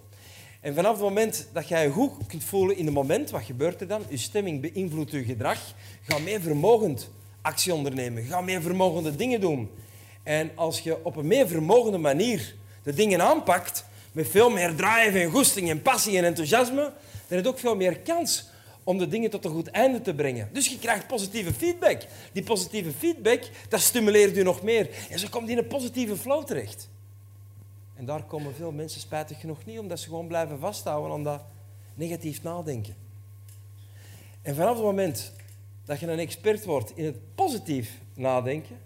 En 0.61 0.75
vanaf 0.75 0.91
het 0.91 1.01
moment 1.01 1.47
dat 1.53 1.67
jij 1.67 1.83
je 1.83 1.91
goed 1.91 2.11
kunt 2.27 2.43
voelen 2.43 2.77
in 2.77 2.85
het 2.85 2.93
moment, 2.93 3.29
wat 3.29 3.43
gebeurt 3.43 3.81
er 3.81 3.87
dan? 3.87 4.03
Je 4.09 4.17
stemming 4.17 4.61
beïnvloedt 4.61 5.11
je 5.11 5.23
gedrag. 5.23 5.59
Ga 6.01 6.17
meer 6.17 6.41
vermogend 6.41 7.09
actie 7.41 7.73
ondernemen. 7.73 8.23
Ga 8.23 8.41
meer 8.41 8.61
vermogende 8.61 9.15
dingen 9.15 9.41
doen. 9.41 9.69
En 10.23 10.51
als 10.55 10.79
je 10.79 11.05
op 11.05 11.15
een 11.15 11.27
meer 11.27 11.47
vermogende 11.47 11.97
manier 11.97 12.55
de 12.83 12.93
dingen 12.93 13.21
aanpakt, 13.21 13.85
met 14.11 14.29
veel 14.29 14.49
meer 14.49 14.75
drive 14.75 15.19
en 15.19 15.31
goesting 15.31 15.69
en 15.69 15.81
passie 15.81 16.17
en 16.17 16.23
enthousiasme, 16.23 16.81
dan 17.27 17.37
heb 17.37 17.43
je 17.43 17.47
ook 17.47 17.59
veel 17.59 17.75
meer 17.75 17.99
kans 17.99 18.48
om 18.89 18.97
de 18.97 19.07
dingen 19.07 19.29
tot 19.29 19.45
een 19.45 19.51
goed 19.51 19.67
einde 19.67 20.01
te 20.01 20.13
brengen. 20.13 20.49
Dus 20.53 20.67
je 20.67 20.79
krijgt 20.79 21.07
positieve 21.07 21.53
feedback. 21.53 22.01
Die 22.31 22.43
positieve 22.43 22.91
feedback, 22.91 23.49
dat 23.67 23.79
stimuleert 23.79 24.35
je 24.35 24.43
nog 24.43 24.61
meer. 24.61 24.89
En 25.09 25.19
zo 25.19 25.27
komt 25.29 25.49
in 25.49 25.57
een 25.57 25.67
positieve 25.67 26.17
flow 26.17 26.45
terecht. 26.45 26.89
En 27.95 28.05
daar 28.05 28.23
komen 28.23 28.55
veel 28.55 28.71
mensen 28.71 29.01
spijtig 29.01 29.39
genoeg 29.39 29.65
niet, 29.65 29.79
omdat 29.79 29.99
ze 29.99 30.07
gewoon 30.07 30.27
blijven 30.27 30.59
vasthouden 30.59 31.11
aan 31.11 31.23
dat 31.23 31.41
negatief 31.95 32.43
nadenken. 32.43 32.95
En 34.41 34.55
vanaf 34.55 34.73
het 34.73 34.83
moment 34.83 35.33
dat 35.85 35.99
je 35.99 36.07
een 36.07 36.19
expert 36.19 36.65
wordt 36.65 36.91
in 36.97 37.05
het 37.05 37.35
positief 37.35 37.91
nadenken, 38.13 38.79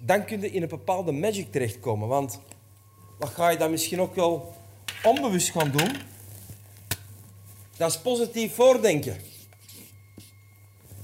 dan 0.00 0.24
kun 0.24 0.40
je 0.40 0.50
in 0.50 0.62
een 0.62 0.68
bepaalde 0.68 1.12
magic 1.12 1.52
terechtkomen. 1.52 2.08
Want 2.08 2.40
wat 3.18 3.28
ga 3.28 3.48
je 3.48 3.58
dan 3.58 3.70
misschien 3.70 4.00
ook 4.00 4.14
wel 4.14 4.54
onbewust 5.02 5.50
gaan 5.50 5.70
doen? 5.70 5.90
Dat 7.76 7.90
is 7.90 7.98
positief 7.98 8.54
voordenken. 8.54 9.16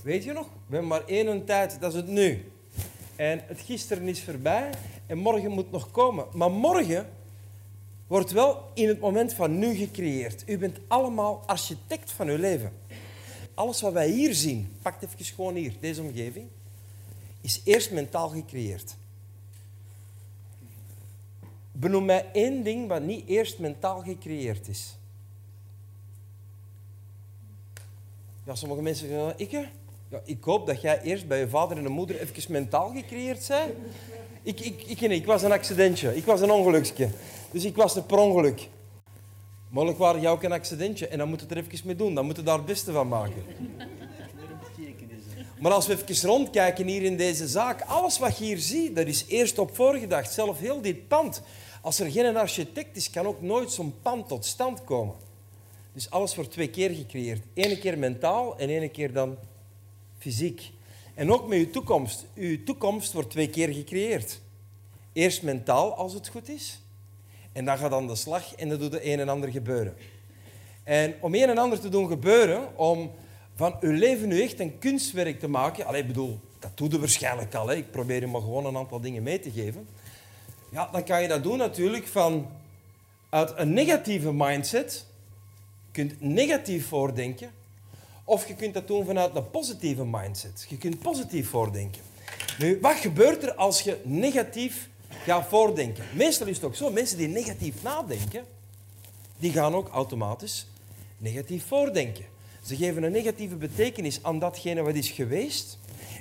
Weet 0.02 0.24
je 0.24 0.32
nog? 0.32 0.46
We 0.46 0.72
hebben 0.72 0.88
maar 0.88 1.04
één 1.04 1.44
tijd, 1.44 1.80
dat 1.80 1.92
is 1.92 1.96
het 1.96 2.06
nu. 2.06 2.52
En 3.16 3.42
het 3.46 3.60
gisteren 3.60 4.08
is 4.08 4.22
voorbij 4.22 4.70
en 5.06 5.18
morgen 5.18 5.50
moet 5.50 5.70
nog 5.70 5.90
komen. 5.90 6.26
Maar 6.32 6.50
morgen 6.50 7.08
wordt 8.06 8.30
wel 8.30 8.70
in 8.74 8.88
het 8.88 9.00
moment 9.00 9.34
van 9.34 9.58
nu 9.58 9.74
gecreëerd. 9.74 10.42
U 10.46 10.58
bent 10.58 10.78
allemaal 10.86 11.42
architect 11.46 12.10
van 12.10 12.28
uw 12.28 12.38
leven. 12.38 12.72
Alles 13.54 13.80
wat 13.80 13.92
wij 13.92 14.08
hier 14.08 14.34
zien, 14.34 14.76
pak 14.82 15.02
even 15.02 15.24
gewoon 15.24 15.54
hier, 15.54 15.74
deze 15.80 16.02
omgeving, 16.02 16.46
is 17.40 17.60
eerst 17.64 17.90
mentaal 17.90 18.28
gecreëerd. 18.28 18.96
Benoem 21.72 22.04
mij 22.04 22.30
één 22.32 22.62
ding 22.62 22.88
wat 22.88 23.02
niet 23.02 23.26
eerst 23.26 23.58
mentaal 23.58 24.02
gecreëerd 24.02 24.68
is. 24.68 24.96
Ja, 28.46 28.54
sommige 28.54 28.82
mensen 28.82 29.08
zeggen, 29.08 29.34
ik 29.36 29.50
Ja, 30.10 30.20
ik 30.24 30.44
hoop 30.44 30.66
dat 30.66 30.80
jij 30.80 31.00
eerst 31.02 31.26
bij 31.26 31.38
je 31.38 31.48
vader 31.48 31.76
en 31.76 31.82
je 31.82 31.88
moeder 31.88 32.20
even 32.20 32.52
mentaal 32.52 32.90
gecreëerd 32.90 33.48
bent. 33.48 33.72
Ik, 34.42 34.60
ik, 34.60 34.82
ik, 34.82 35.00
ik 35.00 35.26
was 35.26 35.42
een 35.42 35.52
accidentje. 35.52 36.16
Ik 36.16 36.24
was 36.24 36.40
een 36.40 36.50
ongeluksje. 36.50 37.08
Dus 37.50 37.64
ik 37.64 37.76
was 37.76 37.96
er 37.96 38.02
per 38.02 38.18
ongeluk. 38.18 38.68
Mogelijk 39.68 39.98
waren 39.98 40.20
jij 40.20 40.30
ook 40.30 40.42
een 40.42 40.52
accidentje. 40.52 41.08
En 41.08 41.18
dan 41.18 41.28
moet 41.28 41.40
je 41.40 41.46
er 41.46 41.56
even 41.56 41.86
mee 41.86 41.96
doen. 41.96 42.14
Dan 42.14 42.24
moet 42.24 42.36
je 42.36 42.42
daar 42.42 42.56
het 42.56 42.66
beste 42.66 42.92
van 42.92 43.08
maken. 43.08 43.44
Maar 45.60 45.72
als 45.72 45.86
we 45.86 45.98
even 46.06 46.28
rondkijken 46.28 46.86
hier 46.86 47.02
in 47.02 47.16
deze 47.16 47.48
zaak, 47.48 47.82
alles 47.82 48.18
wat 48.18 48.38
je 48.38 48.44
hier 48.44 48.58
ziet, 48.58 48.96
dat 48.96 49.06
is 49.06 49.24
eerst 49.28 49.58
op 49.58 49.74
voorgedacht. 49.74 50.32
Zelf 50.32 50.58
heel 50.58 50.80
dit 50.80 51.08
pand. 51.08 51.42
Als 51.82 51.98
er 52.00 52.10
geen 52.10 52.36
architect 52.36 52.96
is, 52.96 53.10
kan 53.10 53.26
ook 53.26 53.42
nooit 53.42 53.72
zo'n 53.72 53.94
pand 54.02 54.28
tot 54.28 54.44
stand 54.44 54.84
komen. 54.84 55.14
Dus 55.92 56.10
alles 56.10 56.34
wordt 56.34 56.50
twee 56.50 56.68
keer 56.68 56.90
gecreëerd. 56.90 57.42
Eén 57.54 57.78
keer 57.78 57.98
mentaal 57.98 58.58
en 58.58 58.68
één 58.68 58.90
keer 58.90 59.12
dan 59.12 59.36
fysiek. 60.18 60.70
En 61.14 61.32
ook 61.32 61.48
met 61.48 61.58
je 61.58 61.70
toekomst. 61.70 62.26
Uw 62.34 62.62
toekomst 62.64 63.12
wordt 63.12 63.30
twee 63.30 63.48
keer 63.48 63.68
gecreëerd. 63.68 64.40
Eerst 65.12 65.42
mentaal, 65.42 65.94
als 65.94 66.14
het 66.14 66.28
goed 66.28 66.48
is. 66.48 66.80
En 67.52 67.64
dan 67.64 67.78
gaat 67.78 67.92
aan 67.92 68.06
de 68.06 68.14
slag 68.14 68.54
en 68.54 68.68
dan 68.68 68.78
doet 68.78 68.92
de 68.92 69.12
een 69.12 69.20
en 69.20 69.28
ander 69.28 69.50
gebeuren. 69.50 69.94
En 70.84 71.14
om 71.20 71.34
een 71.34 71.48
en 71.48 71.58
ander 71.58 71.80
te 71.80 71.88
doen 71.88 72.08
gebeuren, 72.08 72.78
om 72.78 73.10
van 73.54 73.76
uw 73.80 73.92
leven 73.92 74.28
nu 74.28 74.42
echt 74.42 74.60
een 74.60 74.78
kunstwerk 74.78 75.40
te 75.40 75.48
maken... 75.48 75.86
Allee, 75.86 76.00
ik 76.00 76.06
bedoel, 76.06 76.40
dat 76.58 76.70
doe 76.74 76.90
je 76.90 76.98
waarschijnlijk 76.98 77.54
al. 77.54 77.68
Hè. 77.68 77.74
Ik 77.74 77.90
probeer 77.90 78.20
je 78.20 78.26
maar 78.26 78.40
gewoon 78.40 78.66
een 78.66 78.76
aantal 78.76 79.00
dingen 79.00 79.22
mee 79.22 79.40
te 79.40 79.50
geven. 79.50 79.88
Ja, 80.70 80.88
dan 80.92 81.04
kan 81.04 81.22
je 81.22 81.28
dat 81.28 81.42
doen 81.42 81.58
natuurlijk 81.58 82.06
van... 82.06 82.50
Uit 83.28 83.52
een 83.56 83.72
negatieve 83.72 84.32
mindset 84.32 85.06
kunt 85.92 86.20
negatief 86.20 86.86
voordenken, 86.86 87.50
of 88.24 88.48
je 88.48 88.54
kunt 88.54 88.74
dat 88.74 88.86
doen 88.86 89.04
vanuit 89.04 89.34
een 89.34 89.50
positieve 89.50 90.04
mindset. 90.04 90.66
Je 90.68 90.78
kunt 90.78 90.98
positief 90.98 91.48
voordenken. 91.48 92.02
Nu, 92.58 92.78
wat 92.80 92.96
gebeurt 92.96 93.42
er 93.42 93.54
als 93.54 93.80
je 93.80 94.00
negatief 94.04 94.88
gaat 95.24 95.46
voordenken? 95.46 96.04
Meestal 96.14 96.46
is 96.46 96.56
het 96.56 96.64
ook 96.64 96.74
zo, 96.74 96.90
mensen 96.90 97.18
die 97.18 97.28
negatief 97.28 97.82
nadenken, 97.82 98.44
die 99.38 99.52
gaan 99.52 99.74
ook 99.74 99.88
automatisch 99.88 100.66
negatief 101.18 101.66
voordenken. 101.66 102.24
Ze 102.64 102.76
geven 102.76 103.02
een 103.02 103.12
negatieve 103.12 103.56
betekenis 103.56 104.22
aan 104.22 104.38
datgene 104.38 104.82
wat 104.82 104.94
is 104.94 105.10
geweest 105.10 105.78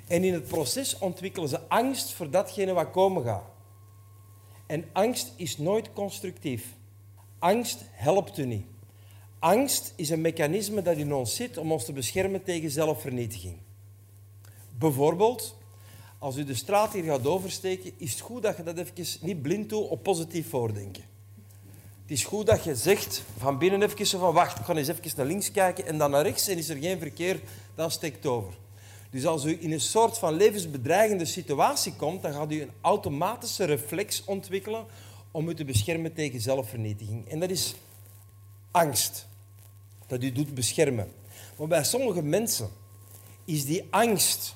en 0.07 0.23
in 0.23 0.33
het 0.33 0.47
proces 0.47 0.97
ontwikkelen 0.97 1.49
ze 1.49 1.67
angst 1.67 2.13
voor 2.13 2.29
datgene 2.29 2.73
wat 2.73 2.91
komen 2.91 3.23
gaat. 3.23 3.49
En 4.65 4.85
angst 4.91 5.33
is 5.35 5.57
nooit 5.57 5.93
constructief. 5.93 6.65
Angst 7.39 7.79
helpt 7.91 8.37
u 8.37 8.45
niet. 8.45 8.65
Angst 9.41 9.93
is 9.95 10.09
een 10.09 10.21
mechanisme 10.21 10.81
dat 10.81 10.97
in 10.97 11.13
ons 11.13 11.35
zit 11.35 11.57
om 11.57 11.71
ons 11.71 11.85
te 11.85 11.93
beschermen 11.93 12.43
tegen 12.43 12.71
zelfvernietiging. 12.71 13.57
Bijvoorbeeld, 14.77 15.55
als 16.19 16.37
u 16.37 16.43
de 16.43 16.53
straat 16.53 16.93
hier 16.93 17.03
gaat 17.03 17.27
oversteken, 17.27 17.91
is 17.97 18.11
het 18.11 18.19
goed 18.19 18.41
dat 18.43 18.57
je 18.57 18.63
dat 18.63 18.77
even 18.77 19.19
niet 19.21 19.41
blind 19.41 19.69
doet 19.69 19.87
op 19.87 20.03
positief 20.03 20.49
voordenken. 20.49 21.03
Het 22.01 22.11
is 22.11 22.23
goed 22.23 22.45
dat 22.45 22.63
je 22.63 22.75
zegt 22.75 23.23
van 23.37 23.57
binnen 23.57 23.83
even 23.83 24.19
van 24.19 24.33
wacht, 24.33 24.59
ik 24.59 24.65
ga 24.65 24.75
eens 24.75 24.87
even 24.87 25.11
naar 25.15 25.25
links 25.25 25.51
kijken 25.51 25.85
en 25.85 25.97
dan 25.97 26.11
naar 26.11 26.23
rechts 26.23 26.47
en 26.47 26.57
is 26.57 26.69
er 26.69 26.77
geen 26.77 26.99
verkeer, 26.99 27.39
dan 27.75 27.91
steekt 27.91 28.25
over. 28.25 28.53
Dus 29.09 29.25
als 29.25 29.43
u 29.43 29.57
in 29.59 29.71
een 29.71 29.81
soort 29.81 30.17
van 30.17 30.33
levensbedreigende 30.33 31.25
situatie 31.25 31.93
komt, 31.93 32.21
dan 32.21 32.33
gaat 32.33 32.51
u 32.51 32.61
een 32.61 32.71
automatische 32.81 33.63
reflex 33.63 34.23
ontwikkelen 34.23 34.85
om 35.31 35.49
u 35.49 35.55
te 35.55 35.65
beschermen 35.65 36.13
tegen 36.13 36.41
zelfvernietiging. 36.41 37.27
En 37.27 37.39
dat 37.39 37.49
is 37.49 37.75
angst 38.71 39.29
dat 40.11 40.23
u 40.23 40.31
doet 40.31 40.53
beschermen. 40.53 41.11
Maar 41.57 41.67
bij 41.67 41.83
sommige 41.83 42.21
mensen 42.21 42.69
is 43.45 43.65
die 43.65 43.87
angst 43.89 44.55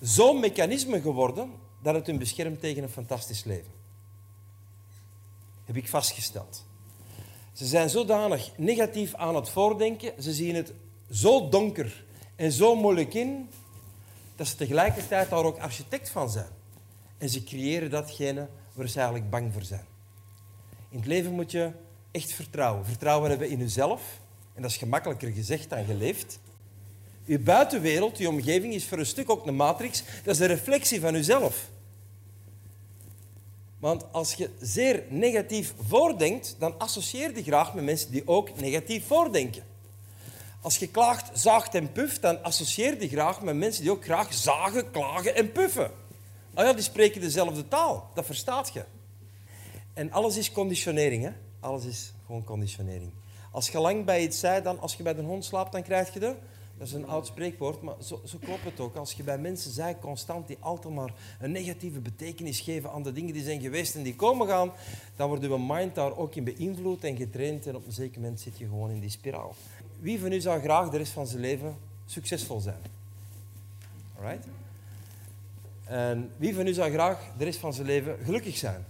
zo'n 0.00 0.40
mechanisme 0.40 1.00
geworden 1.00 1.50
dat 1.82 1.94
het 1.94 2.06
hun 2.06 2.18
beschermt 2.18 2.60
tegen 2.60 2.82
een 2.82 2.88
fantastisch 2.88 3.44
leven. 3.44 3.70
Heb 5.64 5.76
ik 5.76 5.88
vastgesteld. 5.88 6.64
Ze 7.52 7.66
zijn 7.66 7.90
zodanig 7.90 8.50
negatief 8.56 9.14
aan 9.14 9.34
het 9.34 9.48
voordenken, 9.48 10.22
ze 10.22 10.32
zien 10.32 10.54
het 10.54 10.72
zo 11.10 11.48
donker 11.48 12.04
en 12.36 12.52
zo 12.52 12.74
moeilijk 12.74 13.14
in, 13.14 13.50
dat 14.36 14.46
ze 14.46 14.56
tegelijkertijd 14.56 15.30
daar 15.30 15.44
ook 15.44 15.58
architect 15.58 16.10
van 16.10 16.30
zijn. 16.30 16.50
En 17.18 17.28
ze 17.28 17.44
creëren 17.44 17.90
datgene 17.90 18.48
waar 18.72 18.88
ze 18.88 18.98
eigenlijk 18.98 19.30
bang 19.30 19.52
voor 19.52 19.62
zijn. 19.62 19.86
In 20.88 20.98
het 20.98 21.06
leven 21.06 21.32
moet 21.32 21.50
je 21.50 21.70
echt 22.10 22.32
vertrouwen. 22.32 22.84
Vertrouwen 22.84 23.30
hebben 23.30 23.48
in 23.50 23.58
jezelf. 23.58 24.20
En 24.58 24.64
dat 24.64 24.72
is 24.72 24.76
gemakkelijker 24.76 25.30
gezegd 25.30 25.70
dan 25.70 25.84
geleefd. 25.84 26.38
Je 27.24 27.38
buitenwereld, 27.38 28.18
je 28.18 28.28
omgeving, 28.28 28.74
is 28.74 28.84
voor 28.84 28.98
een 28.98 29.06
stuk 29.06 29.30
ook 29.30 29.46
een 29.46 29.56
matrix. 29.56 30.02
Dat 30.24 30.34
is 30.34 30.40
een 30.40 30.46
reflectie 30.46 31.00
van 31.00 31.12
jezelf. 31.12 31.68
Want 33.78 34.12
als 34.12 34.34
je 34.34 34.50
zeer 34.60 35.02
negatief 35.08 35.74
voordenkt, 35.88 36.56
dan 36.58 36.78
associeer 36.78 37.36
je 37.36 37.42
graag 37.42 37.74
met 37.74 37.84
mensen 37.84 38.10
die 38.10 38.22
ook 38.26 38.60
negatief 38.60 39.06
voordenken. 39.06 39.62
Als 40.60 40.78
je 40.78 40.88
klaagt, 40.88 41.40
zaagt 41.40 41.74
en 41.74 41.92
puft, 41.92 42.22
dan 42.22 42.42
associeer 42.42 43.02
je 43.02 43.08
graag 43.08 43.42
met 43.42 43.56
mensen 43.56 43.82
die 43.82 43.92
ook 43.92 44.04
graag 44.04 44.34
zagen, 44.34 44.90
klagen 44.90 45.34
en 45.34 45.52
puffen. 45.52 45.90
Ah 46.54 46.64
ja, 46.64 46.72
die 46.72 46.82
spreken 46.82 47.20
dezelfde 47.20 47.68
taal. 47.68 48.10
Dat 48.14 48.26
verstaat 48.26 48.72
je. 48.72 48.84
En 49.94 50.12
alles 50.12 50.36
is 50.36 50.52
conditionering. 50.52 51.22
Hè? 51.22 51.30
Alles 51.60 51.84
is 51.84 52.12
gewoon 52.26 52.44
conditionering. 52.44 53.12
Als 53.50 53.68
je 53.68 53.78
lang 53.78 54.04
bij 54.04 54.22
iets 54.22 54.38
zei, 54.38 54.62
dan 54.62 54.80
als 54.80 54.94
je 54.94 55.02
bij 55.02 55.16
een 55.16 55.24
hond 55.24 55.44
slaapt, 55.44 55.72
dan 55.72 55.82
krijg 55.82 56.12
je 56.12 56.20
de 56.20 56.36
dat 56.78 56.86
is 56.86 56.92
een 56.92 57.06
oud 57.06 57.26
spreekwoord, 57.26 57.82
maar 57.82 57.94
zo, 58.02 58.20
zo 58.24 58.38
klopt 58.38 58.64
het 58.64 58.80
ook. 58.80 58.96
Als 58.96 59.12
je 59.12 59.22
bij 59.22 59.38
mensen 59.38 59.70
zei 59.70 59.96
constant 60.00 60.46
die 60.46 60.56
altijd 60.60 60.94
maar 60.94 61.14
een 61.40 61.52
negatieve 61.52 62.00
betekenis 62.00 62.60
geven 62.60 62.92
aan 62.92 63.02
de 63.02 63.12
dingen 63.12 63.32
die 63.32 63.42
zijn 63.42 63.60
geweest 63.60 63.94
en 63.94 64.02
die 64.02 64.16
komen 64.16 64.46
gaan, 64.46 64.72
dan 65.16 65.28
wordt 65.28 65.42
je 65.42 65.58
mind 65.58 65.94
daar 65.94 66.16
ook 66.16 66.34
in 66.34 66.44
beïnvloed 66.44 67.04
en 67.04 67.16
getraind 67.16 67.66
en 67.66 67.76
op 67.76 67.86
een 67.86 67.92
zeker 67.92 68.20
moment 68.20 68.40
zit 68.40 68.58
je 68.58 68.64
gewoon 68.64 68.90
in 68.90 69.00
die 69.00 69.10
spiraal. 69.10 69.54
Wie 70.00 70.20
van 70.20 70.32
u 70.32 70.40
zou 70.40 70.60
graag 70.60 70.88
de 70.88 70.96
rest 70.96 71.12
van 71.12 71.26
zijn 71.26 71.40
leven 71.40 71.76
succesvol 72.06 72.60
zijn? 72.60 72.80
Alright? 74.18 74.46
En 75.84 76.30
wie 76.36 76.54
van 76.54 76.66
u 76.66 76.72
zou 76.72 76.90
graag 76.90 77.32
de 77.38 77.44
rest 77.44 77.58
van 77.58 77.74
zijn 77.74 77.86
leven 77.86 78.18
gelukkig 78.24 78.56
zijn? 78.56 78.86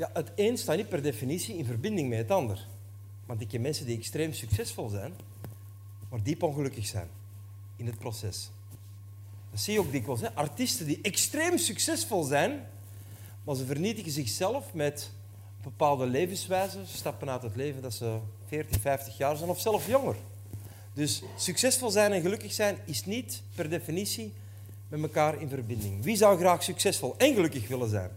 Ja, 0.00 0.10
het 0.12 0.32
een 0.34 0.58
staat 0.58 0.76
niet 0.76 0.88
per 0.88 1.02
definitie 1.02 1.56
in 1.56 1.64
verbinding 1.64 2.08
met 2.08 2.18
het 2.18 2.30
ander. 2.30 2.66
Want 3.26 3.40
ik 3.40 3.48
ken 3.48 3.60
mensen 3.60 3.86
die 3.86 3.98
extreem 3.98 4.32
succesvol 4.32 4.88
zijn, 4.88 5.12
maar 6.10 6.22
diep 6.22 6.42
ongelukkig 6.42 6.86
zijn 6.86 7.08
in 7.76 7.86
het 7.86 7.98
proces. 7.98 8.50
Dat 9.50 9.60
zie 9.60 9.72
je 9.72 9.80
ook 9.80 9.92
dikwijls. 9.92 10.20
Hè? 10.20 10.34
Artiesten 10.34 10.86
die 10.86 10.98
extreem 11.02 11.58
succesvol 11.58 12.22
zijn, 12.22 12.66
maar 13.44 13.54
ze 13.54 13.64
vernietigen 13.64 14.12
zichzelf 14.12 14.74
met 14.74 15.10
bepaalde 15.62 16.06
levenswijze. 16.06 16.86
Ze 16.86 16.96
stappen 16.96 17.30
uit 17.30 17.42
het 17.42 17.56
leven 17.56 17.82
dat 17.82 17.94
ze 17.94 18.18
40, 18.46 18.80
50 18.80 19.16
jaar 19.16 19.36
zijn 19.36 19.50
of 19.50 19.60
zelfs 19.60 19.86
jonger. 19.86 20.16
Dus 20.94 21.22
succesvol 21.36 21.90
zijn 21.90 22.12
en 22.12 22.20
gelukkig 22.20 22.52
zijn 22.52 22.78
is 22.84 23.04
niet 23.04 23.42
per 23.54 23.70
definitie 23.70 24.32
met 24.88 25.02
elkaar 25.02 25.40
in 25.40 25.48
verbinding. 25.48 26.02
Wie 26.02 26.16
zou 26.16 26.38
graag 26.38 26.62
succesvol 26.62 27.14
en 27.16 27.34
gelukkig 27.34 27.68
willen 27.68 27.88
zijn? 27.88 28.10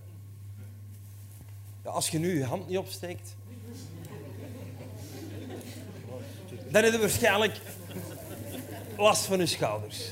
Als 1.83 2.09
je 2.09 2.19
nu 2.19 2.37
je 2.37 2.45
hand 2.45 2.67
niet 2.67 2.77
opsteekt, 2.77 3.35
dan 6.69 6.83
heb 6.83 6.93
je 6.93 6.99
waarschijnlijk 6.99 7.61
last 8.97 9.25
van 9.25 9.37
je 9.37 9.45
schouders. 9.45 10.11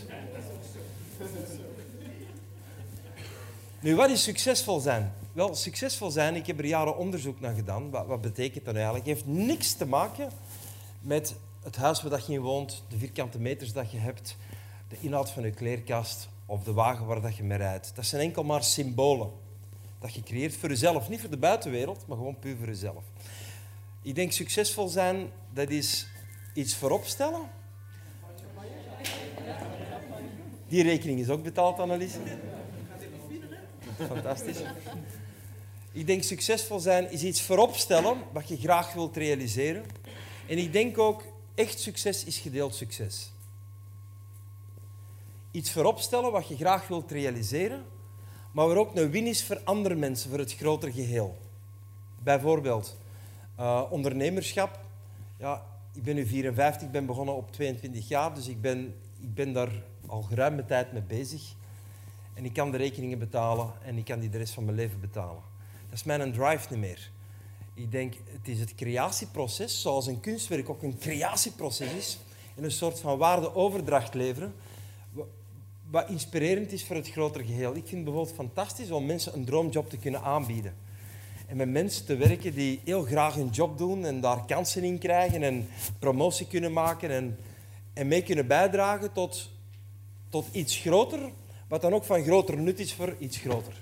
Nu, 3.80 3.96
wat 3.96 4.10
is 4.10 4.24
succesvol 4.24 4.80
zijn? 4.80 5.14
Wel, 5.34 5.56
succesvol 5.56 6.12
zijn, 6.12 6.36
ik 6.36 6.48
heb 6.48 6.60
er 6.60 6.66
jaren 6.66 6.98
onderzoek 6.98 7.40
naar 7.40 7.56
gedaan. 7.56 7.90
Wat, 7.90 8.06
wat 8.06 8.22
betekent 8.22 8.66
dat 8.66 8.76
eigenlijk? 8.76 9.06
Het 9.06 9.16
heeft 9.16 9.28
niks 9.28 9.74
te 9.74 9.86
maken 9.86 10.30
met 11.00 11.36
het 11.64 11.76
huis 11.76 12.02
waar 12.02 12.24
je 12.28 12.34
in 12.34 12.42
woont, 12.42 12.84
de 12.88 12.98
vierkante 12.98 13.40
meters 13.40 13.74
dat 13.74 13.92
je 13.92 13.98
hebt, 13.98 14.38
de 14.88 14.96
inhoud 15.00 15.30
van 15.30 15.44
je 15.44 15.52
kleerkast 15.52 16.30
of 16.46 16.64
de 16.64 16.74
wagen 16.74 17.06
waar 17.06 17.22
dat 17.22 17.36
je 17.36 17.44
mee 17.44 17.58
rijdt. 17.58 17.92
Dat 17.96 18.06
zijn 18.06 18.22
enkel 18.22 18.44
maar 18.44 18.64
symbolen 18.64 19.32
dat 20.02 20.14
je 20.14 20.24
creëert 20.24 20.56
voor 20.56 20.70
jezelf. 20.70 21.10
Niet 21.10 21.20
voor 21.20 21.30
de 21.30 21.38
buitenwereld, 21.38 22.08
maar 22.08 22.18
gewoon 22.18 22.40
puur 22.40 22.58
voor 22.58 22.68
jezelf. 22.68 23.04
Ik 24.02 24.16
denk 24.16 24.32
succesvol 24.32 24.88
zijn, 24.88 25.30
dat 25.54 25.70
is 25.70 26.08
iets 26.54 26.76
voorop 26.76 27.06
stellen 27.06 27.50
Die 30.72 30.84
rekening 30.84 31.20
is 31.20 31.30
ook 31.30 31.44
betaald, 31.44 31.80
Annelies. 31.80 32.14
Fantastisch. 34.08 34.58
Ik 35.92 36.08
denk 36.08 36.24
succesvol 36.24 36.80
zijn 36.80 37.12
is 37.12 37.24
iets 37.24 37.42
voorop 37.42 37.76
stellen 37.76 38.18
wat 38.32 38.48
je 38.48 38.58
graag 38.58 38.94
wilt 38.94 39.18
realiseren. 39.18 39.86
En 40.48 40.58
ik 40.58 40.74
denk 40.74 40.98
ook, 40.98 41.24
echt 41.56 41.80
succes 41.80 42.24
is 42.24 42.38
gedeeld 42.38 42.76
succes. 42.76 43.32
Iets 45.52 45.72
voorop 45.72 46.00
stellen 46.00 46.32
wat 46.32 46.48
je 46.48 46.56
graag 46.56 46.88
wilt 46.88 47.12
realiseren, 47.12 47.86
maar 48.52 48.68
waar 48.68 48.78
ook 48.78 48.96
een 48.96 49.12
win 49.12 49.28
is 49.28 49.44
voor 49.44 49.62
andere 49.64 49.96
mensen, 49.96 50.30
voor 50.30 50.40
het 50.40 50.54
grotere 50.54 50.92
geheel. 50.92 51.38
Bijvoorbeeld 52.24 52.98
uh, 53.60 53.84
ondernemerschap. 53.90 54.80
Ja, 55.38 55.66
ik 55.94 56.04
ben 56.04 56.16
nu 56.16 56.26
54, 56.26 56.82
ik 56.82 56.92
ben 56.92 57.06
begonnen 57.06 57.36
op 57.36 57.52
22 57.52 58.08
jaar, 58.08 58.36
dus 58.36 58.48
ik 58.48 58.62
ben, 58.62 58.96
ik 59.20 59.34
ben 59.34 59.54
daar 59.54 59.70
al 60.08 60.22
geruime 60.22 60.66
tijd 60.66 60.92
mee 60.94 61.02
bezig. 61.02 61.54
En 62.34 62.46
ik 62.46 62.54
kan 62.54 62.72
de 62.72 62.78
rekeningen 62.78 63.20
betalen 63.20 63.72
en 63.86 63.98
ik 63.98 64.06
kan 64.06 64.20
die 64.20 64.30
de 64.30 64.38
rest 64.38 64.54
van 64.54 64.66
mijn 64.66 64.76
leven 64.76 65.00
betalen. 65.00 65.42
Dat 65.90 66.00
is 66.00 66.04
mijn 66.04 66.32
drive 66.32 66.68
niet 66.70 66.80
meer. 66.80 67.12
Ik 67.74 67.92
denk, 67.92 68.14
het 68.14 68.48
is 68.48 68.60
het 68.60 68.76
creatieproces, 68.76 69.82
zoals 69.82 70.08
een 70.08 70.20
kunstwerk 70.20 70.70
ook 70.70 70.84
een 70.84 70.98
creatieproces 70.98 71.92
is, 71.92 72.20
en 72.56 72.64
een 72.64 72.72
soort 72.72 73.00
van 73.00 73.18
waardeoverdracht 73.18 74.14
leveren, 74.14 74.54
wat 75.92 76.10
inspirerend 76.10 76.72
is 76.72 76.86
voor 76.86 76.96
het 76.96 77.10
grotere 77.10 77.46
geheel. 77.46 77.70
Ik 77.70 77.88
vind 77.88 77.92
het 77.92 78.04
bijvoorbeeld 78.04 78.36
fantastisch 78.36 78.92
om 78.92 79.06
mensen 79.06 79.34
een 79.34 79.46
droomjob 79.46 79.90
te 79.90 79.98
kunnen 79.98 80.22
aanbieden. 80.22 80.76
En 81.48 81.58
met 81.58 81.70
mensen 81.70 82.06
te 82.06 82.16
werken 82.16 82.54
die 82.54 82.82
heel 82.84 83.04
graag 83.04 83.36
hun 83.36 83.50
job 83.50 83.78
doen 83.78 84.06
en 84.06 84.22
daar 84.22 84.46
kansen 84.46 84.84
in 84.84 84.98
krijgen 84.98 85.44
en 85.44 85.68
promotie 86.00 86.48
kunnen 86.48 86.74
maken 86.74 87.10
en, 87.10 87.38
en 87.94 88.08
mee 88.08 88.24
kunnen 88.24 88.48
bijdragen 88.48 89.12
tot 89.12 89.50
tot 90.32 90.48
iets 90.52 90.78
groter, 90.78 91.32
wat 91.68 91.82
dan 91.82 91.94
ook 91.94 92.04
van 92.04 92.24
groter 92.24 92.58
nut 92.58 92.80
is 92.80 92.94
voor 92.94 93.16
iets 93.20 93.38
groter. 93.38 93.74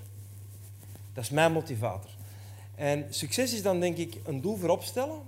Dat 1.12 1.24
is 1.24 1.30
mijn 1.30 1.52
motivator. 1.52 2.10
En 2.74 3.06
succes 3.10 3.54
is 3.54 3.62
dan 3.62 3.80
denk 3.80 3.96
ik 3.96 4.16
een 4.24 4.40
doel 4.40 4.56
voorop 4.56 4.82
stellen 4.82 5.20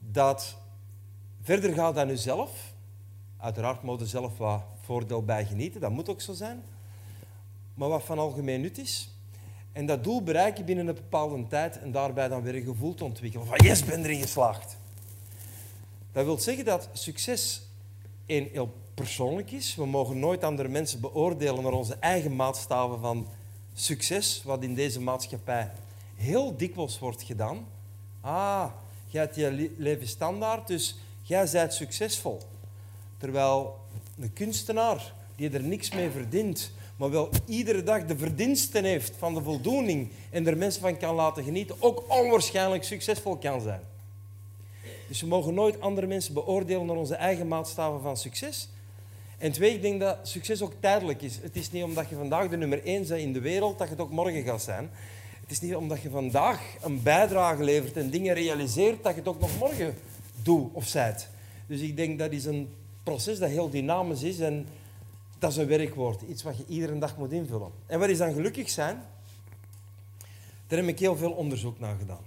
dat 0.00 0.56
verder 1.42 1.72
gaat 1.72 1.94
dan 1.94 2.08
jezelf. 2.08 2.72
Uiteraard 3.36 3.82
moet 3.82 4.00
je 4.00 4.06
zelf 4.06 4.38
wat 4.38 4.62
voordeel 4.88 5.22
bij 5.24 5.44
genieten, 5.44 5.80
dat 5.80 5.90
moet 5.90 6.08
ook 6.08 6.20
zo 6.20 6.32
zijn. 6.32 6.62
Maar 7.74 7.88
wat 7.88 8.04
van 8.04 8.18
algemeen 8.18 8.60
nut 8.60 8.78
is. 8.78 9.10
En 9.72 9.86
dat 9.86 10.04
doel 10.04 10.22
bereiken 10.22 10.64
binnen 10.64 10.88
een 10.88 10.94
bepaalde 10.94 11.46
tijd 11.46 11.78
en 11.78 11.92
daarbij 11.92 12.28
dan 12.28 12.42
weer 12.42 12.54
een 12.54 12.62
gevoel 12.62 12.94
te 12.94 13.04
ontwikkelen 13.04 13.46
van 13.46 13.56
yes, 13.62 13.84
ben 13.84 14.04
erin 14.04 14.20
geslaagd. 14.20 14.76
Dat 16.12 16.24
wil 16.24 16.38
zeggen 16.38 16.64
dat 16.64 16.88
succes 16.92 17.62
een 18.26 18.48
heel 18.52 18.74
persoonlijk 18.94 19.50
is. 19.50 19.74
We 19.74 19.86
mogen 19.86 20.18
nooit 20.18 20.44
andere 20.44 20.68
mensen 20.68 21.00
beoordelen 21.00 21.62
naar 21.62 21.72
onze 21.72 21.96
eigen 22.00 22.36
maatstaven 22.36 23.00
van 23.00 23.28
succes, 23.74 24.42
wat 24.44 24.62
in 24.62 24.74
deze 24.74 25.00
maatschappij 25.00 25.70
heel 26.16 26.56
dikwijls 26.56 26.98
wordt 26.98 27.22
gedaan. 27.22 27.66
Ah, 28.20 28.66
jij 29.06 29.22
hebt 29.22 29.36
je 29.36 29.70
leven 29.76 30.08
standaard, 30.08 30.66
dus 30.66 30.96
jij 31.22 31.48
bent 31.52 31.74
succesvol. 31.74 32.40
Terwijl 33.18 33.76
een 34.20 34.32
kunstenaar 34.32 35.14
die 35.36 35.50
er 35.50 35.62
niks 35.62 35.90
mee 35.90 36.10
verdient, 36.10 36.72
maar 36.96 37.10
wel 37.10 37.28
iedere 37.46 37.82
dag 37.82 38.04
de 38.04 38.18
verdiensten 38.18 38.84
heeft 38.84 39.14
van 39.18 39.34
de 39.34 39.42
voldoening 39.42 40.08
en 40.30 40.46
er 40.46 40.56
mensen 40.56 40.80
van 40.80 40.96
kan 40.96 41.14
laten 41.14 41.44
genieten, 41.44 41.76
ook 41.78 42.04
onwaarschijnlijk 42.08 42.84
succesvol 42.84 43.36
kan 43.36 43.60
zijn. 43.60 43.80
Dus 45.08 45.20
we 45.20 45.26
mogen 45.26 45.54
nooit 45.54 45.80
andere 45.80 46.06
mensen 46.06 46.34
beoordelen 46.34 46.86
naar 46.86 46.96
onze 46.96 47.14
eigen 47.14 47.48
maatstaven 47.48 48.00
van 48.00 48.16
succes. 48.16 48.68
En 49.38 49.52
twee, 49.52 49.74
ik 49.74 49.82
denk 49.82 50.00
dat 50.00 50.18
succes 50.22 50.62
ook 50.62 50.72
tijdelijk 50.80 51.22
is. 51.22 51.38
Het 51.42 51.56
is 51.56 51.70
niet 51.70 51.84
omdat 51.84 52.08
je 52.08 52.14
vandaag 52.14 52.48
de 52.48 52.56
nummer 52.56 52.84
één 52.84 53.06
bent 53.06 53.20
in 53.20 53.32
de 53.32 53.40
wereld 53.40 53.78
dat 53.78 53.86
je 53.86 53.92
het 53.92 54.02
ook 54.02 54.10
morgen 54.10 54.42
gaat 54.42 54.62
zijn. 54.62 54.90
Het 55.40 55.50
is 55.50 55.60
niet 55.60 55.76
omdat 55.76 56.02
je 56.02 56.10
vandaag 56.10 56.60
een 56.82 57.02
bijdrage 57.02 57.62
levert 57.62 57.96
en 57.96 58.10
dingen 58.10 58.34
realiseert 58.34 59.02
dat 59.02 59.12
je 59.12 59.18
het 59.18 59.28
ook 59.28 59.40
nog 59.40 59.58
morgen 59.58 59.94
doet 60.42 60.72
of 60.72 60.86
zijt. 60.86 61.28
Dus 61.66 61.80
ik 61.80 61.96
denk 61.96 62.18
dat 62.18 62.32
is 62.32 62.44
een 62.44 62.68
proces 63.08 63.38
dat 63.38 63.48
heel 63.48 63.70
dynamisch 63.70 64.22
is 64.22 64.38
en 64.38 64.66
dat 65.38 65.50
is 65.50 65.56
een 65.56 65.66
werkwoord. 65.66 66.22
Iets 66.22 66.42
wat 66.42 66.56
je 66.56 66.64
iedere 66.68 66.98
dag 66.98 67.16
moet 67.16 67.32
invullen. 67.32 67.70
En 67.86 67.98
wat 67.98 68.08
is 68.08 68.18
dan 68.18 68.32
gelukkig 68.32 68.70
zijn? 68.70 69.02
Daar 70.66 70.78
heb 70.78 70.88
ik 70.88 70.98
heel 70.98 71.16
veel 71.16 71.32
onderzoek 71.32 71.78
naar 71.78 71.96
gedaan. 71.98 72.24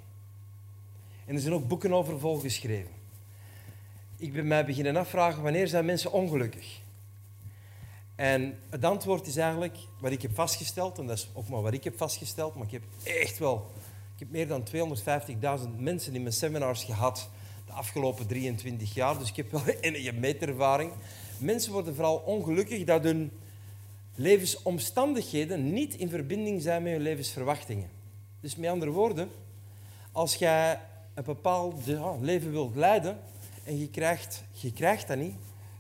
En 1.26 1.36
er 1.36 1.42
zijn 1.42 1.54
ook 1.54 1.68
boeken 1.68 1.94
over 1.94 2.20
volgeschreven. 2.20 2.92
Ik 4.18 4.34
ben 4.34 4.48
mij 4.48 4.66
beginnen 4.66 4.96
afvragen, 4.96 5.44
wanneer 5.44 5.68
zijn 5.68 5.86
mensen 5.86 6.12
ongelukkig? 6.12 6.80
En 8.16 8.58
het 8.70 8.86
antwoord 8.86 9.28
is 9.28 9.38
eigenlijk 9.38 9.78
wat 10.00 10.12
ik 10.12 10.22
heb 10.22 10.36
vastgesteld, 10.36 11.00
en 11.00 11.08
dat 11.08 11.18
is 11.18 11.30
ook 11.34 11.50
maar 11.50 11.62
wat 11.62 11.74
ik 11.74 11.84
heb 11.84 11.98
vastgesteld, 11.98 12.56
maar 12.56 12.66
ik 12.66 12.72
heb 12.72 12.84
echt 13.04 13.38
wel, 13.38 13.72
ik 14.14 14.20
heb 14.20 14.32
meer 14.32 14.48
dan 14.48 14.64
250.000 15.62 15.70
mensen 15.78 16.16
in 16.16 16.22
mijn 16.22 16.34
seminars 16.34 16.84
gehad 16.84 17.30
de 17.72 17.78
afgelopen 17.78 18.28
23 18.28 18.94
jaar, 18.94 19.18
dus 19.18 19.30
ik 19.30 19.36
heb 19.36 19.52
wel 19.52 19.66
enige 19.82 20.12
metervaring. 20.12 20.92
Mensen 21.38 21.72
worden 21.72 21.96
vooral 21.96 22.18
ongelukkig 22.18 22.84
dat 22.84 23.04
hun 23.04 23.32
levensomstandigheden 24.16 25.74
niet 25.74 25.96
in 25.96 26.10
verbinding 26.10 26.62
zijn 26.62 26.84
met 26.84 26.92
hun 26.92 27.02
levensverwachtingen. 27.02 27.90
Dus 28.40 28.56
met 28.56 28.70
andere 28.70 28.92
woorden, 28.92 29.30
als 30.12 30.36
jij 30.36 30.80
een 31.14 31.24
bepaald 31.24 31.86
leven 32.22 32.52
wilt 32.52 32.76
leiden 32.76 33.20
en 33.64 33.80
je 33.80 33.90
krijgt, 33.90 34.44
je 34.52 34.74
krijgt 34.74 35.08
dat 35.08 35.18
niet, 35.18 35.36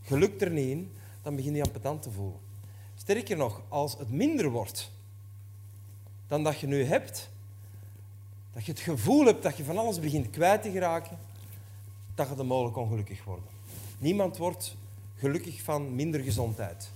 je 0.07 0.17
lukt 0.17 0.41
er 0.41 0.51
niet 0.51 0.69
in, 0.69 0.91
dan 1.21 1.35
begin 1.35 1.55
je 1.55 1.63
ampetant 1.63 2.01
te 2.01 2.11
voelen. 2.11 2.39
Sterker 2.95 3.37
nog, 3.37 3.61
als 3.67 3.97
het 3.97 4.11
minder 4.11 4.49
wordt 4.49 4.91
dan 6.27 6.43
dat 6.43 6.59
je 6.59 6.67
nu 6.67 6.83
hebt, 6.83 7.29
dat 8.53 8.65
je 8.65 8.71
het 8.71 8.81
gevoel 8.81 9.25
hebt 9.25 9.43
dat 9.43 9.57
je 9.57 9.63
van 9.63 9.77
alles 9.77 9.99
begint 9.99 10.29
kwijt 10.29 10.61
te 10.61 10.71
geraken, 10.71 11.17
dat 12.15 12.29
je 12.29 12.35
dan 12.35 12.45
mogelijk 12.45 12.77
ongelukkig 12.77 13.23
worden. 13.23 13.45
Niemand 13.97 14.37
wordt 14.37 14.75
gelukkig 15.15 15.61
van 15.61 15.95
minder 15.95 16.19
gezondheid. 16.19 16.91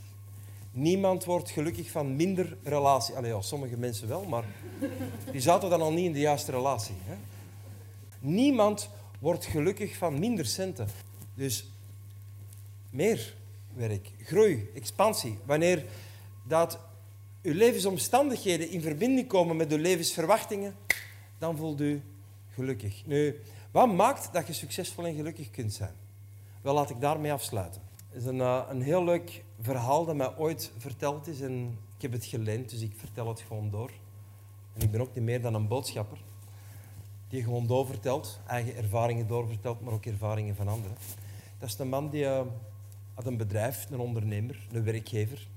Niemand 0.72 1.24
wordt 1.24 1.50
gelukkig 1.50 1.92
van 1.92 2.16
minder 2.16 2.58
relatie. 2.64 3.16
Allee, 3.16 3.42
sommige 3.42 3.78
mensen 3.78 4.08
wel, 4.08 4.24
maar 4.24 4.44
die 5.32 5.42
zaten 5.42 5.70
dan 5.70 5.82
al 5.82 5.92
niet 5.92 6.06
in 6.06 6.14
de 6.14 6.20
juiste 6.20 6.52
relatie. 6.52 6.96
Hè? 7.04 7.16
Niemand 8.20 8.90
wordt 9.20 9.46
gelukkig 9.46 9.98
van 9.98 10.20
minder 10.20 10.46
centen. 10.46 10.88
Dus 11.34 11.70
meer 12.90 13.36
werk, 13.74 14.12
groei, 14.24 14.70
expansie. 14.76 15.38
Wanneer 15.46 15.86
dat 16.44 16.80
uw 17.42 17.54
levensomstandigheden 17.54 18.70
in 18.70 18.82
verbinding 18.82 19.28
komen 19.28 19.56
met 19.56 19.72
uw 19.72 19.78
levensverwachtingen, 19.78 20.76
dan 21.38 21.58
voelt 21.58 21.82
u 21.82 22.02
gelukkig. 22.54 23.06
Nu, 23.06 23.42
wat 23.76 23.94
maakt 23.94 24.34
dat 24.34 24.48
je 24.48 24.54
succesvol 24.54 25.06
en 25.06 25.16
gelukkig 25.16 25.52
kunt 25.52 25.74
zijn? 25.74 25.94
Wel, 26.62 26.74
laat 26.74 26.90
ik 26.90 27.02
daarmee 27.02 27.32
afsluiten. 27.32 27.82
Het 28.08 28.22
is 28.22 28.26
een, 28.26 28.38
uh, 28.38 28.62
een 28.70 28.82
heel 28.82 29.04
leuk 29.04 29.44
verhaal 29.60 30.06
dat 30.06 30.16
mij 30.16 30.38
ooit 30.38 30.72
verteld 30.78 31.28
is 31.28 31.42
en 31.42 31.78
ik 31.96 32.02
heb 32.02 32.12
het 32.12 32.26
geleend, 32.26 32.70
dus 32.70 32.82
ik 32.82 32.94
vertel 32.96 33.28
het 33.28 33.40
gewoon 33.40 33.70
door. 33.70 33.92
En 34.74 34.82
ik 34.82 34.92
ben 34.92 35.02
ook 35.02 35.16
niet 35.16 35.24
meer 35.24 35.42
dan 35.42 35.54
een 35.54 35.68
boodschapper 35.68 36.18
die 37.28 37.44
gewoon 37.44 37.68
doorvertelt, 37.68 38.40
eigen 38.48 38.76
ervaringen 38.76 39.28
doorvertelt, 39.28 39.82
maar 39.82 39.94
ook 39.94 40.06
ervaringen 40.06 40.56
van 40.56 40.68
anderen. 40.68 40.98
Dat 41.60 41.70
is 41.70 41.78
een 41.78 41.90
man 41.90 42.10
die 42.10 42.24
uh, 42.24 42.42
had 43.14 43.26
een 43.26 43.38
bedrijf, 43.38 43.90
een 43.90 44.00
ondernemer, 44.00 44.68
een 44.72 44.84
werkgever. 44.84 45.48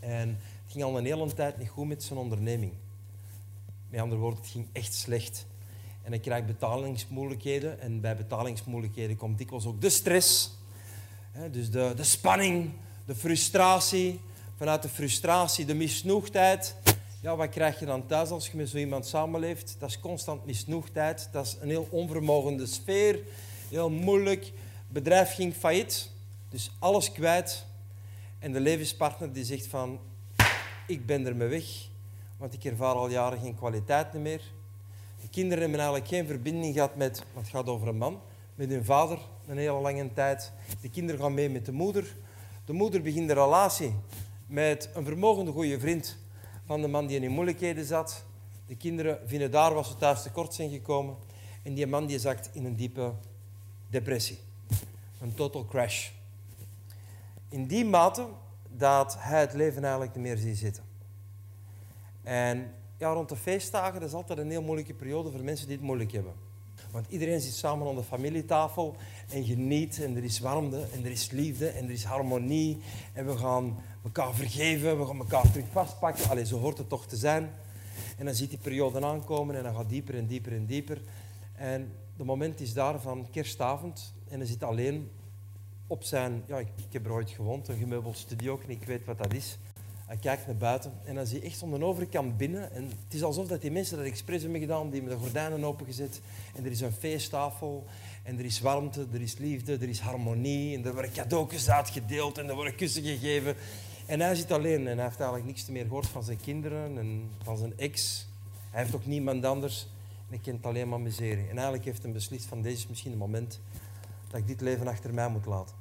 En 0.00 0.28
het 0.62 0.72
ging 0.72 0.84
al 0.84 0.98
een 0.98 1.04
hele 1.04 1.32
tijd 1.32 1.58
niet 1.58 1.68
goed 1.68 1.86
met 1.86 2.02
zijn 2.02 2.18
onderneming. 2.18 2.72
Met 3.88 4.00
andere 4.00 4.20
woorden, 4.20 4.40
het 4.40 4.50
ging 4.50 4.68
echt 4.72 4.94
slecht. 4.94 5.46
En 6.02 6.10
hij 6.10 6.20
krijgt 6.20 6.46
betalingsmoeilijkheden. 6.46 7.80
En 7.80 8.00
bij 8.00 8.16
betalingsmoeilijkheden 8.16 9.16
komt 9.16 9.38
dikwijls 9.38 9.66
ook 9.66 9.80
de 9.80 9.90
stress. 9.90 10.58
Dus 11.50 11.70
de, 11.70 11.92
de 11.96 12.04
spanning, 12.04 12.72
de 13.06 13.14
frustratie. 13.14 14.20
Vanuit 14.56 14.82
de 14.82 14.88
frustratie, 14.88 15.64
de 15.64 15.74
misnoegdheid. 15.74 16.76
Ja, 17.20 17.36
wat 17.36 17.48
krijg 17.48 17.78
je 17.78 17.86
dan 17.86 18.06
thuis 18.06 18.30
als 18.30 18.48
je 18.48 18.56
met 18.56 18.68
zo 18.68 18.76
iemand 18.76 19.06
samenleeft? 19.06 19.76
Dat 19.78 19.88
is 19.88 20.00
constant 20.00 20.46
misnoegdheid. 20.46 21.28
Dat 21.32 21.46
is 21.46 21.56
een 21.60 21.68
heel 21.68 21.88
onvermogende 21.90 22.66
sfeer. 22.66 23.18
Heel 23.68 23.90
moeilijk. 23.90 24.44
Het 24.44 24.52
bedrijf 24.88 25.34
ging 25.34 25.54
failliet. 25.54 26.10
Dus 26.48 26.70
alles 26.78 27.12
kwijt. 27.12 27.66
En 28.38 28.52
de 28.52 28.60
levenspartner 28.60 29.32
die 29.32 29.44
zegt 29.44 29.66
van... 29.66 30.00
Ik 30.86 31.06
ben 31.06 31.26
er 31.26 31.36
mee 31.36 31.48
weg. 31.48 31.64
Want 32.36 32.52
ik 32.52 32.64
ervaar 32.64 32.94
al 32.94 33.08
jaren 33.08 33.38
geen 33.40 33.56
kwaliteit 33.56 34.12
meer. 34.12 34.42
De 35.30 35.36
kinderen 35.36 35.60
hebben 35.60 35.80
eigenlijk 35.80 36.08
geen 36.08 36.26
verbinding 36.26 36.74
gehad 36.74 36.96
met... 36.96 37.24
Want 37.32 37.46
het 37.46 37.54
gaat 37.56 37.66
over 37.66 37.88
een 37.88 37.96
man. 37.96 38.20
Met 38.54 38.70
hun 38.70 38.84
vader 38.84 39.18
een 39.46 39.58
hele 39.58 39.80
lange 39.80 40.12
tijd. 40.12 40.52
De 40.80 40.90
kinderen 40.90 41.20
gaan 41.20 41.34
mee 41.34 41.50
met 41.50 41.66
de 41.66 41.72
moeder. 41.72 42.16
De 42.64 42.72
moeder 42.72 43.02
begint 43.02 43.30
een 43.30 43.36
relatie 43.36 43.94
met 44.46 44.90
een 44.94 45.04
vermogende 45.04 45.52
goede 45.52 45.80
vriend 45.80 46.18
van 46.64 46.80
de 46.80 46.88
man 46.88 47.06
die 47.06 47.20
in 47.20 47.30
moeilijkheden 47.30 47.84
zat. 47.84 48.24
De 48.66 48.76
kinderen 48.76 49.18
vinden 49.24 49.50
daar 49.50 49.74
wat 49.74 49.86
ze 49.86 49.96
thuis 49.96 50.22
tekort 50.22 50.54
zijn 50.54 50.70
gekomen. 50.70 51.16
En 51.62 51.74
die 51.74 51.86
man 51.86 52.06
die 52.06 52.18
zakt 52.18 52.50
in 52.52 52.64
een 52.64 52.76
diepe 52.76 53.12
depressie. 53.88 54.38
Een 55.20 55.34
total 55.34 55.64
crash. 55.64 56.10
In 57.48 57.66
die 57.66 57.84
mate 57.84 58.26
dat 58.68 59.16
hij 59.18 59.40
het 59.40 59.52
leven 59.52 59.82
eigenlijk 59.82 60.14
niet 60.14 60.24
meer 60.24 60.36
ziet 60.36 60.58
zitten. 60.58 60.84
En 62.22 62.74
ja, 63.00 63.12
rond 63.12 63.28
de 63.28 63.36
feestdagen 63.36 64.00
dat 64.00 64.08
is 64.08 64.14
altijd 64.14 64.38
een 64.38 64.50
heel 64.50 64.62
moeilijke 64.62 64.94
periode 64.94 65.30
voor 65.30 65.42
mensen 65.42 65.66
die 65.66 65.76
het 65.76 65.84
moeilijk 65.84 66.12
hebben. 66.12 66.32
Want 66.90 67.06
iedereen 67.08 67.40
zit 67.40 67.52
samen 67.52 67.88
aan 67.88 67.94
de 67.94 68.02
familietafel 68.02 68.96
en 69.28 69.44
geniet 69.44 70.02
en 70.02 70.16
er 70.16 70.24
is 70.24 70.38
warmte 70.38 70.86
en 70.92 71.04
er 71.04 71.10
is 71.10 71.30
liefde 71.30 71.68
en 71.68 71.84
er 71.84 71.90
is 71.90 72.04
harmonie. 72.04 72.78
En 73.12 73.26
we 73.26 73.36
gaan 73.36 73.78
elkaar 74.04 74.34
vergeven, 74.34 74.98
we 74.98 75.06
gaan 75.06 75.18
elkaar 75.18 75.50
terug 75.50 75.66
vastpakken. 75.72 76.30
Allee, 76.30 76.46
zo 76.46 76.58
hoort 76.58 76.78
het 76.78 76.88
toch 76.88 77.06
te 77.06 77.16
zijn. 77.16 77.50
En 78.18 78.24
dan 78.24 78.34
ziet 78.34 78.50
die 78.50 78.58
periode 78.58 79.04
aankomen 79.04 79.56
en 79.56 79.62
dan 79.62 79.74
gaat 79.74 79.88
dieper 79.88 80.14
en 80.14 80.26
dieper 80.26 80.52
en 80.52 80.66
dieper. 80.66 81.00
En 81.52 81.92
de 82.16 82.24
moment 82.24 82.60
is 82.60 82.72
daar 82.72 83.00
van 83.00 83.26
kerstavond 83.30 84.14
en 84.28 84.38
hij 84.38 84.48
zit 84.48 84.62
alleen 84.62 85.10
op 85.86 86.04
zijn... 86.04 86.42
Ja, 86.46 86.58
ik, 86.58 86.68
ik 86.76 86.92
heb 86.92 87.04
er 87.04 87.12
ooit 87.12 87.30
gewoond, 87.30 87.68
een 87.68 87.78
gemeubeld 87.78 88.16
studio, 88.16 88.60
en 88.62 88.70
ik 88.70 88.84
weet 88.84 89.04
wat 89.04 89.18
dat 89.18 89.34
is. 89.34 89.58
Hij 90.10 90.18
kijkt 90.18 90.46
naar 90.46 90.56
buiten 90.56 90.92
en 91.04 91.14
dan 91.14 91.26
zie 91.26 91.40
je 91.40 91.46
echt 91.46 91.58
van 91.58 91.70
de 91.70 91.84
overkant 91.84 92.36
binnen. 92.36 92.72
En 92.72 92.84
het 92.84 93.14
is 93.14 93.22
alsof 93.22 93.46
dat 93.46 93.60
die 93.60 93.70
mensen 93.70 93.96
dat 93.96 94.06
expres 94.06 94.42
hebben 94.42 94.60
gedaan, 94.60 94.90
die 94.90 95.00
hebben 95.00 95.18
de 95.18 95.24
gordijnen 95.24 95.64
opengezet. 95.64 96.20
En 96.54 96.64
er 96.64 96.70
is 96.70 96.80
een 96.80 96.92
feesttafel 96.92 97.86
en 98.22 98.38
er 98.38 98.44
is 98.44 98.60
warmte, 98.60 99.06
er 99.12 99.20
is 99.20 99.36
liefde, 99.36 99.72
er 99.72 99.88
is 99.88 100.00
harmonie. 100.00 100.76
En 100.76 100.84
er 100.84 100.92
worden 100.92 101.12
cadeautjes 101.12 101.70
uitgedeeld 101.70 102.38
en 102.38 102.48
er 102.48 102.54
worden 102.54 102.74
kussen 102.74 103.02
gegeven. 103.02 103.56
En 104.06 104.20
hij 104.20 104.34
zit 104.34 104.52
alleen 104.52 104.86
en 104.86 104.96
hij 104.96 105.04
heeft 105.04 105.18
eigenlijk 105.18 105.46
niks 105.46 105.66
meer 105.66 105.84
gehoord 105.84 106.06
van 106.06 106.24
zijn 106.24 106.40
kinderen 106.40 106.98
en 106.98 107.30
van 107.42 107.56
zijn 107.56 107.78
ex. 107.78 108.26
Hij 108.70 108.82
heeft 108.82 108.94
ook 108.94 109.06
niemand 109.06 109.44
anders 109.44 109.88
en 110.16 110.28
hij 110.28 110.38
kent 110.38 110.66
alleen 110.66 110.88
maar 110.88 111.00
miserie. 111.00 111.48
En 111.48 111.54
eigenlijk 111.54 111.84
heeft 111.84 112.02
hij 112.02 112.12
beslist 112.12 112.46
van 112.46 112.62
deze 112.62 112.76
is 112.76 112.86
misschien 112.86 113.10
het 113.10 113.20
moment 113.20 113.60
dat 114.28 114.40
ik 114.40 114.46
dit 114.46 114.60
leven 114.60 114.88
achter 114.88 115.14
mij 115.14 115.28
moet 115.28 115.46
laten. 115.46 115.74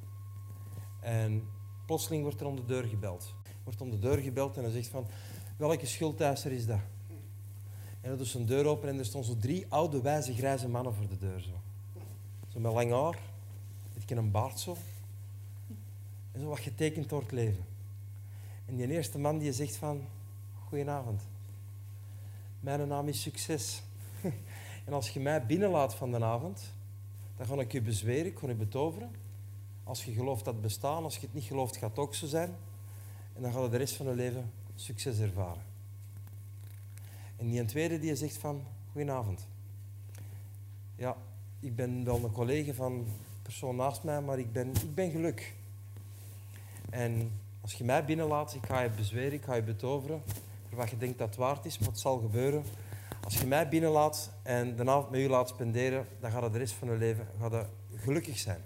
En 0.99 1.47
plotseling 1.85 2.23
wordt 2.23 2.39
er 2.39 2.47
om 2.47 2.55
de 2.55 2.65
deur 2.65 2.83
gebeld 2.83 3.37
wordt 3.69 3.81
om 3.81 3.99
de 3.99 4.07
deur 4.07 4.17
gebeld 4.17 4.57
en 4.57 4.63
hij 4.63 4.71
zegt 4.71 4.87
van, 4.87 5.07
welke 5.57 5.85
schuldeiser 5.85 6.51
is 6.51 6.65
dat? 6.65 6.79
En 8.01 8.09
hij 8.09 8.17
doet 8.17 8.27
zijn 8.27 8.45
deur 8.45 8.65
open 8.65 8.89
en 8.89 8.97
er 8.97 9.05
stonden 9.05 9.31
zo 9.31 9.37
drie 9.37 9.65
oude, 9.69 10.01
wijze, 10.01 10.33
grijze 10.33 10.69
mannen 10.69 10.93
voor 10.93 11.07
de 11.07 11.17
deur. 11.17 11.39
Zo, 11.39 11.49
zo 12.47 12.59
met 12.59 12.73
lang 12.73 12.91
haar, 12.91 13.19
met 13.93 14.17
een 14.17 14.31
baard 14.31 14.59
zo. 14.59 14.77
En 16.31 16.39
zo 16.39 16.47
wat 16.47 16.59
getekend 16.59 17.09
door 17.09 17.21
het 17.21 17.31
leven. 17.31 17.65
En 18.65 18.75
die 18.75 18.87
eerste 18.87 19.19
man 19.19 19.37
die 19.37 19.53
zegt 19.53 19.75
van, 19.75 20.01
goedenavond. 20.67 21.21
Mijn 22.59 22.87
naam 22.87 23.07
is 23.07 23.21
Succes. 23.21 23.81
en 24.85 24.93
als 24.93 25.09
je 25.09 25.19
mij 25.19 25.45
binnenlaat 25.45 25.95
van 25.95 26.11
de 26.11 26.23
avond, 26.23 26.73
dan 27.37 27.45
ga 27.45 27.55
ik 27.55 27.71
je 27.71 27.81
bezweren, 27.81 28.25
ik 28.25 28.39
ga 28.39 28.47
je 28.47 28.55
betoveren. 28.55 29.11
Als 29.83 30.05
je 30.05 30.11
gelooft 30.11 30.45
dat 30.45 30.53
het 30.53 30.63
bestaan, 30.63 31.03
als 31.03 31.15
je 31.15 31.21
het 31.21 31.33
niet 31.33 31.43
gelooft, 31.43 31.77
gaat 31.77 31.89
het 31.89 31.99
ook 31.99 32.15
zo 32.15 32.27
zijn. 32.27 32.55
En 33.39 33.45
dan 33.45 33.53
gaat 33.53 33.63
je 33.63 33.69
de 33.69 33.77
rest 33.77 33.95
van 33.95 34.05
je 34.05 34.13
leven 34.13 34.51
succes 34.75 35.19
ervaren. 35.19 35.61
En 37.37 37.49
die 37.49 37.65
tweede 37.65 37.99
die 37.99 38.15
zegt 38.15 38.37
van, 38.37 38.63
goedenavond. 38.91 39.47
Ja, 40.95 41.17
ik 41.59 41.75
ben 41.75 42.03
wel 42.03 42.23
een 42.23 42.31
collega 42.31 42.73
van 42.73 43.07
persoon 43.41 43.75
naast 43.75 44.03
mij, 44.03 44.21
maar 44.21 44.39
ik 44.39 44.51
ben, 44.51 44.67
ik 44.67 44.95
ben 44.95 45.11
geluk. 45.11 45.53
En 46.89 47.31
als 47.61 47.73
je 47.73 47.83
mij 47.83 48.05
binnenlaat, 48.05 48.53
ik 48.53 48.65
ga 48.65 48.81
je 48.81 48.89
bezweren, 48.89 49.33
ik 49.33 49.43
ga 49.43 49.55
je 49.55 49.63
betoveren, 49.63 50.21
voor 50.69 50.77
wat 50.77 50.89
je 50.89 50.97
denkt 50.97 51.17
dat 51.17 51.27
het 51.27 51.37
waard 51.37 51.65
is, 51.65 51.77
maar 51.77 51.89
het 51.89 51.99
zal 51.99 52.19
gebeuren. 52.19 52.63
Als 53.23 53.39
je 53.39 53.47
mij 53.47 53.69
binnenlaat 53.69 54.31
en 54.43 54.75
de 54.75 54.89
avond 54.89 55.09
met 55.09 55.19
u 55.19 55.27
laat 55.27 55.49
spenderen, 55.49 56.07
dan 56.19 56.31
gaat 56.31 56.43
het 56.43 56.51
de 56.51 56.57
rest 56.57 56.73
van 56.73 56.89
je 56.89 56.97
leven 56.97 57.27
gaat 57.39 57.65
gelukkig 57.95 58.37
zijn. 58.37 58.61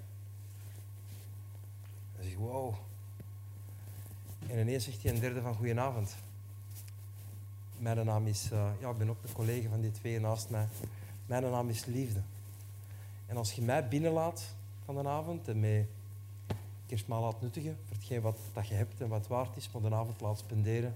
Dan 2.15 2.23
zeg 2.23 2.31
ik, 2.31 2.37
wow, 2.37 2.75
en 4.47 4.52
ineens 4.63 4.83
zegt 4.83 5.03
hij 5.03 5.13
een 5.13 5.19
derde 5.19 5.41
van 5.41 5.55
goedenavond. 5.55 6.15
Mijn 7.77 8.05
naam 8.05 8.27
is, 8.27 8.49
uh, 8.53 8.69
ja, 8.79 8.89
ik 8.89 8.97
ben 8.97 9.09
ook 9.09 9.21
de 9.21 9.33
collega 9.33 9.69
van 9.69 9.81
die 9.81 9.91
twee 9.91 10.19
naast 10.19 10.49
mij. 10.49 10.67
Mijn 11.25 11.43
naam 11.43 11.69
is 11.69 11.85
Liefde. 11.85 12.21
En 13.25 13.37
als 13.37 13.53
je 13.53 13.61
mij 13.61 13.87
binnenlaat 13.87 14.55
van 14.85 14.95
de 14.95 15.07
avond 15.07 15.47
en 15.47 15.59
mij 15.59 15.87
kerstmaal 16.85 17.21
laat 17.21 17.41
nuttigen 17.41 17.77
voor 17.85 17.95
hetgeen 17.95 18.21
wat 18.21 18.37
dat 18.53 18.67
je 18.67 18.73
hebt 18.73 19.01
en 19.01 19.07
wat 19.07 19.27
waard 19.27 19.57
is, 19.57 19.69
maar 19.71 19.81
de 19.89 19.95
avond 19.95 20.21
laat 20.21 20.37
spenderen, 20.37 20.95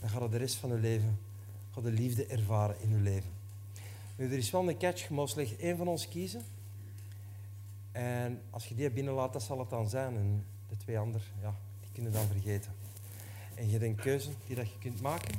dan 0.00 0.08
gaat 0.08 0.30
de 0.30 0.36
rest 0.36 0.54
van 0.54 0.70
je 0.70 0.76
leven 0.76 1.18
gaat 1.76 1.84
de 1.84 1.90
liefde 1.90 2.26
ervaren 2.26 2.80
in 2.80 2.90
je 2.90 2.96
leven. 2.96 3.30
Nu, 4.16 4.24
er 4.24 4.38
is 4.38 4.50
wel 4.50 4.68
een 4.68 4.78
catch, 4.78 5.08
je 5.08 5.14
mag 5.14 5.28
slechts 5.28 5.56
één 5.56 5.76
van 5.76 5.88
ons 5.88 6.08
kiezen. 6.08 6.42
En 7.92 8.40
als 8.50 8.68
je 8.68 8.74
die 8.74 8.90
binnenlaat, 8.90 9.32
dat 9.32 9.42
zal 9.42 9.58
het 9.58 9.70
dan 9.70 9.88
zijn. 9.88 10.16
En 10.16 10.44
de 10.68 10.76
twee 10.76 10.98
anderen, 10.98 11.26
ja, 11.40 11.54
die 11.80 11.90
kunnen 11.92 12.12
dan 12.12 12.26
vergeten. 12.26 12.85
En 13.56 13.64
je 13.64 13.70
hebt 13.70 13.84
een 13.84 13.94
keuze 13.94 14.28
die 14.46 14.56
dat 14.56 14.70
je 14.70 14.78
kunt 14.78 15.00
maken. 15.00 15.34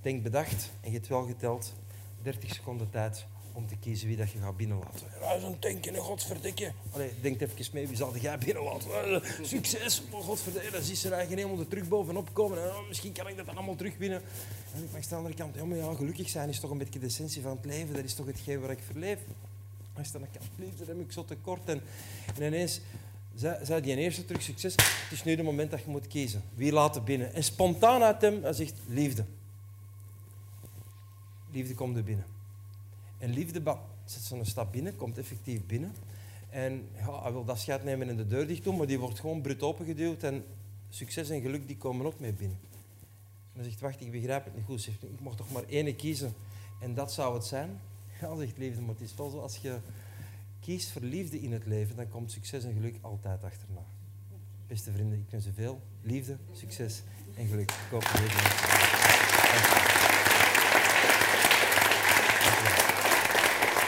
Denk 0.00 0.22
bedacht 0.22 0.70
en 0.80 0.90
je 0.90 0.96
hebt 0.96 1.08
wel 1.08 1.26
geteld 1.26 1.74
30 2.22 2.54
seconden 2.54 2.90
tijd 2.90 3.26
om 3.52 3.66
te 3.66 3.76
kiezen 3.76 4.08
wie 4.08 4.16
dat 4.16 4.30
je 4.30 4.38
gaat 4.38 4.56
binnenlaten. 4.56 5.06
Ja, 5.20 5.38
zo'n 5.38 5.58
tankje, 5.58 5.94
godverdikke. 5.94 6.72
Allee, 6.92 7.10
denk 7.20 7.40
even 7.40 7.66
mee, 7.72 7.88
wie 7.88 7.96
zal 7.96 8.16
jij 8.16 8.38
binnenlaten? 8.38 8.90
Eh, 9.14 9.30
succes, 9.42 10.02
oh, 10.10 10.20
godverdikke. 10.20 10.70
Dan 10.70 10.80
is 10.80 11.04
er 11.04 11.12
eigenlijk 11.12 11.42
helemaal 11.42 11.64
er 11.64 11.70
terug 11.70 11.88
bovenop 11.88 12.28
komen. 12.32 12.62
En, 12.62 12.68
oh, 12.68 12.88
misschien 12.88 13.12
kan 13.12 13.28
ik 13.28 13.36
dat 13.36 13.46
dan 13.46 13.56
allemaal 13.56 13.74
terug 13.74 13.96
winnen. 13.96 14.22
En 14.74 14.82
ik 14.82 14.92
mag 14.92 15.02
aan 15.02 15.08
de 15.08 15.14
andere 15.14 15.34
kant, 15.34 15.54
ja, 15.54 15.64
maar 15.64 15.76
ja, 15.76 15.94
gelukkig 15.94 16.28
zijn 16.28 16.48
is 16.48 16.60
toch 16.60 16.70
een 16.70 16.78
beetje 16.78 16.98
de 16.98 17.06
essentie 17.06 17.42
van 17.42 17.56
het 17.56 17.64
leven. 17.64 17.94
Dat 17.94 18.04
is 18.04 18.14
toch 18.14 18.26
hetgeen 18.26 18.60
waar 18.60 18.70
ik 18.70 18.82
verleef. 18.86 19.18
Als 19.96 20.06
je 20.06 20.12
dan 20.12 20.28
kant 20.32 20.50
liefde, 20.56 20.84
heb 20.84 21.00
ik 21.00 21.12
zo 21.12 21.24
tekort. 21.24 21.68
En, 21.68 21.80
en 22.36 22.42
ineens 22.42 22.80
zei, 23.34 23.64
zei 23.64 23.80
die 23.80 23.96
eerste 23.96 24.24
terug 24.24 24.42
succes. 24.42 24.74
Het 24.74 25.12
is 25.12 25.24
nu 25.24 25.30
het 25.30 25.42
moment 25.42 25.70
dat 25.70 25.80
je 25.84 25.90
moet 25.90 26.06
kiezen. 26.06 26.42
Wie 26.54 26.72
laat 26.72 26.96
er 26.96 27.02
binnen? 27.02 27.34
En 27.34 27.44
spontaan 27.44 28.02
uit 28.02 28.20
hem, 28.20 28.42
hij 28.42 28.52
zegt 28.52 28.74
liefde. 28.88 29.24
Liefde 31.50 31.74
komt 31.74 31.96
er 31.96 32.04
binnen. 32.04 32.26
En 33.18 33.30
liefde 33.30 33.62
zet 34.04 34.22
zo'n 34.22 34.44
stap 34.44 34.72
binnen, 34.72 34.96
komt 34.96 35.18
effectief 35.18 35.66
binnen. 35.66 35.94
En 36.50 36.88
ja, 36.96 37.22
hij 37.22 37.32
wil 37.32 37.44
dat 37.44 37.54
afscheid 37.54 37.84
nemen 37.84 38.08
en 38.08 38.16
de 38.16 38.26
deur 38.26 38.46
dicht 38.46 38.64
doen, 38.64 38.76
maar 38.76 38.86
die 38.86 38.98
wordt 38.98 39.20
gewoon 39.20 39.40
brut 39.40 39.62
opengeduwd. 39.62 40.22
En 40.22 40.44
succes 40.88 41.30
en 41.30 41.40
geluk 41.40 41.66
die 41.66 41.76
komen 41.76 42.06
ook 42.06 42.20
mee 42.20 42.32
binnen. 42.32 42.58
En 43.52 43.60
hij 43.60 43.64
zegt, 43.64 43.80
wacht, 43.80 44.00
ik 44.00 44.10
begrijp 44.10 44.44
het 44.44 44.54
niet 44.54 44.64
goed. 44.64 44.80
Zegt, 44.80 45.02
ik 45.02 45.20
mag 45.20 45.36
toch 45.36 45.52
maar 45.52 45.64
één 45.68 45.96
kiezen. 45.96 46.34
En 46.80 46.94
dat 46.94 47.12
zou 47.12 47.34
het 47.34 47.44
zijn. 47.44 47.80
Ja, 48.20 48.36
zegt 48.36 48.58
liefde, 48.58 48.80
maar 48.80 48.94
het 48.94 49.00
is 49.00 49.14
wel 49.14 49.30
zo, 49.30 49.38
als 49.38 49.56
je 49.56 49.78
kiest 50.62 50.90
voor 50.90 51.02
liefde 51.02 51.40
in 51.40 51.52
het 51.52 51.66
leven, 51.66 51.96
dan 51.96 52.08
komt 52.08 52.30
succes 52.30 52.64
en 52.64 52.72
geluk 52.72 52.98
altijd 53.00 53.42
achterna. 53.42 53.84
Beste 54.66 54.92
vrienden, 54.92 55.18
ik 55.18 55.30
wens 55.30 55.44
je 55.44 55.52
veel 55.52 55.82
liefde, 56.02 56.38
succes 56.52 57.02
en 57.34 57.46
geluk. 57.46 57.70
Ik 57.70 57.90
hoop 57.90 58.02
dat 58.02 58.20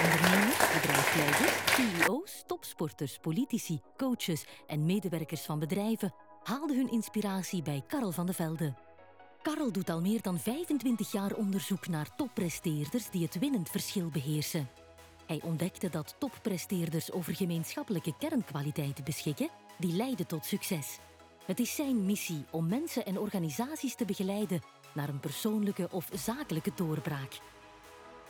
Ondernemers, 0.05 0.73
bedrijfsleiders, 0.73 1.53
CEO's, 1.75 2.43
topsporters, 2.47 3.19
politici, 3.19 3.81
coaches 3.97 4.47
en 4.67 4.87
medewerkers 4.87 5.41
van 5.41 5.59
bedrijven 5.59 6.15
haalden 6.43 6.77
hun 6.77 6.91
inspiratie 6.91 7.63
bij 7.63 7.83
Karel 7.87 8.13
van 8.13 8.27
de 8.27 8.33
Velde. 8.33 8.75
Karel 9.43 9.73
doet 9.73 9.91
al 9.91 10.01
meer 10.01 10.23
dan 10.23 10.39
25 10.39 11.13
jaar 11.13 11.35
onderzoek 11.35 11.89
naar 11.89 12.17
toppresteerders 12.17 13.11
die 13.11 13.23
het 13.23 13.39
winnend 13.39 13.69
verschil 13.69 14.09
beheersen. 14.09 14.69
Hij 15.27 15.41
ontdekte 15.43 15.91
dat 15.91 16.15
toppresteerders 16.19 17.13
over 17.13 17.35
gemeenschappelijke 17.35 18.15
kernkwaliteiten 18.19 19.05
beschikken 19.05 19.49
die 19.79 19.97
leiden 19.97 20.27
tot 20.27 20.45
succes. 20.45 20.99
Het 21.45 21.61
is 21.61 21.75
zijn 21.75 22.05
missie 22.05 22.45
om 22.51 22.69
mensen 22.69 23.07
en 23.07 23.19
organisaties 23.19 23.95
te 23.95 24.05
begeleiden 24.05 24.61
naar 24.95 25.09
een 25.09 25.21
persoonlijke 25.21 25.89
of 25.91 26.09
zakelijke 26.13 26.73
doorbraak. 26.75 27.41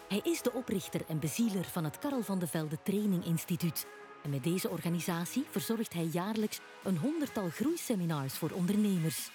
Hij 0.09 0.21
is 0.23 0.43
de 0.43 0.53
oprichter 0.53 1.01
en 1.09 1.19
bezieler 1.19 1.65
van 1.65 1.85
het 1.85 1.99
Karel 1.99 2.23
van 2.23 2.39
de 2.39 2.47
Velde 2.47 2.79
Training 2.83 3.25
Instituut. 3.25 3.87
En 4.23 4.31
met 4.31 4.45
deze 4.45 4.69
organisatie 4.71 5.45
verzorgt 5.51 5.93
hij 5.93 6.05
jaarlijks 6.05 6.61
een 6.85 6.99
honderdtal 6.99 7.49
groeiseminars 7.49 8.35
voor 8.35 8.51
ondernemers. 8.51 9.31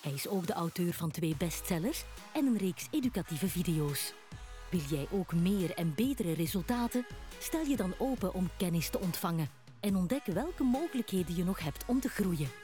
Hij 0.00 0.12
is 0.12 0.28
ook 0.28 0.46
de 0.46 0.52
auteur 0.52 0.92
van 0.92 1.10
twee 1.10 1.36
bestsellers 1.36 2.04
en 2.32 2.46
een 2.46 2.58
reeks 2.58 2.86
educatieve 2.90 3.48
video's. 3.48 4.12
Wil 4.72 4.80
jij 4.80 5.06
ook 5.10 5.32
meer 5.34 5.74
en 5.74 5.94
betere 5.94 6.32
resultaten? 6.32 7.06
Stel 7.38 7.64
je 7.64 7.76
dan 7.76 7.94
open 7.98 8.34
om 8.34 8.50
kennis 8.56 8.90
te 8.90 8.98
ontvangen 8.98 9.48
en 9.80 9.96
ontdek 9.96 10.24
welke 10.24 10.62
mogelijkheden 10.62 11.36
je 11.36 11.44
nog 11.44 11.58
hebt 11.58 11.84
om 11.86 12.00
te 12.00 12.08
groeien. 12.08 12.61